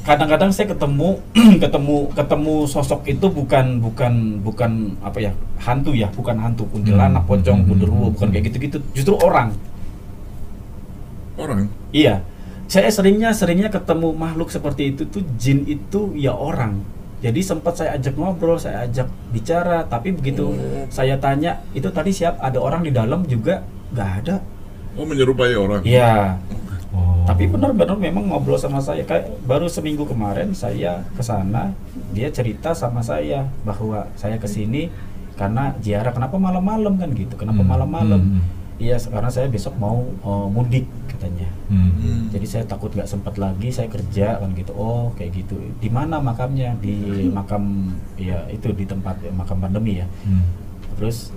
kadang-kadang 0.06 0.50
saya 0.54 0.70
ketemu 0.70 1.18
ketemu 1.62 1.96
ketemu 2.14 2.54
sosok 2.64 3.02
itu 3.04 3.26
bukan 3.26 3.82
bukan 3.82 4.12
bukan 4.40 4.72
apa 5.02 5.18
ya 5.20 5.32
hantu 5.58 5.90
ya 5.92 6.06
bukan 6.08 6.38
hantu 6.38 6.62
kuntilanak 6.70 7.20
Hmm. 7.20 7.28
pocong 7.28 7.58
Hmm. 7.60 7.68
genderuwo 7.68 8.06
bukan 8.14 8.28
kayak 8.30 8.44
gitu-gitu 8.48 8.78
justru 8.94 9.18
orang 9.18 9.50
Orang. 11.36 11.68
iya 11.90 12.22
saya 12.66 12.88
seringnya 12.88 13.30
seringnya 13.30 13.68
ketemu 13.68 14.10
makhluk 14.10 14.48
seperti 14.48 14.90
itu 14.90 15.04
tuh 15.04 15.22
jin 15.36 15.66
itu 15.66 16.14
ya 16.14 16.32
orang 16.32 16.80
jadi 17.18 17.40
sempat 17.40 17.76
saya 17.76 17.94
ajak 17.94 18.14
ngobrol 18.14 18.56
saya 18.56 18.86
ajak 18.86 19.10
bicara 19.30 19.84
tapi 19.84 20.10
begitu 20.10 20.48
Oh. 20.48 20.86
saya 20.88 21.18
tanya 21.18 21.60
itu 21.72 21.90
tadi 21.90 22.10
siap 22.10 22.38
ada 22.38 22.56
orang 22.56 22.82
di 22.82 22.90
dalam 22.90 23.26
juga 23.26 23.66
nggak 23.90 24.10
ada 24.22 24.36
Oh, 24.96 25.04
menyerupai 25.04 25.52
orang. 25.52 25.84
iya. 25.84 26.40
Tapi 27.26 27.50
benar-benar 27.50 27.98
memang 27.98 28.30
ngobrol 28.30 28.56
sama 28.56 28.78
saya. 28.78 29.02
Kayak 29.02 29.34
baru 29.44 29.66
seminggu 29.66 30.06
kemarin 30.06 30.54
saya 30.54 31.02
ke 31.12 31.22
sana 31.22 31.74
dia 32.14 32.30
cerita 32.30 32.72
sama 32.72 33.02
saya 33.02 33.50
bahwa 33.66 34.06
saya 34.14 34.38
ke 34.38 34.46
sini 34.46 34.88
karena 35.34 35.74
ziarah. 35.82 36.14
Kenapa 36.14 36.38
malam-malam 36.38 36.96
kan 36.96 37.10
gitu? 37.12 37.34
Kenapa 37.34 37.60
Hmm, 37.60 37.68
malam-malam? 37.68 38.20
Hmm, 38.22 38.40
iya 38.78 38.96
karena 38.96 39.28
saya 39.28 39.50
besok 39.50 39.74
mau 39.76 40.06
eh, 40.06 40.46
mudik 40.48 40.86
katanya. 41.10 41.48
Hmm. 41.66 41.90
Hmm. 41.98 42.22
jadi 42.30 42.46
saya 42.46 42.64
takut 42.64 42.94
nggak 42.94 43.10
sempat 43.10 43.34
lagi 43.36 43.74
saya 43.74 43.90
kerja 43.90 44.38
kan 44.38 44.54
gitu. 44.54 44.70
Oh 44.78 45.10
kayak 45.18 45.34
gitu. 45.34 45.58
Di 45.82 45.90
mana 45.90 46.22
makamnya? 46.22 46.78
Di 46.78 47.26
makam 47.28 47.90
ya 48.16 48.46
itu 48.48 48.70
di 48.70 48.86
tempat 48.86 49.18
ya, 49.20 49.34
makam 49.34 49.58
pandemi 49.58 49.98
ya. 50.00 50.06
Hmm. 50.22 50.46
terus 50.96 51.28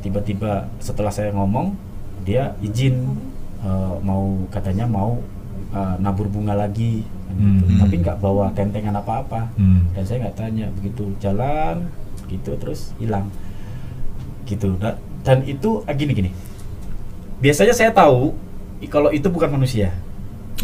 tiba-tiba 0.00 0.70
setelah 0.80 1.12
saya 1.12 1.34
ngomong 1.34 1.74
dia 2.24 2.54
izin 2.64 3.12
eh, 3.66 3.94
mau 4.00 4.22
katanya 4.48 4.86
mau 4.86 5.18
eh, 5.68 5.94
nabur 5.98 6.26
bunga 6.26 6.54
lagi 6.54 7.02
gitu. 7.02 7.64
Hmm. 7.66 7.78
tapi 7.78 7.94
nggak 7.98 8.16
bawa 8.16 8.48
tentengan 8.52 8.94
apa-apa 8.94 9.50
Hmm. 9.54 9.82
dan 9.92 10.02
saya 10.02 10.22
nggak 10.22 10.36
tanya 10.36 10.66
begitu 10.72 11.10
jalan 11.18 11.90
gitu 12.26 12.54
terus 12.56 12.94
hilang 12.96 13.26
gitu 14.44 14.74
Da- 14.76 14.96
dan 15.20 15.42
itu 15.44 15.82
ah, 15.84 15.92
gini 15.92 16.12
gini 16.12 16.30
biasanya 17.36 17.74
saya 17.74 17.90
tahu 17.90 18.32
kalau 18.86 19.10
itu 19.10 19.26
bukan 19.26 19.50
manusia 19.50 19.90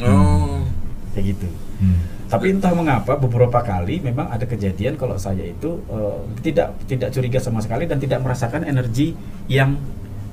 Oh. 0.00 0.64
kayak 1.12 1.36
gitu 1.36 1.48
Hmm. 1.76 1.98
tapi 2.26 2.48
entah 2.48 2.72
mengapa 2.72 3.12
beberapa 3.14 3.60
kali 3.60 4.00
memang 4.00 4.24
ada 4.26 4.46
kejadian 4.46 4.94
kalau 4.94 5.18
saya 5.18 5.44
itu 5.44 5.82
eh, 5.84 6.16
tidak 6.40 6.72
tidak 6.86 7.10
curiga 7.10 7.36
sama 7.36 7.58
sekali 7.58 7.84
dan 7.84 7.98
tidak 7.98 8.18
merasakan 8.18 8.64
energi 8.64 9.12
yang 9.46 9.76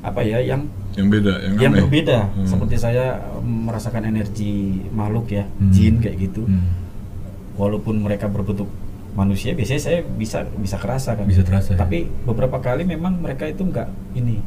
apa 0.01 0.21
ya 0.21 0.39
yang 0.39 0.63
Yang 0.91 1.07
beda, 1.11 1.33
yang, 1.39 1.53
yang 1.59 1.71
aneh. 1.71 1.81
berbeda 1.83 2.17
Hmm. 2.29 2.45
seperti 2.45 2.75
saya 2.75 3.05
merasakan 3.39 4.03
energi 4.05 4.53
makhluk 4.89 5.27
ya 5.29 5.43
Hmm. 5.45 5.69
jin 5.69 5.95
kayak 5.97 6.17
gitu 6.21 6.43
Hmm. 6.43 6.65
walaupun 7.55 7.99
mereka 7.99 8.25
berbentuk 8.25 8.67
manusia 9.11 9.51
biasanya 9.51 9.81
saya 9.81 9.99
bisa 10.01 10.47
bisa 10.53 10.75
kerasa 10.75 11.13
kan 11.13 11.25
Bisa 11.25 11.41
terasa, 11.41 11.73
ya. 11.73 11.77
tapi 11.77 12.07
beberapa 12.23 12.57
kali 12.57 12.83
memang 12.83 13.17
mereka 13.17 13.43
itu 13.43 13.61
enggak 13.61 13.87
ini 14.13 14.39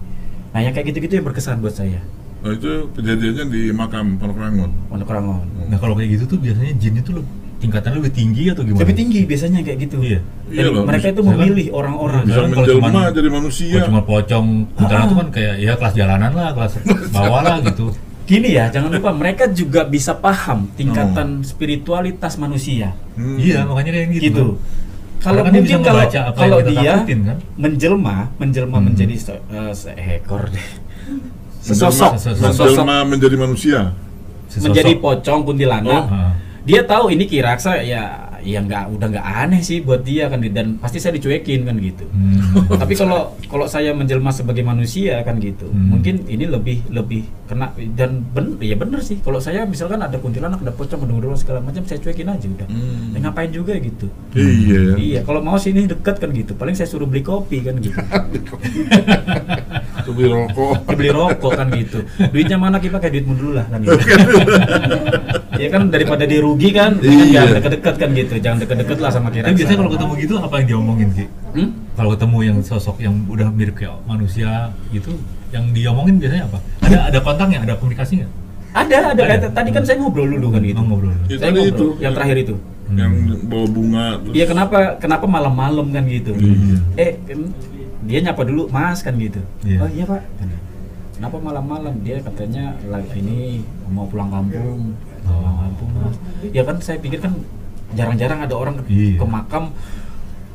nah 0.51 0.61
yang 0.61 0.71
kayak 0.71 0.89
gitu-gitu 0.89 1.15
yang 1.15 1.27
berkesan 1.27 1.59
buat 1.59 1.75
saya 1.75 2.01
Oh, 2.43 2.51
itu 2.51 2.91
kejadiannya 2.93 3.47
di 3.47 3.71
makam 3.71 4.19
Pondok 4.19 4.35
Rangon. 4.37 4.67
Pondok 4.89 5.07
Rangon 5.09 5.47
Nah 5.65 5.79
kalau 5.79 5.95
kayak 5.95 6.11
gitu 6.13 6.27
tuh 6.27 6.39
biasanya 6.41 6.75
jin 6.75 6.99
itu 6.99 7.15
lebih 7.63 7.71
tingkatannya 7.71 7.99
lebih 8.03 8.13
tinggi 8.13 8.43
atau 8.51 8.63
gimana? 8.65 8.81
lebih 8.83 8.97
tinggi 8.99 9.21
biasanya 9.23 9.59
kayak 9.63 9.79
gitu 9.81 9.97
Iya. 10.03 10.19
dan 10.19 10.65
Iya 10.67 10.83
mereka 10.83 11.07
itu 11.07 11.21
misalkan- 11.23 11.39
memilih 11.39 11.67
orang-orang 11.71 12.21
Bisa 12.21 12.27
Misalkan 12.27 12.51
kalau 12.51 12.67
menjelma 12.67 12.89
cuman- 12.91 13.15
jadi 13.15 13.31
manusia. 13.31 13.71
Kalau 13.73 13.87
cuma 13.87 14.01
pocong 14.03 14.47
kuntilanak 14.73 14.99
Ah. 14.99 15.09
tuh 15.09 15.17
kan 15.17 15.29
kayak 15.31 15.55
ya 15.57 15.73
kelas 15.73 15.95
jalanan 15.95 16.31
lah, 16.33 16.49
kelas 16.53 16.73
bawah 17.09 17.41
lah 17.41 17.57
gitu. 17.63 17.87
Gini 18.23 18.49
ya, 18.51 18.65
jangan 18.69 18.91
lupa 18.91 19.11
mereka 19.13 19.45
juga 19.49 19.81
bisa 19.85 20.13
paham 20.17 20.59
tingkatan 20.73 21.29
spiritualitas 21.43 22.35
manusia. 22.37 22.91
Hmm. 23.15 23.37
Iya 23.37 23.63
makanya 23.63 23.91
dia 23.93 24.01
yang 24.01 24.13
gitu. 24.13 24.25
Gitu. 24.25 24.47
kan. 24.49 24.91
Kalau 25.23 25.41
kan 25.41 25.51
dia 25.51 25.61
mungkin 25.61 25.79
kalau 25.81 25.95
membaca 25.97 26.21
apa 26.25 26.35
kalau 26.37 26.59
dia 26.61 26.93
takutin, 26.99 27.21
kan? 27.23 27.37
menjelma, 27.57 28.17
menjelma 28.37 28.75
Hmm. 28.75 28.85
menjadi 28.85 29.15
se- 29.17 29.43
eh, 29.49 29.71
seekor 29.73 30.51
deh. 30.51 30.67
Menjelma- 31.63 31.63
Sesosok, 31.63 32.13
Sesosok. 32.19 32.43
sesosok 32.43 32.67
menjelma 32.75 32.97
menjadi 33.07 33.37
manusia. 33.39 33.81
Sesosok. 34.45 34.65
menjadi 34.67 34.93
pocong 34.99 35.41
kuntilanak. 35.45 36.05
Ah. 36.05 36.33
Dia 36.63 36.87
tahu 36.87 37.11
ini 37.11 37.27
kiraksa 37.27 37.83
ya 37.83 38.32
ya 38.43 38.59
nggak 38.59 38.93
udah 38.93 39.07
nggak 39.09 39.27
aneh 39.27 39.61
sih 39.61 39.79
buat 39.79 40.03
dia 40.03 40.27
kan 40.27 40.43
dan 40.43 40.77
pasti 40.77 40.99
saya 40.99 41.15
dicuekin 41.15 41.63
kan 41.63 41.79
gitu. 41.79 42.05
Hmm. 42.07 42.67
Tapi 42.83 42.93
kalau 42.93 43.33
kalau 43.47 43.67
saya 43.67 43.91
menjelma 43.91 44.29
sebagai 44.29 44.63
manusia 44.63 45.23
kan 45.23 45.39
gitu, 45.39 45.67
Hmm. 45.67 45.95
mungkin 45.95 46.27
ini 46.27 46.45
lebih 46.45 46.85
lebih 46.89 47.23
kena 47.47 47.71
dan 47.95 48.21
ben 48.29 48.59
ya 48.59 48.75
bener 48.75 49.01
sih. 49.01 49.19
Kalau 49.19 49.39
saya 49.39 49.63
misalkan 49.63 49.99
ada 49.99 50.17
kuntilanak, 50.17 50.61
ada 50.61 50.71
pocong, 50.71 50.99
ada 50.99 51.09
genderuwo 51.09 51.35
segala 51.35 51.59
macam, 51.59 51.83
saya 51.83 51.99
cuekin 51.99 52.29
aja 52.29 52.45
udah. 52.45 52.69
Hmm. 52.69 53.15
Ya, 53.15 53.19
ngapain 53.23 53.49
juga 53.49 53.73
gitu. 53.75 54.07
Iya. 54.33 54.97
Iya, 54.97 55.21
kalau 55.23 55.41
mau 55.41 55.57
sini 55.57 55.87
deket 55.87 56.19
kan 56.19 56.31
gitu. 56.31 56.53
Paling 56.53 56.75
saya 56.75 56.87
suruh 56.87 57.07
beli 57.07 57.23
kopi 57.23 57.63
kan 57.63 57.79
gitu. 57.79 57.97
Beli 60.03 60.29
rokok. 60.29 60.77
beli 60.99 61.09
rokok 61.09 61.53
kan 61.57 61.73
gitu 61.73 62.05
duitnya 62.29 62.59
mana 62.59 62.77
kita 62.77 62.99
pakai 62.99 63.09
duitmu 63.09 63.33
dulu 63.33 63.53
lah 63.57 63.65
kan 63.65 63.81
gitu 63.81 63.97
ya 65.57 65.69
kan 65.71 65.89
daripada 65.89 66.27
dia 66.27 66.43
rugi 66.43 66.69
kan 66.69 66.99
Iya. 67.01 67.47
jangan 67.49 67.55
deket-deket 67.57 67.95
kan 67.97 68.09
gitu 68.13 68.32
jangan 68.39 68.59
deket-deket 68.63 68.99
lah 68.99 69.11
sama 69.11 69.29
kira 69.29 69.45
Tapi 69.45 69.57
biasanya 69.59 69.79
kalau 69.79 69.93
ketemu 69.93 70.13
gitu 70.21 70.35
apa 70.39 70.55
yang 70.57 70.67
diomongin 70.69 71.09
Ki? 71.11 71.25
hmm? 71.53 71.69
Kalau 71.93 72.11
ketemu 72.15 72.39
yang 72.43 72.59
sosok 72.63 72.97
yang 72.99 73.15
udah 73.27 73.49
mirip 73.51 73.75
kayak 73.75 73.97
manusia 74.05 74.73
gitu, 74.89 75.13
yang 75.51 75.65
diomongin 75.71 76.17
biasanya 76.17 76.45
apa? 76.49 76.59
Ada 76.81 76.99
ada 77.11 77.19
kontaknya, 77.21 77.59
ada 77.61 77.75
komunikasi 77.77 78.23
nggak? 78.23 78.33
ada 78.73 78.99
ada, 79.13 79.23
Ada. 79.29 79.49
tadi 79.53 79.69
kan 79.69 79.85
saya 79.85 80.01
ngobrol 80.01 80.25
dulu 80.25 80.49
kan 80.49 80.65
gitu 80.65 80.81
Oh, 80.81 80.87
ngobrol. 80.89 81.13
Ya, 81.29 81.37
saya 81.37 81.53
tadi 81.53 81.59
ngobrol 81.61 81.77
itu. 81.77 81.87
yang 82.01 82.13
terakhir 82.17 82.37
itu 82.41 82.55
Yang 82.93 83.13
bawa 83.45 83.67
bunga 83.69 84.05
terus. 84.19 84.33
Iya 84.33 84.45
kenapa 84.49 84.77
kenapa 84.97 85.25
malam-malam 85.27 85.87
kan 85.93 86.05
gitu? 86.09 86.33
Iya. 86.33 86.79
Eh 86.97 87.13
kan 87.23 87.41
dia 88.03 88.19
nyapa 88.21 88.43
dulu 88.43 88.69
Mas 88.69 89.01
kan 89.01 89.13
gitu. 89.17 89.41
Iya. 89.63 89.79
Oh 89.79 89.89
iya 89.89 90.05
Pak. 90.05 90.23
Kenapa 91.13 91.37
malam-malam? 91.39 91.95
Dia 92.01 92.17
katanya 92.19 92.73
lagi 92.89 93.21
ini 93.21 93.61
mau 93.87 94.09
pulang 94.09 94.33
kampung. 94.33 94.97
Pulang 95.23 95.57
kampung 95.61 95.91
Mas. 95.95 96.17
Ya 96.49 96.63
kan 96.65 96.77
saya 96.81 96.97
pikir 96.97 97.21
kan 97.21 97.33
jarang-jarang 97.93 98.41
ada 98.43 98.55
orang 98.55 98.75
ke, 98.79 98.83
Iya. 98.89 99.17
ke 99.21 99.27
makam 99.27 99.65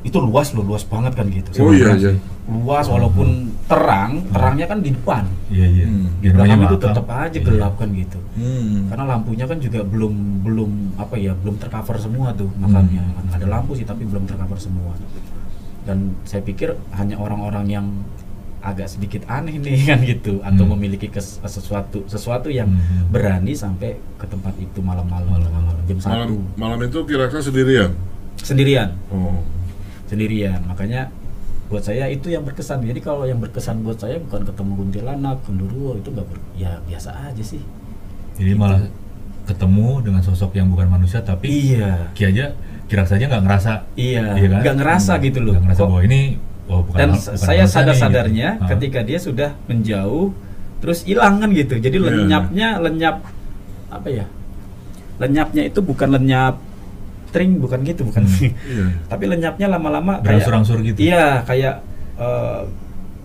itu 0.01 0.17
luas 0.17 0.53
loh, 0.55 0.63
luas 0.63 0.83
banget 0.83 1.13
kan 1.13 1.25
gitu. 1.27 1.49
Oh 1.59 1.73
iya 1.73 1.91
iya. 1.93 2.11
Luas 2.47 2.87
walaupun 2.87 3.51
terang, 3.67 4.23
terangnya 4.31 4.65
kan 4.65 4.79
di 4.79 4.95
depan. 4.95 5.27
Iya 5.51 5.67
iya. 5.67 5.85
Hmm. 5.85 6.07
Di 6.23 6.27
belakang 6.31 6.59
itu 6.63 6.77
tetap 6.79 7.05
aja 7.09 7.27
Iya. 7.33 7.43
gelap 7.43 7.73
kan 7.75 7.89
gitu 7.91 8.19
Hmm. 8.37 8.87
karena 8.87 9.03
lampunya 9.09 9.45
kan 9.45 9.57
juga 9.57 9.81
belum 9.81 10.13
belum 10.45 10.71
apa 10.95 11.17
ya 11.17 11.33
belum 11.33 11.57
tercover 11.57 11.97
semua 11.97 12.31
tuh 12.31 12.47
makamnya 12.55 13.01
Hmm. 13.01 13.15
Kan 13.17 13.25
ada 13.41 13.47
lampu 13.49 13.73
sih 13.73 13.83
tapi 13.83 14.05
belum 14.05 14.23
tercover 14.23 14.61
semua 14.61 14.93
dan 15.83 16.13
saya 16.23 16.43
pikir 16.43 16.75
hanya 16.93 17.15
orang-orang 17.15 17.65
yang 17.65 17.85
agak 18.67 18.87
sedikit 18.89 19.23
aneh 19.25 19.55
nih 19.55 19.79
kan 19.89 19.99
gitu 20.01 20.39
atau 20.41 20.63
Hmm. 20.63 20.75
memiliki 20.75 21.07
kes- 21.07 21.39
sesuatu 21.41 22.03
sesuatu 22.05 22.47
yang 22.49 22.67
Hmm. 22.67 23.07
berani 23.07 23.53
sampai 23.53 23.89
ke 24.13 24.25
tempat 24.25 24.51
itu 24.57 24.79
malam-malam 24.79 25.39
Malam-malam. 25.39 25.79
jam 25.85 25.97
Malam 25.97 26.27
satu 26.27 26.35
malam 26.55 26.79
itu 26.81 26.99
kira-kira 27.01 27.39
sendirian. 27.39 27.91
sendirian 28.37 28.89
Oh. 29.07 29.39
sendirian 30.05 30.59
makanya 30.63 31.07
buat 31.65 31.81
saya 31.81 32.07
itu 32.07 32.27
yang 32.27 32.43
berkesan 32.43 32.79
jadi 32.81 32.95
kalau 32.97 33.23
yang 33.23 33.39
berkesan 33.39 33.81
buat 33.81 33.97
saya 33.97 34.19
bukan 34.21 34.43
ketemu 34.43 34.71
kuntilanak 34.77 35.37
genderuwo 35.41 35.95
itu 35.95 36.07
nggak 36.09 36.23
ber- 36.25 36.47
ya 36.53 36.79
biasa 36.81 37.09
aja 37.25 37.43
sih 37.45 37.59
Jadi 38.35 38.51
malah 38.53 38.85
ketemu 39.43 39.87
dengan 40.01 40.21
sosok 40.21 40.53
yang 40.53 40.67
bukan 40.67 40.87
manusia 40.87 41.19
tapi 41.19 41.47
iya 41.49 42.11
Ki 42.13 42.23
aja 42.25 42.51
kira 42.85 43.03
saja 43.03 43.25
nggak 43.25 43.43
ngerasa 43.43 43.73
Iya, 43.95 44.35
Iya 44.35 44.47
kan? 44.49 44.59
nggak 44.61 44.75
ngerasa 44.77 45.13
gitu 45.19 45.39
loh. 45.41 45.51
nggak 45.53 45.63
ngerasa 45.65 45.81
Kok- 45.81 45.89
bahwa 45.89 46.01
ini 46.03 46.19
oh, 46.67 46.83
bukan 46.83 46.97
dan 46.97 47.09
bukan 47.11 47.35
saya 47.35 47.63
nih, 47.63 47.71
sadar-sadarnya 47.71 48.49
gitu. 48.53 48.63
Ah. 48.63 48.69
ketika 48.71 48.99
dia 49.01 49.17
sudah 49.17 49.49
menjauh, 49.65 50.31
terus 50.79 51.03
hilang 51.03 51.39
kan 51.39 51.49
gitu. 51.51 51.75
Jadi 51.75 51.97
Iya. 51.97 52.07
lenyapnya, 52.07 52.67
lenyap 52.79 53.15
apa 53.87 54.07
ya? 54.07 54.25
Lenyapnya 55.17 55.63
itu 55.65 55.79
bukan 55.81 56.13
lenyap 56.13 56.55
tring, 57.29 57.57
bukan 57.57 57.81
gitu, 57.81 58.05
bukan. 58.05 58.23
Iya. 58.63 58.85
Tapi 59.07 59.23
lenyapnya 59.25 59.67
lama-lama 59.67 60.19
kayak 60.19 60.43
Berangsur-angsur 60.43 60.79
gitu. 60.83 60.99
Iya, 61.01 61.41
kayak 61.43 61.81
eh, 62.17 62.61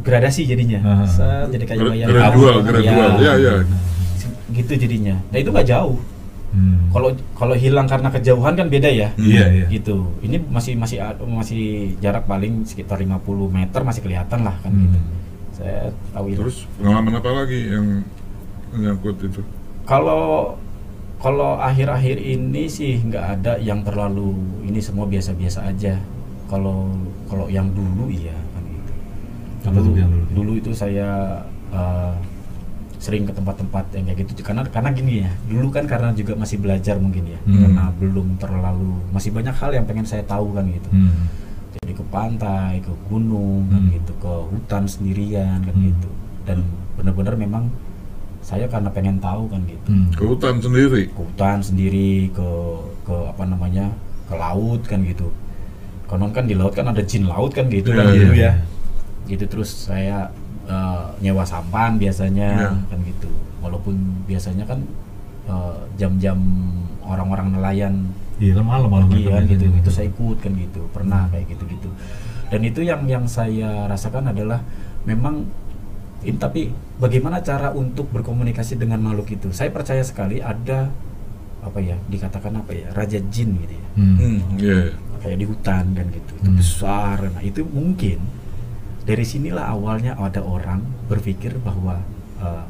gradasi 0.02 0.42
jadinya. 0.44 1.06
Set, 1.06 1.50
jadi 1.50 1.64
kayak 1.64 1.78
Gra- 1.78 2.10
Gradual, 2.10 2.54
kabut. 2.58 2.66
gradual. 2.66 3.10
Iya, 3.20 3.32
iya. 3.38 3.52
Gitu 4.52 4.72
jadinya. 4.76 5.14
Nah, 5.30 5.38
itu 5.38 5.48
nggak 5.48 5.68
jauh. 5.68 5.96
Hmm. 6.52 6.92
Kalau 6.92 7.08
kalau 7.32 7.56
hilang 7.56 7.88
karena 7.88 8.08
kejauhan 8.08 8.52
kan 8.52 8.68
beda 8.68 8.86
ya 8.86 9.08
Iya 9.16 9.44
iya. 9.50 9.66
gitu 9.66 10.04
ini 10.20 10.36
masih 10.46 10.76
masih 10.76 11.00
masih 11.18 11.62
jarak 11.98 12.24
paling 12.24 12.62
sekitar 12.62 13.00
50 13.00 13.24
meter 13.48 13.80
masih 13.80 14.00
kelihatan 14.00 14.44
lah 14.44 14.52
kan 14.60 14.68
gitu 14.70 14.98
Hmm. 15.00 15.16
saya 15.50 15.78
tahu 16.10 16.26
itu 16.28 16.38
Terus 16.38 16.56
pengalaman 16.74 17.12
apa 17.16 17.30
lagi 17.34 17.60
yang 17.66 17.86
menyangkut 18.68 19.16
itu? 19.22 19.40
kalau 19.82 20.54
kalau 21.18 21.56
akhir-akhir 21.56 22.18
ini 22.18 22.66
sih 22.66 23.00
nggak 23.00 23.24
ada 23.38 23.52
yang 23.56 23.80
terlalu 23.80 24.34
ini 24.62 24.78
semua 24.78 25.06
biasa-biasa 25.06 25.64
aja 25.64 25.96
kalau 26.46 26.92
kalau 27.26 27.46
yang 27.46 27.70
dulu 27.70 28.06
iya 28.06 28.36
kan 28.52 28.64
gitu 28.66 28.92
yang 29.64 30.10
dulu? 30.10 30.26
dulu 30.34 30.52
itu 30.54 30.70
saya 30.70 31.40
eh, 31.70 32.12
sering 33.02 33.26
ke 33.26 33.34
tempat-tempat 33.34 33.84
yang 33.92 34.06
kayak 34.06 34.22
gitu 34.24 34.40
karena 34.40 34.62
karena 34.64 34.90
gini 34.90 35.12
ya 35.20 35.30
dulu 35.44 35.68
kan 35.68 35.84
karena 35.84 36.14
juga 36.14 36.38
masih 36.38 36.56
belajar 36.56 36.94
mungkin 36.96 37.26
ya 37.26 37.40
Hmm. 37.42 37.58
karena 37.60 37.84
belum 37.92 38.28
terlalu 38.38 38.94
masih 39.10 39.30
banyak 39.30 39.50
hal 39.52 39.70
yang 39.72 39.84
pengen 39.84 40.06
saya 40.06 40.22
tahu 40.22 40.54
kan 40.54 40.70
gitu 40.70 40.86
Hmm. 40.88 41.26
jadi 41.74 41.92
ke 41.92 42.04
pantai 42.08 42.78
ke 42.78 42.92
gunung 43.04 43.66
kan 43.66 43.82
Hmm. 43.82 43.92
gitu 43.92 44.12
ke 44.16 44.32
hutan 44.48 44.86
sendirian 44.86 45.58
kan 45.60 45.74
Hmm. 45.74 45.90
gitu 45.90 46.08
dan 46.42 46.58
benar-benar 46.94 47.34
memang 47.34 47.66
saya 48.38 48.66
karena 48.66 48.86
pengen 48.88 49.18
tahu 49.18 49.46
kan 49.46 49.62
gitu 49.64 49.82
Hmm. 49.84 50.06
Ke 50.12 50.22
hutan 50.24 50.54
sendiri. 50.56 51.02
ke 51.08 51.18
hutan 51.18 51.58
sendiri 51.58 52.30
ke 52.30 52.48
ke 53.02 53.14
apa 53.28 53.42
namanya 53.44 53.90
ke 54.24 54.34
laut 54.36 54.82
kan 54.84 55.02
gitu 55.02 55.26
konon 56.06 56.30
kan 56.30 56.46
di 56.46 56.54
laut 56.54 56.70
kan 56.70 56.86
ada 56.86 57.02
jin 57.02 57.26
laut 57.26 57.50
kan 57.50 57.66
gitu 57.66 57.90
Iya, 57.90 57.98
kan 57.98 58.04
iya, 58.06 58.14
gitu 58.14 58.30
iya. 58.32 58.42
ya 58.44 58.52
gitu 59.24 59.44
terus 59.48 59.70
saya 59.86 60.30
eh, 60.64 61.04
nyewa 61.20 61.42
sampan 61.42 61.96
biasanya 61.96 62.48
Iya. 62.54 62.70
kan 62.86 62.98
gitu 63.02 63.30
walaupun 63.58 63.94
biasanya 64.24 64.64
kan 64.64 64.78
eh, 65.44 65.76
jam-jam 65.96 66.38
orang-orang 67.02 67.52
nelayan 67.52 67.94
Iya 68.36 68.58
malam 68.58 68.88
malam 68.88 69.06
kan 69.06 69.18
gitu 69.44 69.66
biasanya. 69.66 69.78
itu 69.78 69.90
saya 69.90 70.06
ikut 70.08 70.38
kan 70.38 70.52
gitu 70.52 70.80
pernah 70.88 71.26
kayak 71.28 71.46
gitu 71.48 71.64
gitu 71.68 71.88
dan 72.48 72.60
itu 72.60 72.80
yang 72.80 73.02
yang 73.06 73.24
saya 73.24 73.86
rasakan 73.86 74.28
adalah 74.28 74.60
memang 75.02 75.46
in- 76.22 76.36
tapi 76.36 76.70
bagaimana 76.96 77.38
cara 77.40 77.70
untuk 77.70 78.10
berkomunikasi 78.10 78.76
dengan 78.76 78.98
makhluk 79.00 79.30
itu 79.32 79.48
saya 79.50 79.70
percaya 79.70 80.00
sekali 80.00 80.38
ada 80.38 80.90
apa 81.60 81.78
ya 81.78 81.94
dikatakan 82.04 82.56
apa 82.56 82.70
ya 82.72 82.88
raja 82.92 83.18
jin 83.24 83.54
gitu 83.56 83.72
ya 83.72 83.86
Hmm. 83.92 84.16
Hmm, 84.16 84.38
iya. 84.56 84.88
kayak 85.18 85.36
di 85.36 85.44
hutan 85.44 85.84
kan 85.92 86.06
gitu 86.08 86.32
itu 86.34 86.48
Hmm. 86.48 86.56
besar 86.56 87.16
nah 87.28 87.42
itu 87.42 87.60
mungkin 87.62 88.18
dari 89.02 89.22
sinilah 89.22 89.66
awalnya 89.68 90.14
ada 90.14 90.40
orang 90.40 90.78
berpikir 91.06 91.58
bahwa 91.58 91.98
eh, 92.38 92.64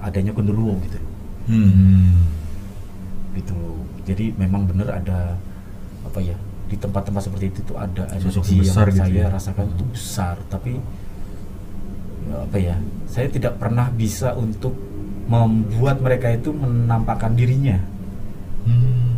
adanya 0.00 0.32
genderuwo 0.32 0.74
gitu 0.82 0.98
Hmm. 1.46 2.30
gitu 3.34 3.56
jadi 4.04 4.30
memang 4.36 4.66
benar 4.66 5.02
ada 5.02 5.34
apa 6.04 6.18
ya 6.20 6.36
di 6.66 6.78
tempat-tempat 6.78 7.22
seperti 7.26 7.50
itu 7.50 7.60
tuh 7.64 7.74
ada 7.74 8.06
Sosok 8.18 8.46
energi 8.46 8.54
yang 8.54 8.62
besar 8.62 8.86
gitu 8.86 9.00
saya 9.00 9.18
ya. 9.18 9.26
rasakan 9.28 9.66
itu 9.68 9.84
besar 9.90 10.36
tapi 10.46 10.72
ya, 12.24 12.36
apa 12.38 12.56
ya 12.56 12.76
saya 13.06 13.26
tidak 13.26 13.58
pernah 13.58 13.90
bisa 13.90 14.34
untuk 14.34 14.74
membuat 15.26 15.98
mereka 15.98 16.30
itu 16.30 16.50
menampakkan 16.50 17.34
dirinya 17.34 17.78
Hmm. 18.60 19.09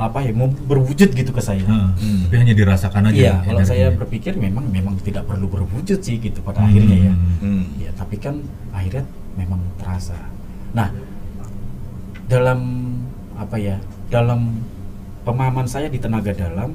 Apa 0.00 0.18
ya 0.18 0.32
mau 0.32 0.48
berwujud 0.48 1.12
gitu 1.12 1.28
ke 1.28 1.38
saya 1.38 1.60
Nah, 1.62 1.92
Tapi 1.92 2.34
hanya 2.34 2.54
dirasakan 2.54 3.02
aja. 3.06 3.14
iya 3.14 3.34
kalau 3.38 3.60
saya 3.62 3.92
berpikir 3.92 4.32
memang 4.34 4.64
memang 4.66 4.96
tidak 4.98 5.24
perlu 5.24 5.44
berwujud 5.46 6.00
sih 6.00 6.16
gitu 6.16 6.40
pada 6.40 6.58
Hmm. 6.58 6.66
akhirnya 6.66 6.96
ya 7.02 7.14
Hmm. 7.38 7.64
ya 7.76 7.90
tapi 7.92 8.16
kan 8.16 8.40
akhirnya 8.70 9.04
memang 9.34 9.60
terasa 9.76 10.16
nah 10.70 10.88
dalam 12.26 12.60
apa 13.34 13.56
ya 13.56 13.76
dalam 14.08 14.64
pemahaman 15.20 15.66
saya 15.66 15.86
di 15.86 15.98
tenaga 15.98 16.32
dalam 16.32 16.72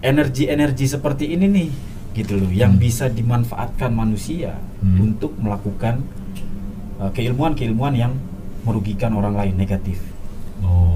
energi-energi 0.00 0.86
seperti 0.86 1.24
ini 1.28 1.46
nih 1.48 1.70
gitu 2.14 2.38
loh 2.38 2.48
yang 2.48 2.74
Hmm. 2.74 2.80
bisa 2.80 3.08
dimanfaatkan 3.08 3.90
manusia 3.90 4.56
Hmm. 4.78 5.02
untuk 5.04 5.34
melakukan 5.36 6.04
uh, 6.96 7.10
keilmuan-keilmuan 7.10 7.92
yang 7.92 8.12
merugikan 8.62 9.12
orang 9.12 9.34
lain 9.34 9.54
negatif 9.54 10.00
Oh. 10.58 10.95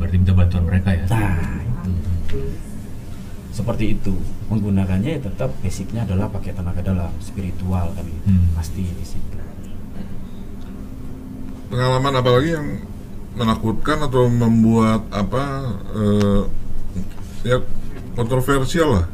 Berarti 0.00 0.16
minta 0.16 0.32
bantuan 0.32 0.64
mereka 0.64 0.88
ya. 0.90 1.04
nah 1.06 1.60
itu 1.60 2.40
seperti 3.50 3.84
itu 3.92 4.14
menggunakannya 4.48 5.10
ya 5.10 5.20
tetap 5.20 5.52
basicnya 5.60 6.02
adalah 6.02 6.26
pakai 6.26 6.56
tenaga 6.56 6.80
dalam 6.80 7.12
spiritual 7.20 7.92
kan 7.92 8.02
gitu 8.02 8.24
Hmm. 8.24 8.48
pasti 8.56 8.80
di 8.80 9.04
situ 9.04 9.36
Pengalaman 11.68 12.14
apa 12.16 12.30
lagi 12.32 12.50
yang 12.50 12.66
menakutkan 13.30 14.02
atau 14.02 14.26
membuat 14.26 15.06
apa 15.10 15.42
eh, 15.94 16.42
ya 17.46 17.62
kontroversial 18.12 18.88
lah. 18.96 19.06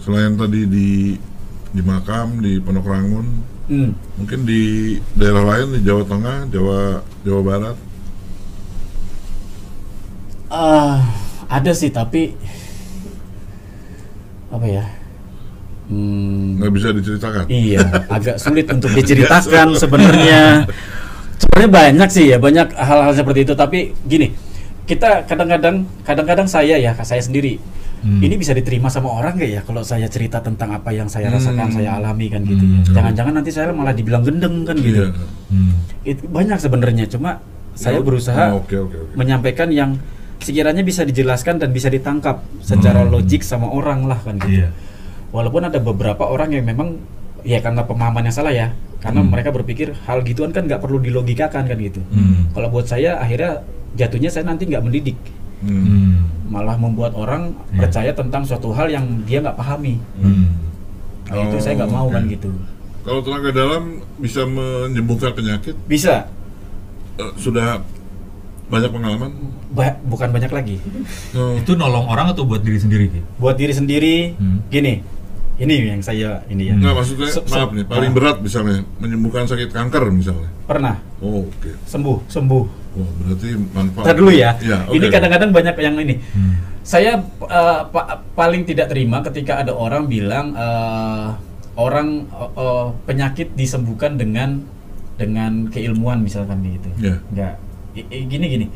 Selain 0.00 0.32
tadi 0.32 0.64
di 0.64 1.12
di 1.68 1.82
makam 1.84 2.40
di 2.40 2.56
Pondok 2.56 2.88
Rangun, 2.88 3.26
Hmm. 3.68 3.92
mungkin 4.16 4.48
di 4.48 4.96
daerah 5.12 5.44
lain 5.44 5.76
di 5.76 5.84
Jawa 5.84 6.08
Tengah, 6.08 6.38
Jawa 6.48 7.04
Jawa 7.20 7.42
Barat. 7.44 7.76
Ah, 10.48 11.04
ada 11.46 11.72
sih 11.72 11.88
tapi 11.88 12.32
apa 14.48 14.64
ya? 14.64 14.84
Hmm, 15.88 16.60
nggak 16.60 16.72
bisa 16.72 16.88
diceritakan. 16.92 17.44
iya, 17.48 17.80
agak 18.16 18.36
sulit 18.36 18.68
untuk 18.68 18.92
diceritakan 18.92 19.72
sebenarnya. 19.74 20.68
Sebenarnya 21.38 21.70
banyak 21.70 22.08
sih 22.08 22.24
ya, 22.28 22.36
banyak 22.36 22.72
hal-hal 22.72 23.12
seperti 23.14 23.44
itu. 23.44 23.52
Tapi 23.52 23.78
gini, 24.04 24.32
kita 24.84 25.24
kadang-kadang, 25.24 25.88
kadang-kadang 26.02 26.44
saya 26.44 26.76
ya, 26.76 26.92
saya 26.98 27.20
sendiri 27.20 27.56
Hmm. 27.98 28.22
ini 28.22 28.38
bisa 28.38 28.54
diterima 28.54 28.86
sama 28.86 29.10
orang 29.10 29.34
nggak 29.34 29.50
ya 29.50 29.60
kalau 29.66 29.82
saya 29.82 30.06
cerita 30.06 30.38
tentang 30.38 30.70
apa 30.70 30.94
yang 30.94 31.10
saya 31.10 31.28
Hmm. 31.28 31.34
rasakan, 31.34 31.66
saya 31.74 31.98
alami 31.98 32.30
kan 32.30 32.46
gitu 32.46 32.62
ya. 32.62 32.78
Hmm. 32.78 32.94
Jangan-jangan 32.94 33.32
nanti 33.34 33.50
saya 33.50 33.74
malah 33.74 33.90
dibilang 33.90 34.22
gendeng 34.22 34.62
kan 34.62 34.78
gitu. 34.78 35.02
Iya. 35.02 35.18
Hmm. 35.50 35.72
Itu 36.06 36.22
banyak 36.30 36.62
sebenarnya, 36.62 37.10
cuma 37.10 37.42
saya 37.74 37.98
Oh, 37.98 38.06
berusaha 38.06 38.54
oh, 38.54 38.62
Oke 38.62 38.78
oke 38.78 38.94
oke. 38.94 39.14
menyampaikan 39.18 39.74
yang 39.74 39.98
sekiranya 40.38 40.80
bisa 40.80 41.02
dijelaskan 41.02 41.58
dan 41.58 41.70
bisa 41.70 41.88
ditangkap 41.88 42.40
secara 42.60 43.02
Hmm. 43.02 43.10
logik 43.10 43.42
sama 43.42 43.68
orang 43.68 44.06
lah 44.06 44.18
kan 44.18 44.38
gitu. 44.38 44.62
Iya. 44.62 44.68
Walaupun 45.28 45.62
ada 45.62 45.76
beberapa 45.76 46.24
orang 46.24 46.52
yang 46.52 46.64
memang 46.64 46.96
ya 47.42 47.58
karena 47.58 47.82
pemahaman 47.82 48.24
yang 48.24 48.34
salah 48.34 48.50
ya, 48.50 48.72
karena 48.98 49.20
Hmm. 49.20 49.30
mereka 49.30 49.50
berpikir 49.50 49.92
hal 50.06 50.22
gituan 50.22 50.50
kan 50.50 50.64
nggak 50.64 50.78
perlu 50.78 50.98
dilogikakan 50.98 51.66
kan 51.66 51.78
gitu. 51.78 52.00
Hmm. 52.08 52.48
Kalau 52.50 52.68
buat 52.68 52.86
saya 52.86 53.18
akhirnya 53.18 53.60
jatuhnya 53.94 54.28
saya 54.28 54.46
nanti 54.46 54.64
nggak 54.64 54.82
mendidik, 54.82 55.18
Hmm. 55.60 55.84
Hmm. 55.84 56.14
malah 56.48 56.74
membuat 56.74 57.12
orang 57.12 57.52
Iya. 57.68 57.78
percaya 57.78 58.10
tentang 58.12 58.42
suatu 58.42 58.72
hal 58.72 58.88
yang 58.88 59.04
dia 59.22 59.38
nggak 59.38 59.54
pahami. 59.54 60.00
Hmm. 60.16 60.48
Nah, 61.28 61.44
itu 61.44 61.56
Oh, 61.56 61.60
saya 61.60 61.74
nggak 61.76 61.92
mau 61.92 62.08
oke. 62.08 62.14
kan 62.14 62.24
gitu. 62.24 62.50
Kalau 63.04 63.20
tenaga 63.20 63.50
dalam 63.52 63.82
bisa 64.16 64.42
menyembuhkan 64.44 65.32
penyakit, 65.32 65.76
Bisa, 65.84 66.24
eh, 67.16 67.32
sudah 67.36 67.80
banyak 68.68 68.90
pengalaman. 68.90 69.30
ba- 69.68 69.96
bukan 70.02 70.28
banyak 70.28 70.48
lagi. 70.48 70.76
Oh, 71.32 71.56
Itu 71.56 71.72
nolong 71.72 72.06
orang 72.06 72.32
atau 72.32 72.44
buat 72.44 72.60
diri 72.60 72.76
sendiri 72.76 73.08
Ki? 73.08 73.20
Buat 73.36 73.56
diri 73.56 73.72
sendiri, 73.72 74.32
Hmm. 74.34 74.64
gini, 74.66 75.00
ini 75.56 75.74
yang 75.86 76.00
saya 76.00 76.40
ini 76.46 76.68
ya. 76.68 76.74
Enggak 76.74 76.94
maksudnya 76.94 77.28
Se- 77.28 77.44
maaf 77.44 77.70
nih, 77.70 77.84
paling 77.84 78.12
berat 78.12 78.38
misalnya 78.38 78.80
menyembuhkan 78.96 79.44
sakit 79.44 79.68
kanker 79.68 80.08
misalnya. 80.08 80.48
Pernah 80.64 80.96
Oh, 81.18 81.44
oke. 81.44 81.70
sembuh, 81.84 82.16
sembuh. 82.26 82.64
Oh, 82.94 83.08
berarti 83.18 83.48
manfaat. 83.70 84.04
Ntar 84.04 84.16
dulu 84.16 84.30
ya. 84.30 84.50
Iya, 84.58 84.78
oke. 84.84 84.94
Ini 84.94 85.06
kadang-kadang 85.08 85.50
banyak 85.52 85.74
yang 85.78 85.96
ini. 85.98 86.14
Hmm. 86.32 86.54
Saya 86.80 87.12
eh, 87.44 87.80
pa- 87.84 88.22
paling 88.32 88.64
tidak 88.64 88.88
terima 88.88 89.20
ketika 89.20 89.60
ada 89.60 89.72
orang 89.72 90.06
bilang 90.06 90.52
eh, 90.52 91.28
orang 91.74 92.24
eh, 92.26 92.50
eh, 92.54 92.86
penyakit 93.04 93.52
disembuhkan 93.52 94.16
dengan 94.16 94.64
dengan 95.14 95.68
keilmuan 95.68 96.22
misalkan 96.22 96.62
gitu. 96.64 96.88
Iya. 96.98 97.16
Enggak. 97.28 97.54
Gini 97.94 98.46
gini. 98.48 98.66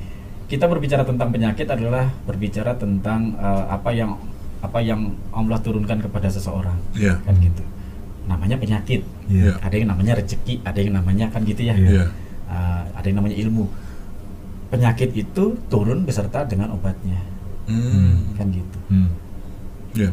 Kita 0.46 0.68
berbicara 0.68 1.02
tentang 1.02 1.32
penyakit 1.32 1.64
adalah 1.64 2.12
berbicara 2.24 2.76
tentang 2.76 3.32
eh, 3.36 3.64
apa 3.68 3.90
yang 3.90 4.16
apa 4.62 4.78
yang 4.78 5.10
Allah 5.32 5.58
turunkan 5.58 5.98
kepada 5.98 6.28
seseorang. 6.28 6.76
Iya. 6.94 7.18
Kan 7.24 7.34
gitu. 7.40 7.62
Namanya 8.28 8.56
penyakit. 8.56 9.02
Iya. 9.26 9.58
Ada 9.58 9.74
yang 9.74 9.88
namanya 9.90 10.12
rezeki, 10.18 10.62
ada 10.62 10.78
yang 10.78 10.94
namanya 10.94 11.26
kan 11.28 11.42
gitu 11.42 11.66
ya. 11.66 11.74
Iya. 11.74 12.04
Eh, 12.46 12.82
ada 12.94 13.06
yang 13.06 13.18
namanya 13.18 13.36
ilmu. 13.38 13.66
Penyakit 14.68 15.12
itu 15.12 15.56
turun 15.68 16.08
beserta 16.08 16.48
dengan 16.48 16.72
obatnya 16.72 17.20
Hmm. 17.62 18.34
kan 18.34 18.48
gitu 18.48 18.78
Hmm. 18.88 19.06
Iya. 19.94 20.10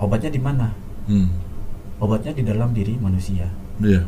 obatnya 0.00 0.32
di 0.32 0.40
mana 0.40 0.72
Hmm. 1.04 1.28
obatnya 2.00 2.32
di 2.32 2.42
dalam 2.42 2.72
diri 2.72 2.96
manusia 2.96 3.46
Iya. 3.78 4.02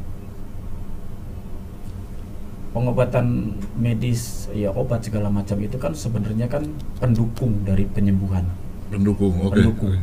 Pengobatan 2.73 3.27
medis 3.75 4.20
ya 4.51 4.68
obat 4.70 5.01
segala 5.01 5.29
macam 5.29 5.57
itu 5.59 5.77
kan 5.77 5.93
sebenarnya 5.93 6.47
kan 6.47 6.64
pendukung 6.97 7.62
dari 7.62 7.85
penyembuhan 7.87 8.45
Pendukung. 8.89 9.33
Oke. 9.43 9.57
Pendukung. 9.59 9.97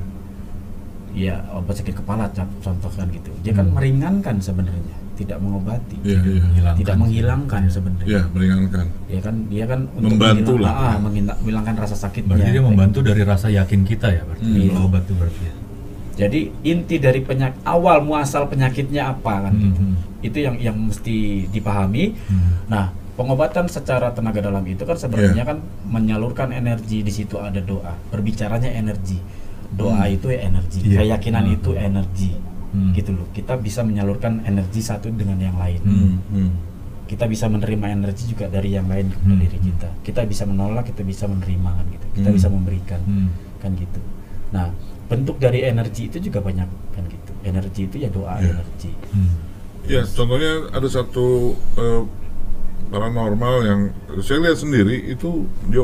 ya 1.09 1.41
obat 1.51 1.73
sakit 1.75 1.93
kepala 1.95 2.29
co- 2.29 2.45
contoh 2.59 2.89
kan 2.89 3.09
gitu 3.09 3.33
dia 3.41 3.49
kan 3.51 3.65
Hmm. 3.65 3.75
meringankan 3.75 4.37
sebenarnya 4.37 4.93
tidak 5.15 5.35
mengobati 5.37 5.97
Iya, 5.99 6.21
iya. 6.21 6.39
Menghilangkan. 6.39 6.77
tidak 6.77 6.95
menghilangkan 6.95 7.61
sebenarnya 7.67 8.07
Iya, 8.07 8.21
meringankan. 8.29 8.85
ya 9.07 9.19
kan 9.19 9.35
dia 9.45 9.65
kan 9.65 9.79
Membantu 9.91 10.51
menghilang- 10.53 10.77
lah. 10.77 10.87
ah, 10.87 10.97
menghila- 10.97 11.37
menghilangkan 11.39 11.75
rasa 11.77 11.95
sakitnya 11.97 12.29
Berarti 12.31 12.49
dia 12.51 12.63
membantu 12.63 12.99
dari 13.01 13.21
rasa 13.23 13.47
yakin 13.51 13.81
kita 13.83 14.07
ya 14.07 14.21
berarti. 14.23 14.45
Hmm. 14.45 14.85
Obat 14.85 15.01
itu 15.03 15.13
berarti 15.15 15.41
ya. 15.43 15.53
Jadi 16.19 16.39
inti 16.61 16.95
dari 16.97 17.23
penyakit 17.23 17.63
awal 17.63 18.03
muasal 18.03 18.45
penyakitnya 18.45 19.09
apa 19.09 19.47
kan 19.47 19.53
Hmm. 19.55 19.63
gitu 19.63 19.81
itu 20.19 20.37
yang 20.43 20.55
yang 20.59 20.75
mesti 20.75 21.47
dipahami 21.47 22.11
Hmm. 22.27 22.67
Nah, 22.67 22.85
pengobatan 23.15 23.65
secara 23.65 24.11
tenaga 24.11 24.39
dalam 24.39 24.63
itu 24.63 24.83
kan 24.83 24.95
sebenarnya 24.95 25.43
Iya. 25.43 25.49
kan 25.49 25.57
menyalurkan 25.85 26.51
energi 26.51 27.01
di 27.01 27.09
situ 27.09 27.35
ada 27.35 27.59
doa. 27.59 27.95
Berbicaranya 28.09 28.67
energi. 28.69 29.19
Doa 29.69 30.03
Hmm. 30.03 30.15
itu 30.15 30.27
ya 30.27 30.39
energi, 30.43 30.79
Iya. 30.83 30.97
keyakinan 31.03 31.45
Hmm. 31.45 31.55
itu 31.55 31.71
energi. 31.73 32.31
Hmm. 32.69 32.91
Gitu 32.91 33.11
loh. 33.11 33.27
Kita 33.31 33.55
bisa 33.55 33.81
menyalurkan 33.81 34.43
energi 34.43 34.79
satu 34.79 35.09
dengan 35.09 35.35
yang 35.37 35.55
lain. 35.55 35.81
Hmm. 35.81 36.15
Hmm. 36.29 36.51
Kita 37.05 37.25
bisa 37.25 37.49
menerima 37.49 37.89
energi 37.89 38.29
juga 38.29 38.45
dari 38.45 38.71
yang 38.71 38.85
lain 38.85 39.09
kepada 39.09 39.33
Hmm. 39.33 39.41
diri 39.41 39.57
kita. 39.57 39.89
Kita 39.99 40.21
bisa 40.23 40.43
menolak, 40.45 40.85
kita 40.85 41.01
bisa 41.01 41.25
menerima 41.25 41.69
kan 41.73 41.85
gitu. 41.89 42.05
Kita 42.13 42.29
Hmm. 42.29 42.37
bisa 42.37 42.47
memberikan 42.47 43.01
Hmm. 43.01 43.29
kan 43.57 43.71
gitu. 43.73 43.99
Nah, 44.49 44.69
bentuk 45.09 45.41
dari 45.41 45.65
energi 45.65 46.07
itu 46.07 46.21
juga 46.21 46.39
banyak 46.39 46.69
kan 46.93 47.03
gitu. 47.09 47.31
Energi 47.41 47.81
itu 47.89 47.95
ya 47.97 48.09
doa 48.13 48.37
Iya. 48.37 48.53
energi. 48.55 48.91
Hmm. 49.11 49.33
Ya, 49.89 50.01
contohnya 50.05 50.69
ada 50.69 50.85
satu 50.85 51.57
eh, 51.75 52.01
paranormal 52.89 53.55
yang 53.65 53.79
saya 54.21 54.45
lihat 54.45 54.61
sendiri 54.61 55.09
itu 55.09 55.49
dia 55.65 55.83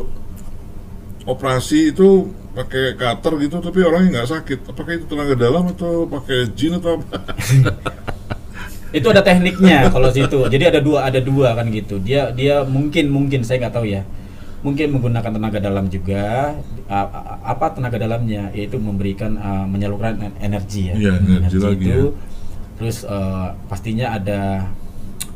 operasi 1.25 1.89
itu 1.89 2.29
pakai 2.53 2.95
cutter 2.95 3.33
gitu 3.41 3.57
tapi 3.59 3.81
orangnya 3.81 4.21
nggak 4.21 4.29
sakit. 4.29 4.59
Apakah 4.69 4.91
itu 4.93 5.05
tenaga 5.09 5.33
dalam 5.33 5.73
atau 5.73 6.05
pakai 6.05 6.53
jin 6.53 6.77
atau 6.77 7.01
apa? 7.01 7.17
itu 8.95 9.07
ada 9.11 9.19
tekniknya 9.19 9.91
kalau 9.91 10.07
situ 10.07 10.47
jadi 10.47 10.71
ada 10.71 10.79
dua 10.79 11.03
ada 11.03 11.19
dua 11.19 11.51
kan 11.51 11.67
gitu 11.67 11.99
dia 11.99 12.31
dia 12.31 12.63
mungkin 12.63 13.11
mungkin 13.11 13.43
saya 13.43 13.67
nggak 13.67 13.75
tahu 13.75 13.91
ya 13.91 14.07
mungkin 14.65 14.87
menggunakan 14.91 15.29
tenaga 15.29 15.59
dalam 15.61 15.85
juga 15.87 16.57
a- 16.89 17.09
apa 17.45 17.69
tenaga 17.71 17.95
dalamnya 17.95 18.49
yaitu 18.49 18.75
memberikan 18.75 19.37
uh, 19.37 19.63
menyalurkan 19.63 20.17
en- 20.19 20.37
energi 20.41 20.89
ya 20.89 20.95
Iya, 20.97 21.13
energi 21.21 21.57
lagi 21.59 21.85
ya. 21.85 22.09
terus 22.75 23.05
uh, 23.05 23.53
pastinya 23.65 24.09
ada 24.11 24.65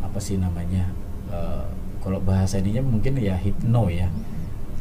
apa 0.02 0.18
sih 0.18 0.36
namanya 0.36 0.90
Uh, 1.30 1.62
kalau 2.02 2.18
bahasa 2.20 2.58
ininya 2.58 2.82
mungkin 2.82 3.14
ya 3.14 3.38
hipno 3.38 3.86
ya 3.86 4.10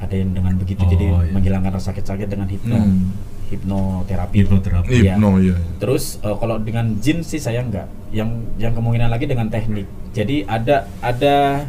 ada 0.00 0.16
yang 0.16 0.32
dengan 0.32 0.56
begitu 0.56 0.80
Oh, 0.80 0.88
jadi 0.88 1.04
iya. 1.04 1.28
menghilangkan 1.28 1.76
rasa 1.76 1.92
sakit-sakit 1.92 2.24
dengan 2.24 2.48
hipno 2.48 2.80
Hmm. 2.80 3.12
hipnoterapi 3.52 4.36
Hipnoterapi. 4.38 4.88
Iya. 4.88 5.20
Hipno 5.20 5.36
ya. 5.38 5.52
Terus 5.76 6.16
eh, 6.18 6.32
kalau 6.32 6.56
dengan 6.56 6.96
jin 6.96 7.20
sih 7.20 7.36
saya 7.36 7.60
enggak. 7.60 7.84
Yang 8.08 8.30
yang 8.56 8.72
kemungkinan 8.72 9.12
lagi 9.12 9.28
dengan 9.28 9.52
teknik. 9.52 9.84
Jadi 10.16 10.48
ada 10.48 10.88
ada 11.04 11.68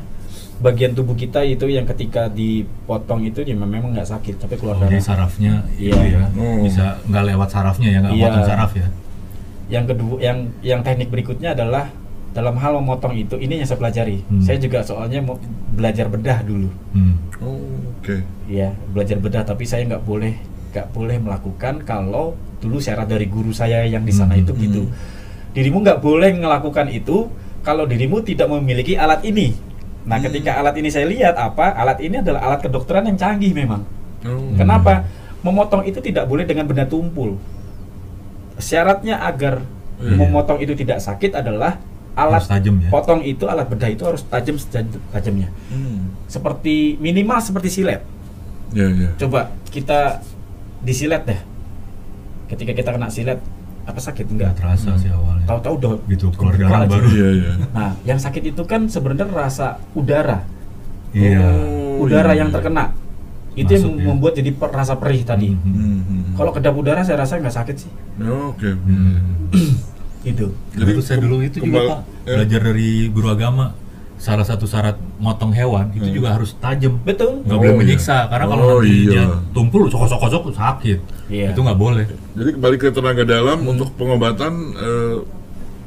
bagian 0.59 0.91
tubuh 0.91 1.15
kita 1.15 1.39
itu 1.41 1.65
yang 1.65 1.87
ketika 1.87 2.27
dipotong 2.27 3.23
itu 3.23 3.39
ya 3.41 3.55
memang 3.55 3.95
nggak 3.95 4.05
sakit 4.05 4.35
tapi 4.37 4.59
keluar 4.59 4.75
Oh, 4.75 4.83
jadi 4.83 4.99
darah. 4.99 5.07
sarafnya 5.25 5.53
itu 5.79 5.95
Iya. 5.95 6.19
ya. 6.19 6.27
Oh. 6.35 6.59
Bisa 6.61 6.85
nggak 7.03 7.23
lewat 7.25 7.49
sarafnya 7.49 7.89
ya, 7.89 7.99
nggak 8.01 8.13
Iya. 8.13 8.25
potong 8.27 8.45
saraf 8.45 8.71
ya. 8.75 8.87
Yang 9.69 9.85
kedua 9.87 10.15
yang 10.19 10.37
yang 10.59 10.79
teknik 10.81 11.07
berikutnya 11.07 11.53
adalah 11.53 11.87
dalam 12.29 12.55
hal 12.55 12.77
memotong 12.77 13.15
itu 13.15 13.35
ini 13.35 13.57
yang 13.57 13.65
saya 13.65 13.79
pelajari. 13.79 14.21
Hmm. 14.27 14.43
Saya 14.43 14.57
juga 14.57 14.83
soalnya 14.83 15.19
mau 15.19 15.39
belajar 15.71 16.05
bedah 16.05 16.43
dulu. 16.43 16.69
Hmm. 16.91 17.15
Oh, 17.39 17.63
oke. 17.97 18.19
Iya, 18.45 18.75
belajar 18.91 19.17
bedah 19.17 19.43
tapi 19.43 19.63
saya 19.63 19.87
nggak 19.87 20.03
boleh 20.03 20.35
nggak 20.69 20.87
boleh 20.91 21.17
melakukan 21.17 21.81
kalau 21.81 22.35
dulu 22.59 22.77
syarat 22.77 23.07
dari 23.07 23.25
guru 23.25 23.49
saya 23.49 23.81
yang 23.83 24.03
di 24.03 24.11
sana 24.11 24.35
Hmm, 24.35 24.43
itu 24.43 24.51
gitu. 24.59 24.81
Dirimu 25.49 25.81
nggak 25.81 25.99
boleh 25.99 26.35
melakukan 26.35 26.91
itu 26.91 27.31
kalau 27.61 27.87
dirimu 27.87 28.19
tidak 28.21 28.45
memiliki 28.45 28.93
alat 28.93 29.23
ini. 29.23 29.55
Nah, 30.09 30.17
Hmm. 30.17 30.25
ketika 30.25 30.57
alat 30.57 30.73
ini 30.73 30.89
saya 30.89 31.05
lihat 31.05 31.37
apa? 31.37 31.69
Alat 31.71 32.01
ini 32.01 32.17
adalah 32.17 32.41
alat 32.43 32.65
kedokteran 32.65 33.05
yang 33.05 33.13
canggih 33.13 33.53
memang. 33.53 33.85
Oh. 34.25 34.57
Kenapa? 34.57 35.05
Memotong 35.39 35.85
itu 35.85 36.01
tidak 36.01 36.25
boleh 36.25 36.43
dengan 36.43 36.65
benda 36.65 36.83
tumpul. 36.83 37.37
Syaratnya 38.57 39.21
agar 39.21 39.63
Iya. 39.99 40.15
memotong 40.17 40.59
itu 40.59 40.73
tidak 40.73 40.99
sakit 40.99 41.31
adalah 41.33 41.77
alat 42.15 42.41
Harus 42.41 42.51
tajam 42.51 42.75
ya. 42.79 42.89
potong 42.89 43.21
itu 43.21 43.45
alat 43.45 43.67
bedah 43.67 43.87
itu 43.87 44.03
harus 44.03 44.25
tajam 44.25 44.55
tajamnya. 45.13 45.47
Hmm. 45.69 46.11
Seperti 46.25 46.97
minimal 46.97 47.39
seperti 47.39 47.69
silet. 47.69 48.01
Ya, 48.71 48.87
ya. 48.87 49.09
Coba 49.15 49.53
kita 49.69 50.19
disilet 50.81 51.23
deh. 51.23 51.39
Ketika 52.47 52.73
kita 52.73 52.89
kena 52.91 53.07
silet, 53.07 53.39
apa 53.89 53.99
sakit 53.99 54.25
enggak? 54.27 54.49
Nggak 54.51 54.59
terasa 54.59 54.89
sih 54.95 55.09
awalnya. 55.09 55.45
Tahu-tahu 55.45 55.73
udah 55.75 55.91
Gitu, 56.05 56.25
keluar 56.31 56.53
kebuka 56.53 56.65
darah 56.65 56.79
aja. 56.79 56.91
baru. 56.91 57.07
Iya, 57.09 57.27
iya. 57.31 57.51
Nah, 57.69 57.91
yang 58.03 58.17
sakit 58.17 58.43
itu 58.47 58.61
kan 58.63 58.81
sebenarnya 58.85 59.25
rasa 59.27 59.67
udara, 59.91 60.45
Iya. 61.09 61.41
Oh, 61.41 62.05
udara 62.05 62.31
iya, 62.31 62.39
yang 62.39 62.49
iya. 62.49 62.55
terkena. 62.55 62.85
Itu 63.51 63.71
yang 63.71 63.83
Masuk, 63.83 63.97
ya. 63.97 64.05
membuat 64.05 64.33
jadi 64.35 64.51
per- 64.53 64.71
rasa 64.71 64.93
perih 64.95 65.21
tadi. 65.23 65.49
Hmm. 65.49 65.65
Hmm, 65.65 65.99
hmm. 65.99 66.21
Kalau 66.33 66.51
kedap 66.53 66.73
udara 66.73 67.01
saya 67.01 67.17
rasa 67.19 67.35
nggak 67.35 67.55
sakit 67.55 67.75
sih. 67.75 67.91
Oh, 68.21 68.53
Oke. 68.53 68.69
Hmm. 68.71 69.49
Itu. 70.21 70.53
Jadi 70.71 70.91
Jadi 70.93 71.01
saya 71.01 71.17
dulu 71.17 71.39
itu 71.39 71.57
juga 71.59 71.79
pak 71.81 71.99
ya. 72.23 72.35
belajar 72.37 72.61
dari 72.61 72.89
guru 73.07 73.27
agama 73.27 73.71
salah 74.19 74.43
satu 74.43 74.67
syarat 74.67 74.99
motong 75.15 75.49
hewan 75.49 75.95
itu 75.95 76.03
Hmm. 76.03 76.11
juga 76.13 76.29
harus 76.35 76.51
tajam 76.59 76.99
Betul. 77.01 77.39
nggak 77.41 77.55
Oh, 77.55 77.61
boleh 77.63 77.71
iya. 77.71 77.79
menyiksa 77.79 78.27
karena 78.27 78.45
kalau 78.45 78.63
Oh, 78.67 78.71
nanti 78.77 79.07
iya. 79.07 79.23
tumpul 79.49 79.87
cokok-cokok 79.87 80.51
sakit 80.51 80.99
Iya. 81.25 81.47
itu 81.49 81.59
nggak 81.59 81.79
boleh 81.79 82.03
Jadi 82.35 82.49
kembali 82.53 82.75
ke 82.77 82.87
tenaga 82.91 83.23
dalam 83.23 83.63
untuk 83.63 83.95
pengobatan 83.95 84.53
eh, 84.75 85.15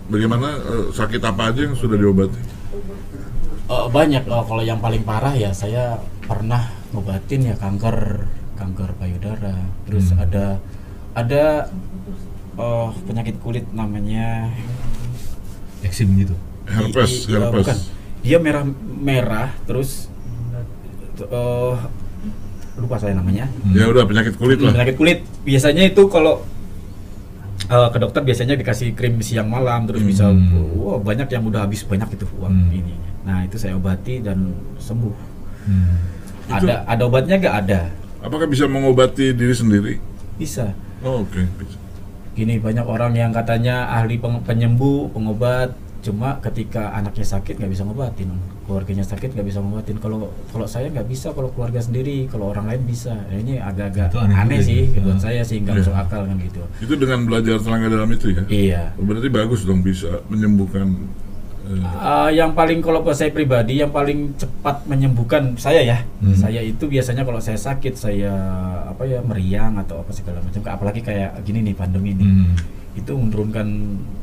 bagaimana 0.08 0.48
eh, 0.56 0.86
sakit 0.90 1.20
apa 1.20 1.52
aja 1.52 1.60
yang 1.62 1.76
sudah 1.76 1.94
diobati? 1.94 2.40
Eh, 3.62 3.86
banyak 3.90 4.24
Oh, 4.26 4.42
kalau 4.42 4.60
yang 4.60 4.80
paling 4.80 5.04
parah 5.04 5.32
ya 5.32 5.52
saya 5.52 6.00
pernah 6.22 6.72
ngobatin 6.90 7.46
ya 7.46 7.54
kanker 7.54 8.24
kanker 8.54 8.96
payudara 8.96 9.60
terus 9.84 10.08
Hmm. 10.08 10.24
ada 10.24 10.44
ada 11.12 11.68
oh, 12.54 12.96
penyakit 13.04 13.36
kulit 13.38 13.68
namanya 13.70 14.48
eksim 15.82 16.08
gitu 16.16 16.32
herpes 16.64 17.26
i- 17.26 17.32
i- 17.32 17.36
uh, 17.36 17.40
herpes 17.42 17.66
bukan. 17.66 17.78
Dia 18.22 18.38
merah 18.38 18.64
merah 18.96 19.50
terus 19.62 20.06
eh, 21.18 21.74
lupa 22.74 22.96
saya 22.96 23.12
namanya 23.12 23.46
Hmm. 23.60 23.74
ya 23.74 23.84
udah 23.86 24.02
penyakit 24.02 24.34
kulit 24.34 24.58
lah 24.58 24.72
penyakit 24.72 24.96
kulit 24.96 25.18
biasanya 25.42 25.82
itu 25.84 26.02
kalau 26.06 26.40
eh, 27.64 27.88
ke 27.88 27.98
dokter 27.98 28.22
biasanya 28.22 28.54
dikasih 28.54 28.92
krim 28.92 29.20
siang 29.20 29.46
malam 29.46 29.84
terus 29.84 30.02
bisa 30.02 30.26
Hmm. 30.26 30.72
wah 30.74 30.98
banyak 30.98 31.28
yang 31.28 31.44
udah 31.44 31.62
habis 31.62 31.82
banyak 31.82 32.08
itu 32.10 32.24
uang 32.34 32.50
Hmm. 32.50 32.70
ini 32.72 32.94
nah 33.22 33.42
itu 33.42 33.54
saya 33.54 33.74
obati 33.74 34.18
dan 34.18 34.50
sembuh 34.78 35.14
Hmm. 35.62 35.94
Itu- 36.48 36.66
ada 36.66 36.82
ada 36.84 37.02
obatnya 37.04 37.38
gak 37.38 37.56
ada 37.60 37.80
apakah 38.18 38.46
bisa 38.46 38.66
mengobati 38.66 39.30
diri 39.30 39.52
sendiri 39.52 39.94
bisa 40.34 40.74
oh, 41.00 41.22
oke 41.22 41.38
bisa. 41.56 41.78
gini 42.32 42.56
banyak 42.56 42.82
orang 42.82 43.12
yang 43.12 43.30
katanya 43.30 43.92
ahli 43.92 44.16
penyembuh 44.18 45.12
pengobat 45.12 45.70
cuma 46.03 46.34
ketika 46.42 46.90
anaknya 46.92 47.22
sakit 47.24 47.57
nggak 47.57 47.70
bisa 47.70 47.82
ngobatin 47.82 48.26
keluarganya 48.62 49.03
sakit 49.03 49.32
nggak 49.32 49.46
bisa 49.46 49.59
ngobatin 49.59 49.96
kalau 49.96 50.18
kalau 50.50 50.66
saya 50.66 50.90
nggak 50.90 51.07
bisa 51.07 51.30
kalau 51.30 51.46
keluarga 51.48 51.78
sendiri 51.78 52.26
kalau 52.26 52.50
orang 52.50 52.66
lain 52.66 52.82
bisa 52.84 53.14
Nah, 53.14 53.38
ini 53.38 53.57
agak-agak 53.57 54.11
Itu 54.11 54.18
aneh 54.18 54.34
aneh, 54.36 54.59
sih 54.59 54.82
sih. 54.88 54.98
buat 54.98 55.14
Ah. 55.14 55.22
saya 55.22 55.40
sih 55.40 55.57
nggak 55.59 55.72
Iya. 55.72 55.82
masuk 55.84 55.94
akal 55.96 56.22
kan 56.24 56.36
gitu 56.36 56.62
itu 56.80 56.94
dengan 56.96 57.18
belajar 57.22 57.57
tenaga 57.57 57.86
dalam 57.88 58.11
itu 58.11 58.26
ya 58.28 58.42
iya 58.48 58.82
berarti 58.96 59.28
bagus 59.28 59.62
dong 59.62 59.80
bisa 59.80 60.11
menyembuhkan 60.26 60.90
eh, 61.62 61.78
Uh, 61.94 62.26
yang 62.28 62.50
paling 62.53 62.82
kalau 62.82 63.00
buat 63.00 63.14
saya 63.14 63.30
pribadi 63.30 63.78
yang 63.78 63.88
paling 63.88 64.34
cepat 64.34 64.82
menyembuhkan 64.84 65.55
saya 65.57 65.78
ya 65.80 65.98
Hmm. 66.18 66.34
saya 66.34 66.59
itu 66.61 66.82
biasanya 66.84 67.22
kalau 67.22 67.38
saya 67.38 67.55
sakit 67.57 67.94
saya 67.94 68.34
apa 68.84 69.07
ya 69.07 69.22
meriang 69.22 69.78
atau 69.78 69.98
apa 69.98 70.11
segala 70.11 70.42
macam 70.42 70.59
apalagi 70.66 70.98
kayak 71.00 71.38
gini 71.40 71.62
nih 71.62 71.72
pandemi 71.72 72.11
nih 72.12 72.26
Hmm. 72.26 72.53
itu 72.92 73.12
menurunkan 73.14 73.68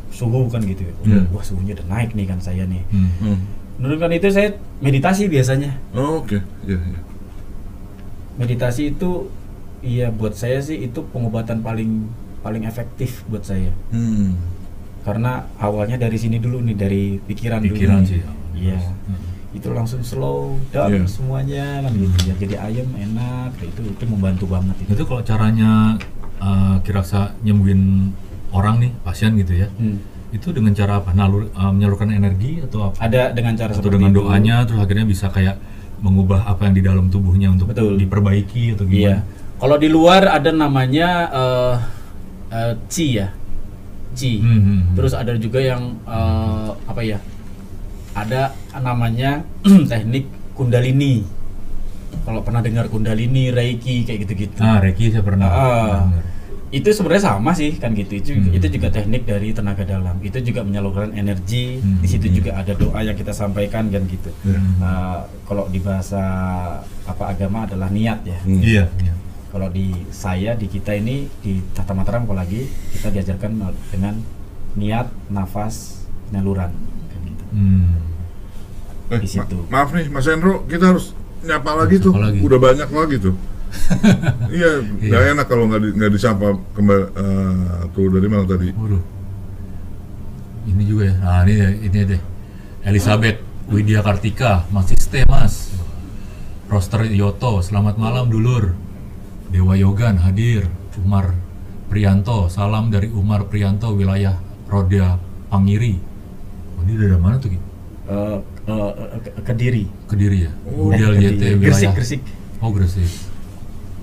suhu 0.09 0.47
kan 0.47 0.61
gitu 0.61 0.83
Hmm. 1.01 1.29
wah 1.29 1.41
suhunya 1.41 1.73
udah 1.73 1.87
naik 1.87 2.11
nih 2.11 2.25
kan 2.25 2.37
saya 2.37 2.63
nih 2.63 2.81
Hmm. 2.89 3.09
hmm. 3.19 3.37
menurunkan 3.77 4.11
itu 4.11 4.27
saya 4.29 4.49
meditasi 4.79 5.25
biasanya 5.25 5.71
oh, 5.91 6.19
oke 6.19 6.37
ya, 6.65 6.75
ya. 6.75 6.99
meditasi 8.35 8.91
itu 8.91 9.27
iya 9.79 10.09
buat 10.09 10.33
saya 10.33 10.59
sih 10.59 10.79
itu 10.81 10.99
pengobatan 11.05 11.59
paling 11.59 12.07
paling 12.39 12.63
efektif 12.63 13.23
buat 13.25 13.43
saya 13.43 13.71
Hmm. 13.89 14.35
karena 15.01 15.31
awalnya 15.57 15.95
dari 15.97 16.15
sini 16.15 16.37
dulu 16.37 16.59
nih 16.61 16.75
dari 16.75 17.03
pikiran, 17.21 17.59
Pikiran 17.61 18.03
dulu 18.03 18.09
sih. 18.09 18.21
iya 18.55 18.75
Hmm. 18.75 19.19
itu 19.49 19.67
langsung 19.69 20.01
slow 20.01 20.55
down 20.69 20.93
Iya. 20.93 21.07
semuanya 21.07 21.65
kan 21.81 21.91
gitu 21.91 22.17
ya 22.23 22.33
jadi 22.37 22.55
ayam 22.61 22.87
enak 22.91 23.51
itu 23.59 23.81
itu 23.83 24.03
membantu 24.05 24.45
banget 24.45 24.75
itu, 24.79 24.91
itu 24.93 25.03
kalau 25.03 25.21
caranya 25.21 25.97
uh, 26.37 26.77
Kiraksa 26.79 27.33
nyembuhin 27.41 28.13
orang 28.51 28.75
nih 28.79 28.91
pasien 28.99 29.33
gitu 29.35 29.53
ya 29.55 29.67
Hmm. 29.71 29.97
itu 30.29 30.49
dengan 30.49 30.71
cara 30.71 30.99
apa 30.99 31.09
nalur 31.11 31.49
uh, 31.51 31.69
menyalurkan 31.69 32.09
energi 32.09 32.61
atau 32.61 32.87
apa 32.87 32.97
ada 32.99 33.29
dengan 33.29 33.53
cara 33.53 33.71
atau 33.71 33.89
dengan 33.89 34.09
itu. 34.09 34.17
doanya 34.19 34.55
terus 34.63 34.79
akhirnya 34.79 35.05
bisa 35.05 35.27
kayak 35.27 35.57
mengubah 35.99 36.45
apa 36.45 36.63
yang 36.63 36.73
di 36.73 36.83
dalam 36.83 37.05
tubuhnya 37.07 37.49
untuk 37.49 37.69
Betul. 37.69 37.97
diperbaiki 37.97 38.73
atau 38.73 38.85
iya 38.85 39.19
gimana 39.19 39.57
kalau 39.59 39.75
di 39.75 39.87
luar 39.87 40.23
ada 40.29 40.49
namanya 40.49 41.09
eh 41.27 41.75
eh, 42.49 42.73
chi 42.87 43.07
ya 43.15 43.27
chi 44.11 44.37
Hmm, 44.37 44.49
hmm, 44.49 44.61
hmm. 44.63 44.81
terus 44.95 45.13
ada 45.13 45.33
juga 45.35 45.59
yang 45.59 45.81
eh, 46.01 46.69
apa 46.83 47.01
ya 47.01 47.17
ada 48.11 48.53
namanya 48.75 49.43
teknik 49.91 50.25
kundalini 50.53 51.25
kalau 52.21 52.41
pernah 52.41 52.59
dengar 52.59 52.85
kundalini 52.87 53.49
reiki 53.49 54.01
kayak 54.01 54.25
gitu-gitu 54.25 54.59
ah 54.59 54.77
Reiki 54.77 55.09
saya 55.09 55.21
pernah 55.21 55.47
Ah. 55.47 56.05
dengar. 56.05 56.25
Itu 56.69 56.85
sebenarnya 56.87 57.23
sama 57.27 57.51
sih 57.51 57.73
kan 57.73 57.91
gitu 57.91 58.13
itu 58.13 58.29
Hmm. 58.31 58.53
itu 58.53 58.67
juga 58.69 58.87
teknik 58.87 59.23
dari 59.23 59.49
tenaga 59.49 59.81
dalam 59.81 60.17
itu 60.19 60.37
juga 60.39 60.61
menyalurkan 60.61 61.11
energi 61.11 61.77
Hmm. 61.77 61.97
di 61.97 62.07
situ 62.07 62.29
juga 62.31 62.53
ada 62.55 62.71
doa 62.71 62.99
yang 62.99 63.13
kita 63.13 63.31
sampaikan 63.31 63.87
kan 63.87 64.05
gitu 64.05 64.29
Hmm. 64.43 64.77
Nah, 64.77 65.17
kalau 65.43 65.65
di 65.65 65.79
bahasa 65.79 66.21
apa 67.03 67.23
agama 67.27 67.65
adalah 67.65 67.89
niat 67.89 68.21
ya 68.23 68.37
Hmm. 68.39 68.61
iya 68.61 68.85
iya. 68.97 69.13
kalau 69.49 69.65
di 69.67 69.89
saya 70.09 70.53
di 70.53 70.65
kita 70.65 70.93
ini 70.93 71.25
di 71.39 71.57
Tata 71.71 71.89
Mataram 71.91 72.23
apalagi 72.23 72.69
kita 72.91 73.09
diajarkan 73.09 73.57
dengan 73.89 74.21
niat 74.75 75.09
nafas 75.27 76.05
penyaluran 76.27 76.69
kan 77.09 77.19
gitu. 77.23 77.43
Hmm. 77.49 77.97
Eh, 79.09 79.17
Di 79.17 79.25
situ. 79.27 79.57
ma- 79.65 79.81
maaf 79.81 79.89
nih 79.89 80.05
Mas 80.07 80.23
Hendro 80.23 80.61
kita 80.63 80.85
harus 80.87 81.17
nyapa 81.41 81.73
lagi 81.73 81.97
tuh 81.97 82.13
lagi? 82.13 82.37
udah 82.39 82.59
banyak 82.59 82.85
lagi 82.87 83.15
tuh 83.17 83.33
iya 84.51 84.71
Iya. 84.95 85.07
nggak 85.07 85.23
enak 85.31 85.45
kalau 85.45 85.63
nggak 85.65 85.81
di, 85.81 85.89
nggak 85.93 86.11
disapa 86.11 86.47
kembali 86.73 87.03
eh, 87.11 87.63
tuh 87.91 88.07
dari 88.09 88.27
mana 88.27 88.43
tadi 88.43 88.69
Waduh. 88.71 89.03
Ini 90.65 90.83
juga 90.85 91.03
ya. 91.03 91.15
Nah, 91.17 91.41
ini 91.43 91.55
ini 91.83 91.99
deh. 92.05 92.21
Elizabeth 92.83 93.41
Widya 93.67 93.99
Kartika, 93.99 94.69
masih 94.69 94.93
stay 94.95 95.25
Mas. 95.25 95.73
Roster 96.65 97.09
Yoto, 97.09 97.57
selamat 97.59 97.97
malam 97.97 98.29
dulur. 98.29 98.77
Dewa 99.49 99.73
Yogan 99.73 100.17
hadir. 100.19 100.69
Umar 100.99 101.31
Prianto, 101.87 102.45
salam 102.47 102.91
dari 102.91 103.07
Umar 103.07 103.47
Prianto 103.47 103.89
wilayah 103.89 104.35
Roda 104.67 105.15
Pangiri. 105.47 105.95
Oh, 106.75 106.83
ini 106.83 106.93
dari 106.93 107.15
mana 107.15 107.39
tuh? 107.39 107.49
Ki? 107.49 107.57
Eh, 108.05 108.37
eh, 108.67 108.91
ke- 109.23 109.33
Kediri 109.43 109.83
Kediri 110.05 110.39
ya. 110.43 110.51
Oh, 110.67 110.91
Gudel 110.91 111.13
Eh, 111.15 111.23
YT 111.25 111.41
wilayah. 111.55 111.57
Gresik 111.57 111.89
Gresik 111.93 112.21
Oh 112.59 112.69
Gresik. 112.69 113.09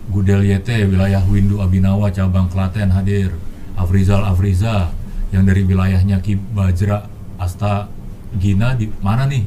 Gudel 0.06 0.46
YT 0.46 0.68
wilayah 0.86 1.22
Windu 1.26 1.58
Abinawa 1.58 2.08
cabang 2.14 2.46
Klaten 2.46 2.94
hadir. 2.94 3.34
Afrizal 3.76 4.24
Afriza 4.24 4.88
yang 5.34 5.44
dari 5.44 5.66
wilayahnya 5.66 6.22
Ki 6.24 6.38
Bajra 6.38 7.04
Asta 7.36 7.90
Gina 8.38 8.72
di 8.72 8.88
mana 9.02 9.28
nih? 9.28 9.44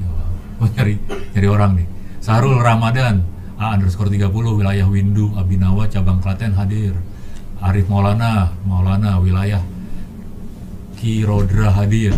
Oh 0.59 0.67
nyari 0.75 0.99
nyari 1.33 1.47
orang 1.49 1.71
nih. 1.79 1.87
Sarul 2.19 2.59
Ramadan 2.59 3.23
A 3.59 3.75
underscore 3.75 4.07
30 4.07 4.31
wilayah 4.31 4.87
Windu 4.87 5.31
Abinawa 5.35 5.87
cabang 5.87 6.19
Klaten 6.19 6.53
hadir. 6.53 6.93
Arif 7.59 7.87
Maulana 7.87 8.51
Maulana 8.63 9.19
wilayah 9.19 9.63
Ki 10.99 11.23
Rodra 11.23 11.71
hadir. 11.73 12.11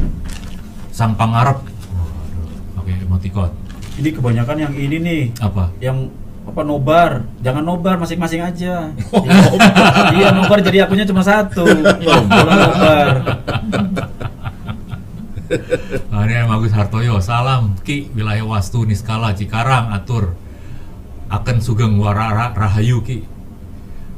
Sang 0.92 1.16
Pangarep. 1.16 1.62
Waduh, 1.62 2.50
pakai 2.76 3.06
emoticon. 3.06 3.52
ini 3.92 4.10
kebanyakan 4.12 4.58
yang 4.58 4.74
ini 4.74 4.98
nih 4.98 5.22
Apa? 5.40 5.68
yang 5.84 6.10
apa 6.42 6.62
nobar? 6.66 7.26
Jangan 7.46 7.64
nobar 7.64 7.96
masing-masing 8.02 8.42
aja. 8.42 8.90
Iya. 10.16 10.28
nobar. 10.34 10.60
Jadi 10.60 10.78
akunnya 10.82 11.06
cuma 11.06 11.22
satu. 11.22 11.64
Kalau 11.64 12.26
nobar. 12.28 13.08
Nah, 16.08 16.24
ini 16.24 16.34
yang 16.40 16.48
Agus 16.48 16.72
Hartoyo, 16.72 17.20
salam 17.20 17.76
Ki 17.84 18.08
wilayah 18.16 18.48
Wastu 18.48 18.88
Niskala 18.88 19.36
Cikarang 19.36 19.92
atur. 19.92 20.40
Akan 21.28 21.60
Sugeng 21.60 22.00
Warara 22.00 22.56
Rahayu 22.56 23.04
Ki. 23.04 23.28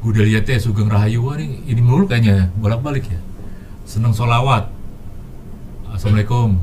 Gudel 0.01 0.29
Yete 0.29 0.61
Sugeng 0.61 0.89
Rahayu. 0.89 1.25
Wah, 1.25 1.37
ini, 1.41 1.65
ini 1.65 1.81
mulu 1.81 2.05
kayaknya 2.05 2.33
ya, 2.33 2.45
bolak-balik 2.57 3.09
ya. 3.09 3.21
Seneng 3.85 4.13
solawat. 4.13 4.69
Assalamualaikum. 5.89 6.61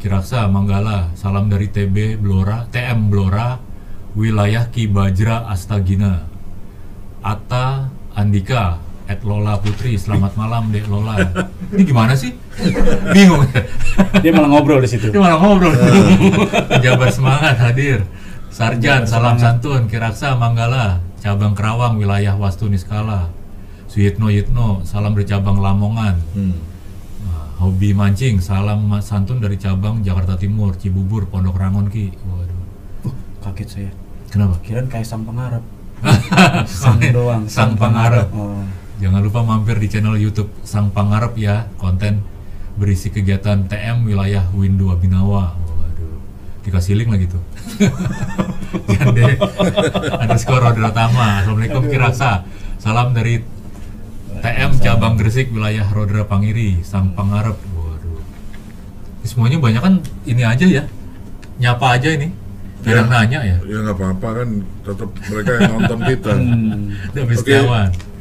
Kiraksa 0.00 0.48
Manggala, 0.48 1.12
salam 1.12 1.52
dari 1.52 1.68
TB 1.68 2.16
Blora, 2.16 2.64
TM 2.72 3.12
Blora, 3.12 3.60
wilayah 4.14 4.68
Ki 4.70 4.90
Bajra 4.90 5.46
Astagina. 5.50 6.26
Atta 7.20 7.92
Andika, 8.16 8.80
at 9.10 9.26
Lola 9.26 9.58
Putri, 9.58 9.98
selamat 9.98 10.38
malam 10.38 10.70
Dek 10.70 10.86
Lola. 10.86 11.18
Ini 11.74 11.82
gimana 11.82 12.14
sih? 12.14 12.30
Bingung 13.10 13.42
ya? 13.50 13.66
dia 14.22 14.30
malah 14.30 14.46
ngobrol 14.46 14.78
di 14.78 14.86
situ 14.86 15.10
Ini 15.10 15.18
malah 15.18 15.38
ngobrol. 15.42 15.74
Jabar 16.78 17.10
semangat 17.10 17.58
hadir. 17.58 18.06
Sarjan, 18.54 19.10
salam 19.10 19.34
santun, 19.34 19.90
Kiraksa, 19.90 20.38
Manggala, 20.38 21.02
cabang 21.18 21.58
Kerawang, 21.58 21.98
wilayah 21.98 22.38
Wastu 22.38 22.70
Niskala. 22.70 23.34
Suyitno 23.90 24.30
Yitno, 24.30 24.86
salam 24.86 25.18
dari 25.18 25.26
cabang 25.26 25.58
Lamongan. 25.58 26.16
Hmm. 26.34 26.54
Hobi 27.58 27.90
mancing, 27.92 28.38
salam 28.38 28.94
santun 29.02 29.42
dari 29.42 29.58
cabang 29.58 30.06
Jakarta 30.06 30.38
Timur, 30.38 30.78
Cibubur, 30.78 31.26
Pondok 31.26 31.58
Rangon 31.58 31.90
Ki. 31.90 32.14
Kaget 33.40 33.68
saya 33.68 33.90
Kenapa? 34.28 34.54
kirain 34.62 34.86
kayak 34.86 35.04
sang 35.04 35.24
pengarap 35.24 35.64
sang 36.64 36.96
doang 37.12 37.44
Sang 37.44 37.76
Pangarep. 37.76 38.32
oh. 38.32 38.64
Jangan 38.96 39.20
lupa 39.20 39.40
mampir 39.40 39.76
di 39.76 39.84
channel 39.84 40.16
YouTube 40.16 40.48
Sang 40.60 40.88
Pangarep 40.88 41.36
ya, 41.36 41.68
konten 41.76 42.24
berisi 42.72 43.08
kegiatan 43.08 43.64
TM 43.64 44.04
wilayah 44.04 44.48
Windu 44.50 44.88
Abinawa. 44.88 45.52
Waduh, 45.52 46.16
dikasih 46.62 46.96
link 46.96 47.08
lagi 47.08 47.28
tuh. 47.28 47.42
Jande 48.92 49.36
underscore 50.24 50.60
Rodra 50.62 50.88
Tama. 50.88 51.44
Assalamualaikum 51.44 51.84
Kiraksa. 51.84 52.48
Salam 52.76 53.12
dari 53.12 53.44
TM 54.36 54.80
cabang 54.80 55.20
Gresik 55.20 55.52
wilayah 55.52 55.84
Rodra 55.88 56.24
Pangiri, 56.24 56.80
Sang 56.80 57.12
Pangarep. 57.12 57.60
Waduh. 57.72 58.20
Ini 59.20 59.26
semuanya 59.28 59.60
banyak 59.60 59.82
kan 59.84 59.94
ini 60.24 60.42
aja 60.44 60.64
ya. 60.64 60.84
Nyapa 61.56 62.00
aja 62.00 62.08
ini. 62.08 62.32
Kadang 62.82 63.08
nanya 63.08 63.38
ya. 63.40 63.56
Ya 63.62 63.78
nggak 63.82 63.96
apa-apa 63.96 64.28
kan, 64.40 64.48
tetap 64.82 65.10
mereka 65.26 65.50
yang 65.54 65.72
nonton 65.74 65.98
kita. 66.10 66.32
Udah 67.12 67.24
Oke. 67.24 67.56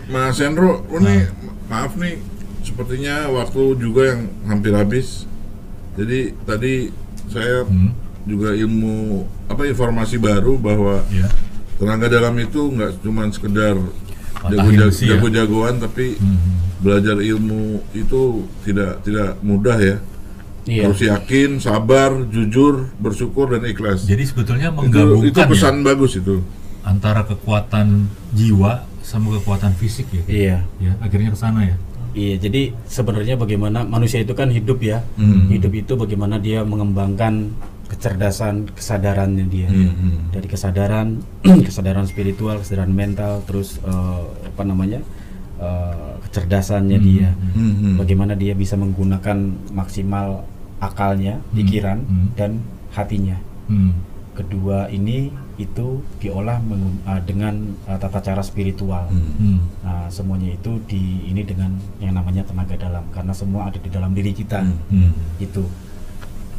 Mas 0.10 0.38
Hendro, 0.38 0.84
lu 0.86 0.98
nih 1.00 1.30
maaf 1.66 1.94
nih, 1.94 2.18
sepertinya 2.60 3.30
waktu 3.30 3.62
juga 3.78 4.02
yang 4.10 4.22
hampir 4.46 4.74
habis. 4.74 5.30
Jadi 5.96 6.34
tadi 6.44 6.74
saya 7.28 7.64
Hmm. 7.64 7.94
juga 8.26 8.52
ilmu 8.52 9.22
apa 9.48 9.64
informasi 9.64 10.18
baru 10.18 10.58
bahwa 10.58 11.06
Ya. 11.08 11.30
tenaga 11.78 12.10
dalam 12.10 12.36
itu 12.36 12.70
nggak 12.70 13.00
cuma 13.00 13.30
sekedar 13.30 13.78
ya. 14.50 15.16
jago-jagoan, 15.16 15.78
tapi 15.78 16.16
Hmm. 16.16 16.38
belajar 16.80 17.20
ilmu 17.20 17.84
itu 17.92 18.22
tidak 18.64 19.04
tidak 19.04 19.38
mudah 19.40 19.78
ya. 19.78 19.98
Iya. 20.68 20.92
Harus 20.92 21.02
yakin, 21.02 21.50
sabar, 21.64 22.12
jujur, 22.28 22.92
bersyukur 23.00 23.56
dan 23.56 23.64
ikhlas. 23.68 24.04
Jadi 24.04 24.24
sebetulnya 24.28 24.70
itu, 24.74 24.78
menggabungkan 24.80 25.32
itu 25.32 25.40
pesan 25.56 25.76
ya 25.82 25.86
bagus 25.94 26.14
itu. 26.20 26.38
antara 26.80 27.22
kekuatan 27.28 28.08
jiwa 28.34 28.88
sama 29.04 29.36
kekuatan 29.38 29.76
fisik 29.78 30.10
ya. 30.10 30.24
Iya. 30.26 30.58
Ya, 30.80 30.94
akhirnya 31.04 31.36
ke 31.36 31.40
sana 31.40 31.66
ya. 31.68 31.76
Iya, 32.18 32.36
jadi 32.42 32.74
sebenarnya 32.90 33.38
bagaimana 33.38 33.86
manusia 33.86 34.18
itu 34.22 34.34
kan 34.34 34.50
hidup 34.50 34.82
ya. 34.82 35.06
Hmm. 35.16 35.46
Hidup 35.50 35.74
itu 35.78 35.94
bagaimana 35.94 36.42
dia 36.42 36.66
mengembangkan 36.66 37.54
kecerdasan, 37.90 38.70
kesadarannya 38.74 39.46
dia. 39.50 39.70
Hmm. 39.70 40.30
Dari 40.34 40.48
kesadaran, 40.50 41.22
kesadaran 41.68 42.06
spiritual, 42.10 42.62
kesadaran 42.62 42.94
mental, 42.94 43.46
terus 43.46 43.78
eh, 43.82 44.22
apa 44.26 44.64
namanya? 44.66 45.02
Eh, 45.60 46.14
kecerdasannya 46.28 46.98
dia. 47.00 47.30
Hmm. 47.54 48.00
Bagaimana 48.00 48.34
dia 48.34 48.56
bisa 48.56 48.80
menggunakan 48.80 49.38
maksimal 49.76 50.48
akalnya, 50.80 51.44
pikiran 51.52 52.00
Hmm. 52.08 52.28
dan 52.40 52.52
hatinya. 52.96 53.36
Hmm. 53.68 53.94
Kedua 54.34 54.88
ini 54.88 55.36
itu 55.60 56.00
diolah 56.24 56.64
eh, 56.64 57.22
dengan 57.28 57.76
eh, 57.86 58.00
tata 58.00 58.24
cara 58.24 58.40
spiritual. 58.40 59.12
Hmm. 59.12 59.36
Hmm. 59.36 59.60
Nah, 59.84 60.08
semuanya 60.08 60.56
itu 60.56 60.80
di 60.88 61.28
ini 61.28 61.44
dengan 61.44 61.76
yang 62.00 62.16
namanya 62.16 62.48
tenaga 62.48 62.80
dalam 62.80 63.04
karena 63.12 63.36
semua 63.36 63.68
ada 63.68 63.76
di 63.76 63.92
dalam 63.92 64.16
diri 64.16 64.32
kita. 64.32 64.64
Hmm. 64.64 64.80
Hmm. 64.88 65.12
Itu. 65.38 65.68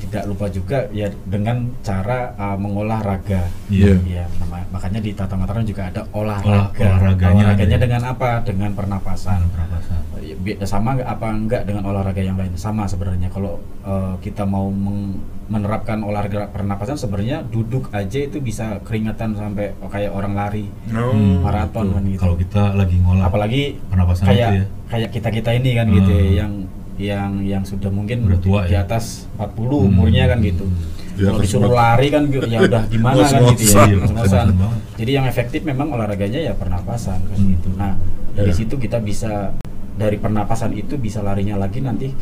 Tidak 0.01 0.25
lupa 0.25 0.49
juga 0.49 0.89
ya 0.91 1.07
dengan 1.25 1.69
cara 1.81 2.33
uh, 2.35 2.57
mengolah 2.57 2.99
raga. 2.99 3.45
Iya. 3.69 4.01
Ya, 4.03 4.25
nama- 4.37 4.65
makanya 4.71 4.99
di 4.99 5.13
Tata 5.13 5.37
Mataram 5.37 5.63
juga 5.63 5.87
ada 5.87 6.03
Olah- 6.11 6.41
olahraga. 6.41 6.81
olahraganya 6.81 7.43
olahraganya 7.47 7.67
ada 7.69 7.77
ya? 7.77 7.85
dengan 7.85 8.03
apa? 8.09 8.31
Dengan 8.41 8.71
pernapasan. 8.73 9.41
Pernapasan. 9.47 10.01
Ya, 10.21 10.35
be- 10.35 10.59
sama 10.65 10.97
apa 10.97 11.27
enggak 11.29 11.63
dengan 11.65 11.85
olahraga 11.85 12.19
yang 12.19 12.35
lain? 12.35 12.53
Sama 12.55 12.85
sebenarnya. 12.85 13.29
Kalau 13.29 13.61
uh, 13.83 14.17
kita 14.19 14.43
mau 14.43 14.69
meng- 14.69 15.21
menerapkan 15.47 15.99
olahraga 16.01 16.47
pernapasan 16.49 16.95
sebenarnya 16.95 17.43
duduk 17.43 17.91
aja 17.91 18.23
itu 18.23 18.39
bisa 18.39 18.79
keringatan 18.81 19.35
sampai 19.35 19.75
kayak 19.83 20.11
orang 20.11 20.33
lari 20.33 20.71
Oh, 20.89 21.11
Hmm. 21.11 21.43
maraton 21.43 21.91
kan 21.91 22.03
gitu. 22.07 22.21
Kalau 22.21 22.37
kita 22.37 22.63
lagi 22.73 22.97
ngolah 22.97 23.27
apalagi 23.27 23.75
pernapasan 23.85 24.25
kayak 24.27 24.49
itu 24.49 24.55
ya. 24.55 24.65
kayak 24.87 25.09
kita 25.11 25.29
kita 25.33 25.51
ini 25.53 25.71
kan 25.75 25.87
gitu 25.91 26.13
ya, 26.13 26.23
Hmm. 26.23 26.39
yang 26.39 26.53
yang 27.01 27.41
yang 27.41 27.65
sudah 27.65 27.89
mungkin 27.89 28.29
Udah 28.29 28.41
tua 28.41 28.61
di 28.69 28.77
ya. 28.77 28.85
atas 28.85 29.25
40 29.35 29.57
Hmm. 29.81 29.89
umurnya 29.89 30.29
kan 30.29 30.39
gitu. 30.41 30.69
Di 31.11 31.25
Kalau 31.25 31.41
disuruh 31.41 31.69
40. 31.69 31.81
lari 31.81 32.07
kan 32.09 32.23
ya 32.29 32.59
udah 32.61 32.83
gimana 32.93 33.23
kan 33.23 33.41
gitu 33.51 33.65
ya. 33.67 33.85
Ngos-ngosan. 33.97 34.47
Jadi 34.95 35.11
yang 35.11 35.25
efektif 35.25 35.61
memang 35.63 35.91
olahraganya 35.91 36.41
ya 36.41 36.53
pernapasan 36.53 37.19
kan 37.19 37.37
Hmm. 37.37 37.57
gitu. 37.57 37.69
Nah, 37.75 37.97
dari 38.33 38.53
Ya. 38.53 38.57
situ 38.57 38.77
kita 38.77 39.01
bisa 39.01 39.57
dari 39.97 40.17
pernapasan 40.17 40.73
itu 40.73 40.95
bisa 40.95 41.21
larinya 41.21 41.57
lagi 41.57 41.81
nanti. 41.81 42.13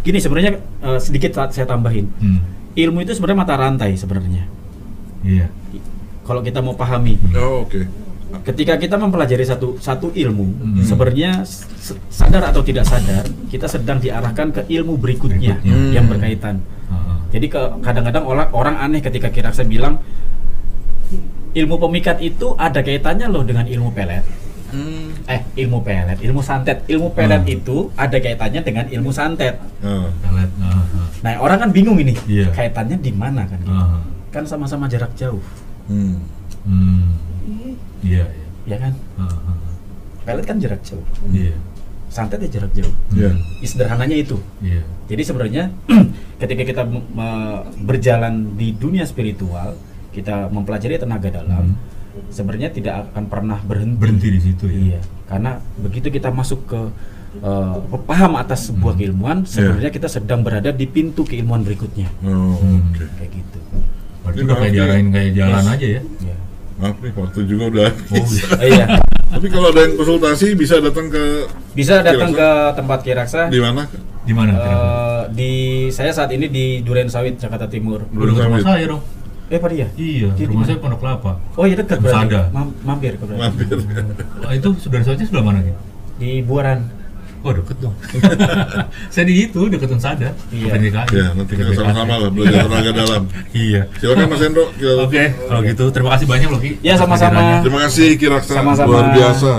Gini 0.00 0.18
sebenarnya 0.18 0.54
eh, 0.58 0.98
sedikit 0.98 1.34
saya 1.34 1.66
tambahin. 1.66 2.06
Hmm. 2.16 2.40
Ilmu 2.72 3.02
itu 3.02 3.10
sebenarnya 3.10 3.38
mata 3.38 3.54
rantai 3.54 3.94
sebenarnya. 3.94 4.46
Iya. 5.20 5.50
Kalau 6.22 6.40
kita 6.40 6.60
mau 6.60 6.72
pahami 6.72 7.18
Oh, 7.34 7.66
oke. 7.66 8.07
Ketika 8.44 8.76
kita 8.76 8.94
mempelajari 8.94 9.40
satu 9.40 9.76
satu 9.78 10.12
ilmu 10.12 10.46
Hmm. 10.52 10.84
sebenarnya 10.84 11.42
sadar 12.08 12.44
atau 12.46 12.60
tidak 12.60 12.84
sadar 12.84 13.24
kita 13.48 13.64
sedang 13.64 13.96
diarahkan 13.96 14.52
ke 14.52 14.62
ilmu 14.68 14.96
berikutnya, 14.96 15.56
Berikutnya. 15.56 15.92
yang 15.92 16.04
Hmm. 16.04 16.12
berkaitan 16.12 16.54
Heeh. 16.60 17.16
jadi 17.30 17.46
kadang-kadang 17.80 18.24
orang 18.24 18.48
orang 18.52 18.76
aneh 18.78 19.00
ketika 19.00 19.28
kira 19.28 19.48
saya 19.48 19.64
bilang 19.64 19.96
ilmu 21.50 21.80
pemikat 21.80 22.20
itu 22.20 22.52
ada 22.54 22.78
kaitannya 22.78 23.26
loh 23.26 23.42
dengan 23.42 23.64
ilmu 23.64 23.90
pelet 23.90 24.24
Hmm. 24.68 25.16
eh 25.24 25.40
ilmu 25.56 25.80
pelet 25.80 26.20
ilmu 26.20 26.44
santet 26.44 26.84
ilmu 26.84 27.08
pelet 27.10 27.40
Hmm. 27.40 27.54
itu 27.56 27.76
ada 27.96 28.20
kaitannya 28.20 28.60
dengan 28.60 28.84
ilmu 28.86 29.08
santet 29.08 29.56
Ah. 29.80 30.04
Pelet. 30.20 30.50
Heeh. 30.52 30.84
nah 31.18 31.32
orang 31.40 31.58
kan 31.58 31.70
bingung 31.72 31.96
ini 31.96 32.12
Iya. 32.28 32.52
kaitannya 32.52 33.00
di 33.00 33.08
mana 33.10 33.48
kan 33.48 33.56
gitu. 33.58 33.72
Heeh. 33.72 34.00
kan 34.28 34.44
sama-sama 34.44 34.84
jarak 34.84 35.08
jauh 35.16 35.40
Hmm. 35.88 36.20
Hmm. 36.68 37.16
Iya, 38.00 38.24
iya. 38.24 38.46
ya 38.66 38.76
kan 38.78 38.92
Heeh. 39.16 39.56
pelet 40.22 40.44
kan 40.44 40.56
jarak 40.58 40.80
jauh 40.82 41.04
Iya. 41.28 41.54
santet 42.08 42.38
ya 42.40 42.60
jarak 42.60 42.72
jauh 42.72 42.94
Ya. 43.12 43.30
sederhananya 43.62 44.16
itu 44.16 44.36
Iya. 44.60 44.82
Jadi 45.08 45.22
sebenarnya 45.24 45.72
ketika 46.42 46.62
kita 46.62 46.82
berjalan 47.80 48.54
di 48.54 48.72
dunia 48.72 49.04
spiritual, 49.04 49.72
kita 50.10 50.48
mempelajari 50.48 50.98
tenaga 50.98 51.32
dalam, 51.32 51.76
sebenarnya 52.28 52.68
tidak 52.68 53.08
akan 53.08 53.24
pernah 53.24 53.58
berhenti. 53.62 53.96
Berhenti 53.96 54.28
di 54.28 54.40
situ 54.42 54.64
ya. 54.68 54.76
Iya, 54.76 55.00
karena 55.24 55.50
begitu 55.78 56.08
kita 56.10 56.28
masuk 56.28 56.60
ke 56.66 56.80
eh, 57.38 57.76
paham 58.04 58.36
atas 58.36 58.68
sebuah 58.68 58.96
keilmuan, 58.96 59.44
sebenarnya 59.44 59.88
kita 59.88 60.08
sedang 60.08 60.40
berada 60.40 60.72
di 60.72 60.84
pintu 60.84 61.22
keilmuan 61.22 61.60
berikutnya. 61.60 62.08
Oh, 62.20 62.56
Hmm. 62.56 62.88
oke. 62.88 63.04
Kayak 63.16 63.30
gitu. 63.32 63.58
Berarti 64.24 64.40
udah 64.44 64.56
kayak 64.58 64.68
ya. 64.68 64.74
diarahin 64.74 65.08
kayak 65.08 65.30
jalan 65.32 65.64
aja 65.68 65.86
ya. 65.88 66.02
Ya. 66.24 66.36
Maaf 66.78 66.96
nih, 66.96 67.10
waktu 67.12 67.40
juga 67.44 67.64
udah 67.68 67.86
Oh, 67.86 68.14
habis. 68.14 68.32
iya. 68.32 68.46
Oh, 68.48 68.68
iya, 68.72 68.86
Tapi 69.28 69.46
kalau 69.48 69.68
ada 69.68 69.80
yang 69.82 69.94
konsultasi 69.94 70.54
bisa 70.54 70.78
datang 70.78 71.06
ke 71.06 71.44
bisa 71.74 72.00
datang 72.00 72.30
Kiraksa? 72.30 72.38
ke 72.38 72.48
tempat 72.74 72.98
Kiraksa. 73.02 73.40
di 73.48 73.58
mana? 73.58 73.82
Di 74.22 74.32
mana? 74.32 74.50
Eh, 74.54 75.22
di 75.32 75.52
saya 75.90 76.10
saat 76.10 76.30
ini 76.30 76.46
di 76.46 76.80
Duren 76.80 77.06
Sawit 77.06 77.36
Jakarta 77.36 77.66
Timur. 77.66 78.06
Lu 78.08 78.24
dekat 78.24 78.46
rumah 78.46 78.58
Sawit. 78.58 78.64
saya 78.64 78.84
dong. 78.88 79.02
Eh, 79.48 79.56
Pak 79.56 79.70
dia? 79.70 79.88
Iya, 79.92 80.28
Di 80.32 80.44
rumah 80.44 80.62
saya 80.62 80.76
Pondok 80.76 81.00
Kelapa. 81.00 81.32
Oh 81.54 81.64
iya 81.64 81.74
dekat 81.74 81.98
berarti. 81.98 82.36
Mam- 82.50 82.76
mampir 82.82 83.12
ke 83.14 83.24
berarti. 83.24 83.40
Mampir. 83.42 83.66
Oh, 84.38 84.52
itu 84.58 84.68
saudara 84.78 85.02
saya 85.02 85.16
sebelah 85.18 85.44
mana 85.44 85.58
gitu? 85.60 85.78
Di 86.16 86.30
Buaran. 86.40 86.78
Oh 87.46 87.54
deket 87.54 87.78
dong. 87.78 87.94
saya 89.14 89.24
di 89.30 89.46
itu 89.46 89.60
deketan 89.70 90.00
Sada. 90.02 90.34
Iya. 90.50 90.74
DKI. 90.74 91.14
Ya, 91.14 91.26
nanti 91.38 91.52
kita 91.54 91.70
sama-sama 91.70 92.14
lah 92.18 92.30
belajar 92.34 92.66
tenaga 92.66 92.90
dalam. 92.90 93.22
Iya. 93.54 93.82
Silakan 94.02 94.26
Mas 94.26 94.40
Hendro. 94.42 94.64
Oke, 95.06 95.24
kalau 95.46 95.60
gitu 95.62 95.84
terima 95.94 96.10
kasih 96.18 96.26
banyak 96.26 96.48
loh 96.50 96.60
Ki. 96.60 96.72
Ya, 96.82 96.94
sama-sama. 96.98 97.62
Terima 97.62 97.80
kasih 97.86 98.08
Kiraksa 98.18 98.58
Sama-sama. 98.58 98.90
luar 98.90 99.06
biasa. 99.14 99.52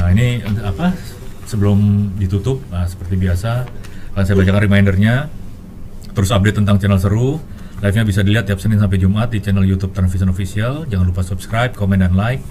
Nah 0.00 0.06
ini 0.16 0.40
apa? 0.64 0.96
Sebelum 1.48 2.12
ditutup, 2.20 2.60
nah, 2.68 2.84
seperti 2.84 3.16
biasa 3.16 3.64
akan 4.16 4.24
saya 4.24 4.36
bacakan 4.36 4.62
remindernya. 4.64 5.16
Terus 6.16 6.32
update 6.32 6.56
tentang 6.64 6.76
channel 6.80 7.00
seru. 7.00 7.38
Live-nya 7.78 8.02
bisa 8.02 8.26
dilihat 8.26 8.50
tiap 8.50 8.58
Senin 8.58 8.82
sampai 8.82 8.98
Jumat 8.98 9.30
di 9.30 9.38
channel 9.38 9.62
YouTube 9.62 9.94
Transvision 9.94 10.34
Official. 10.34 10.82
Jangan 10.90 11.06
lupa 11.06 11.22
subscribe, 11.22 11.70
komen, 11.78 12.02
dan 12.02 12.18
like. 12.18 12.42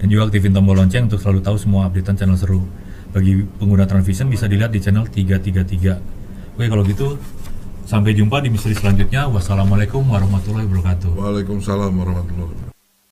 Dan 0.00 0.08
juga 0.08 0.32
aktifin 0.32 0.56
tombol 0.56 0.80
lonceng 0.80 1.12
untuk 1.12 1.20
selalu 1.20 1.44
tahu 1.44 1.56
semua 1.60 1.92
updatean 1.92 2.16
channel 2.16 2.38
seru. 2.40 2.64
Bagi 3.10 3.42
pengguna 3.58 3.84
Transvision 3.90 4.30
bisa 4.30 4.46
dilihat 4.46 4.70
di 4.70 4.78
channel 4.78 5.06
333. 5.06 6.54
Oke 6.54 6.66
kalau 6.70 6.86
gitu 6.86 7.18
sampai 7.88 8.14
jumpa 8.14 8.38
di 8.38 8.54
misteri 8.54 8.78
selanjutnya. 8.78 9.26
Wassalamualaikum 9.26 10.06
warahmatullahi 10.06 10.66
wabarakatuh. 10.70 11.10
Waalaikumsalam 11.18 11.90
warahmatullahi 11.90 12.46
wabarakatuh. 12.46 12.69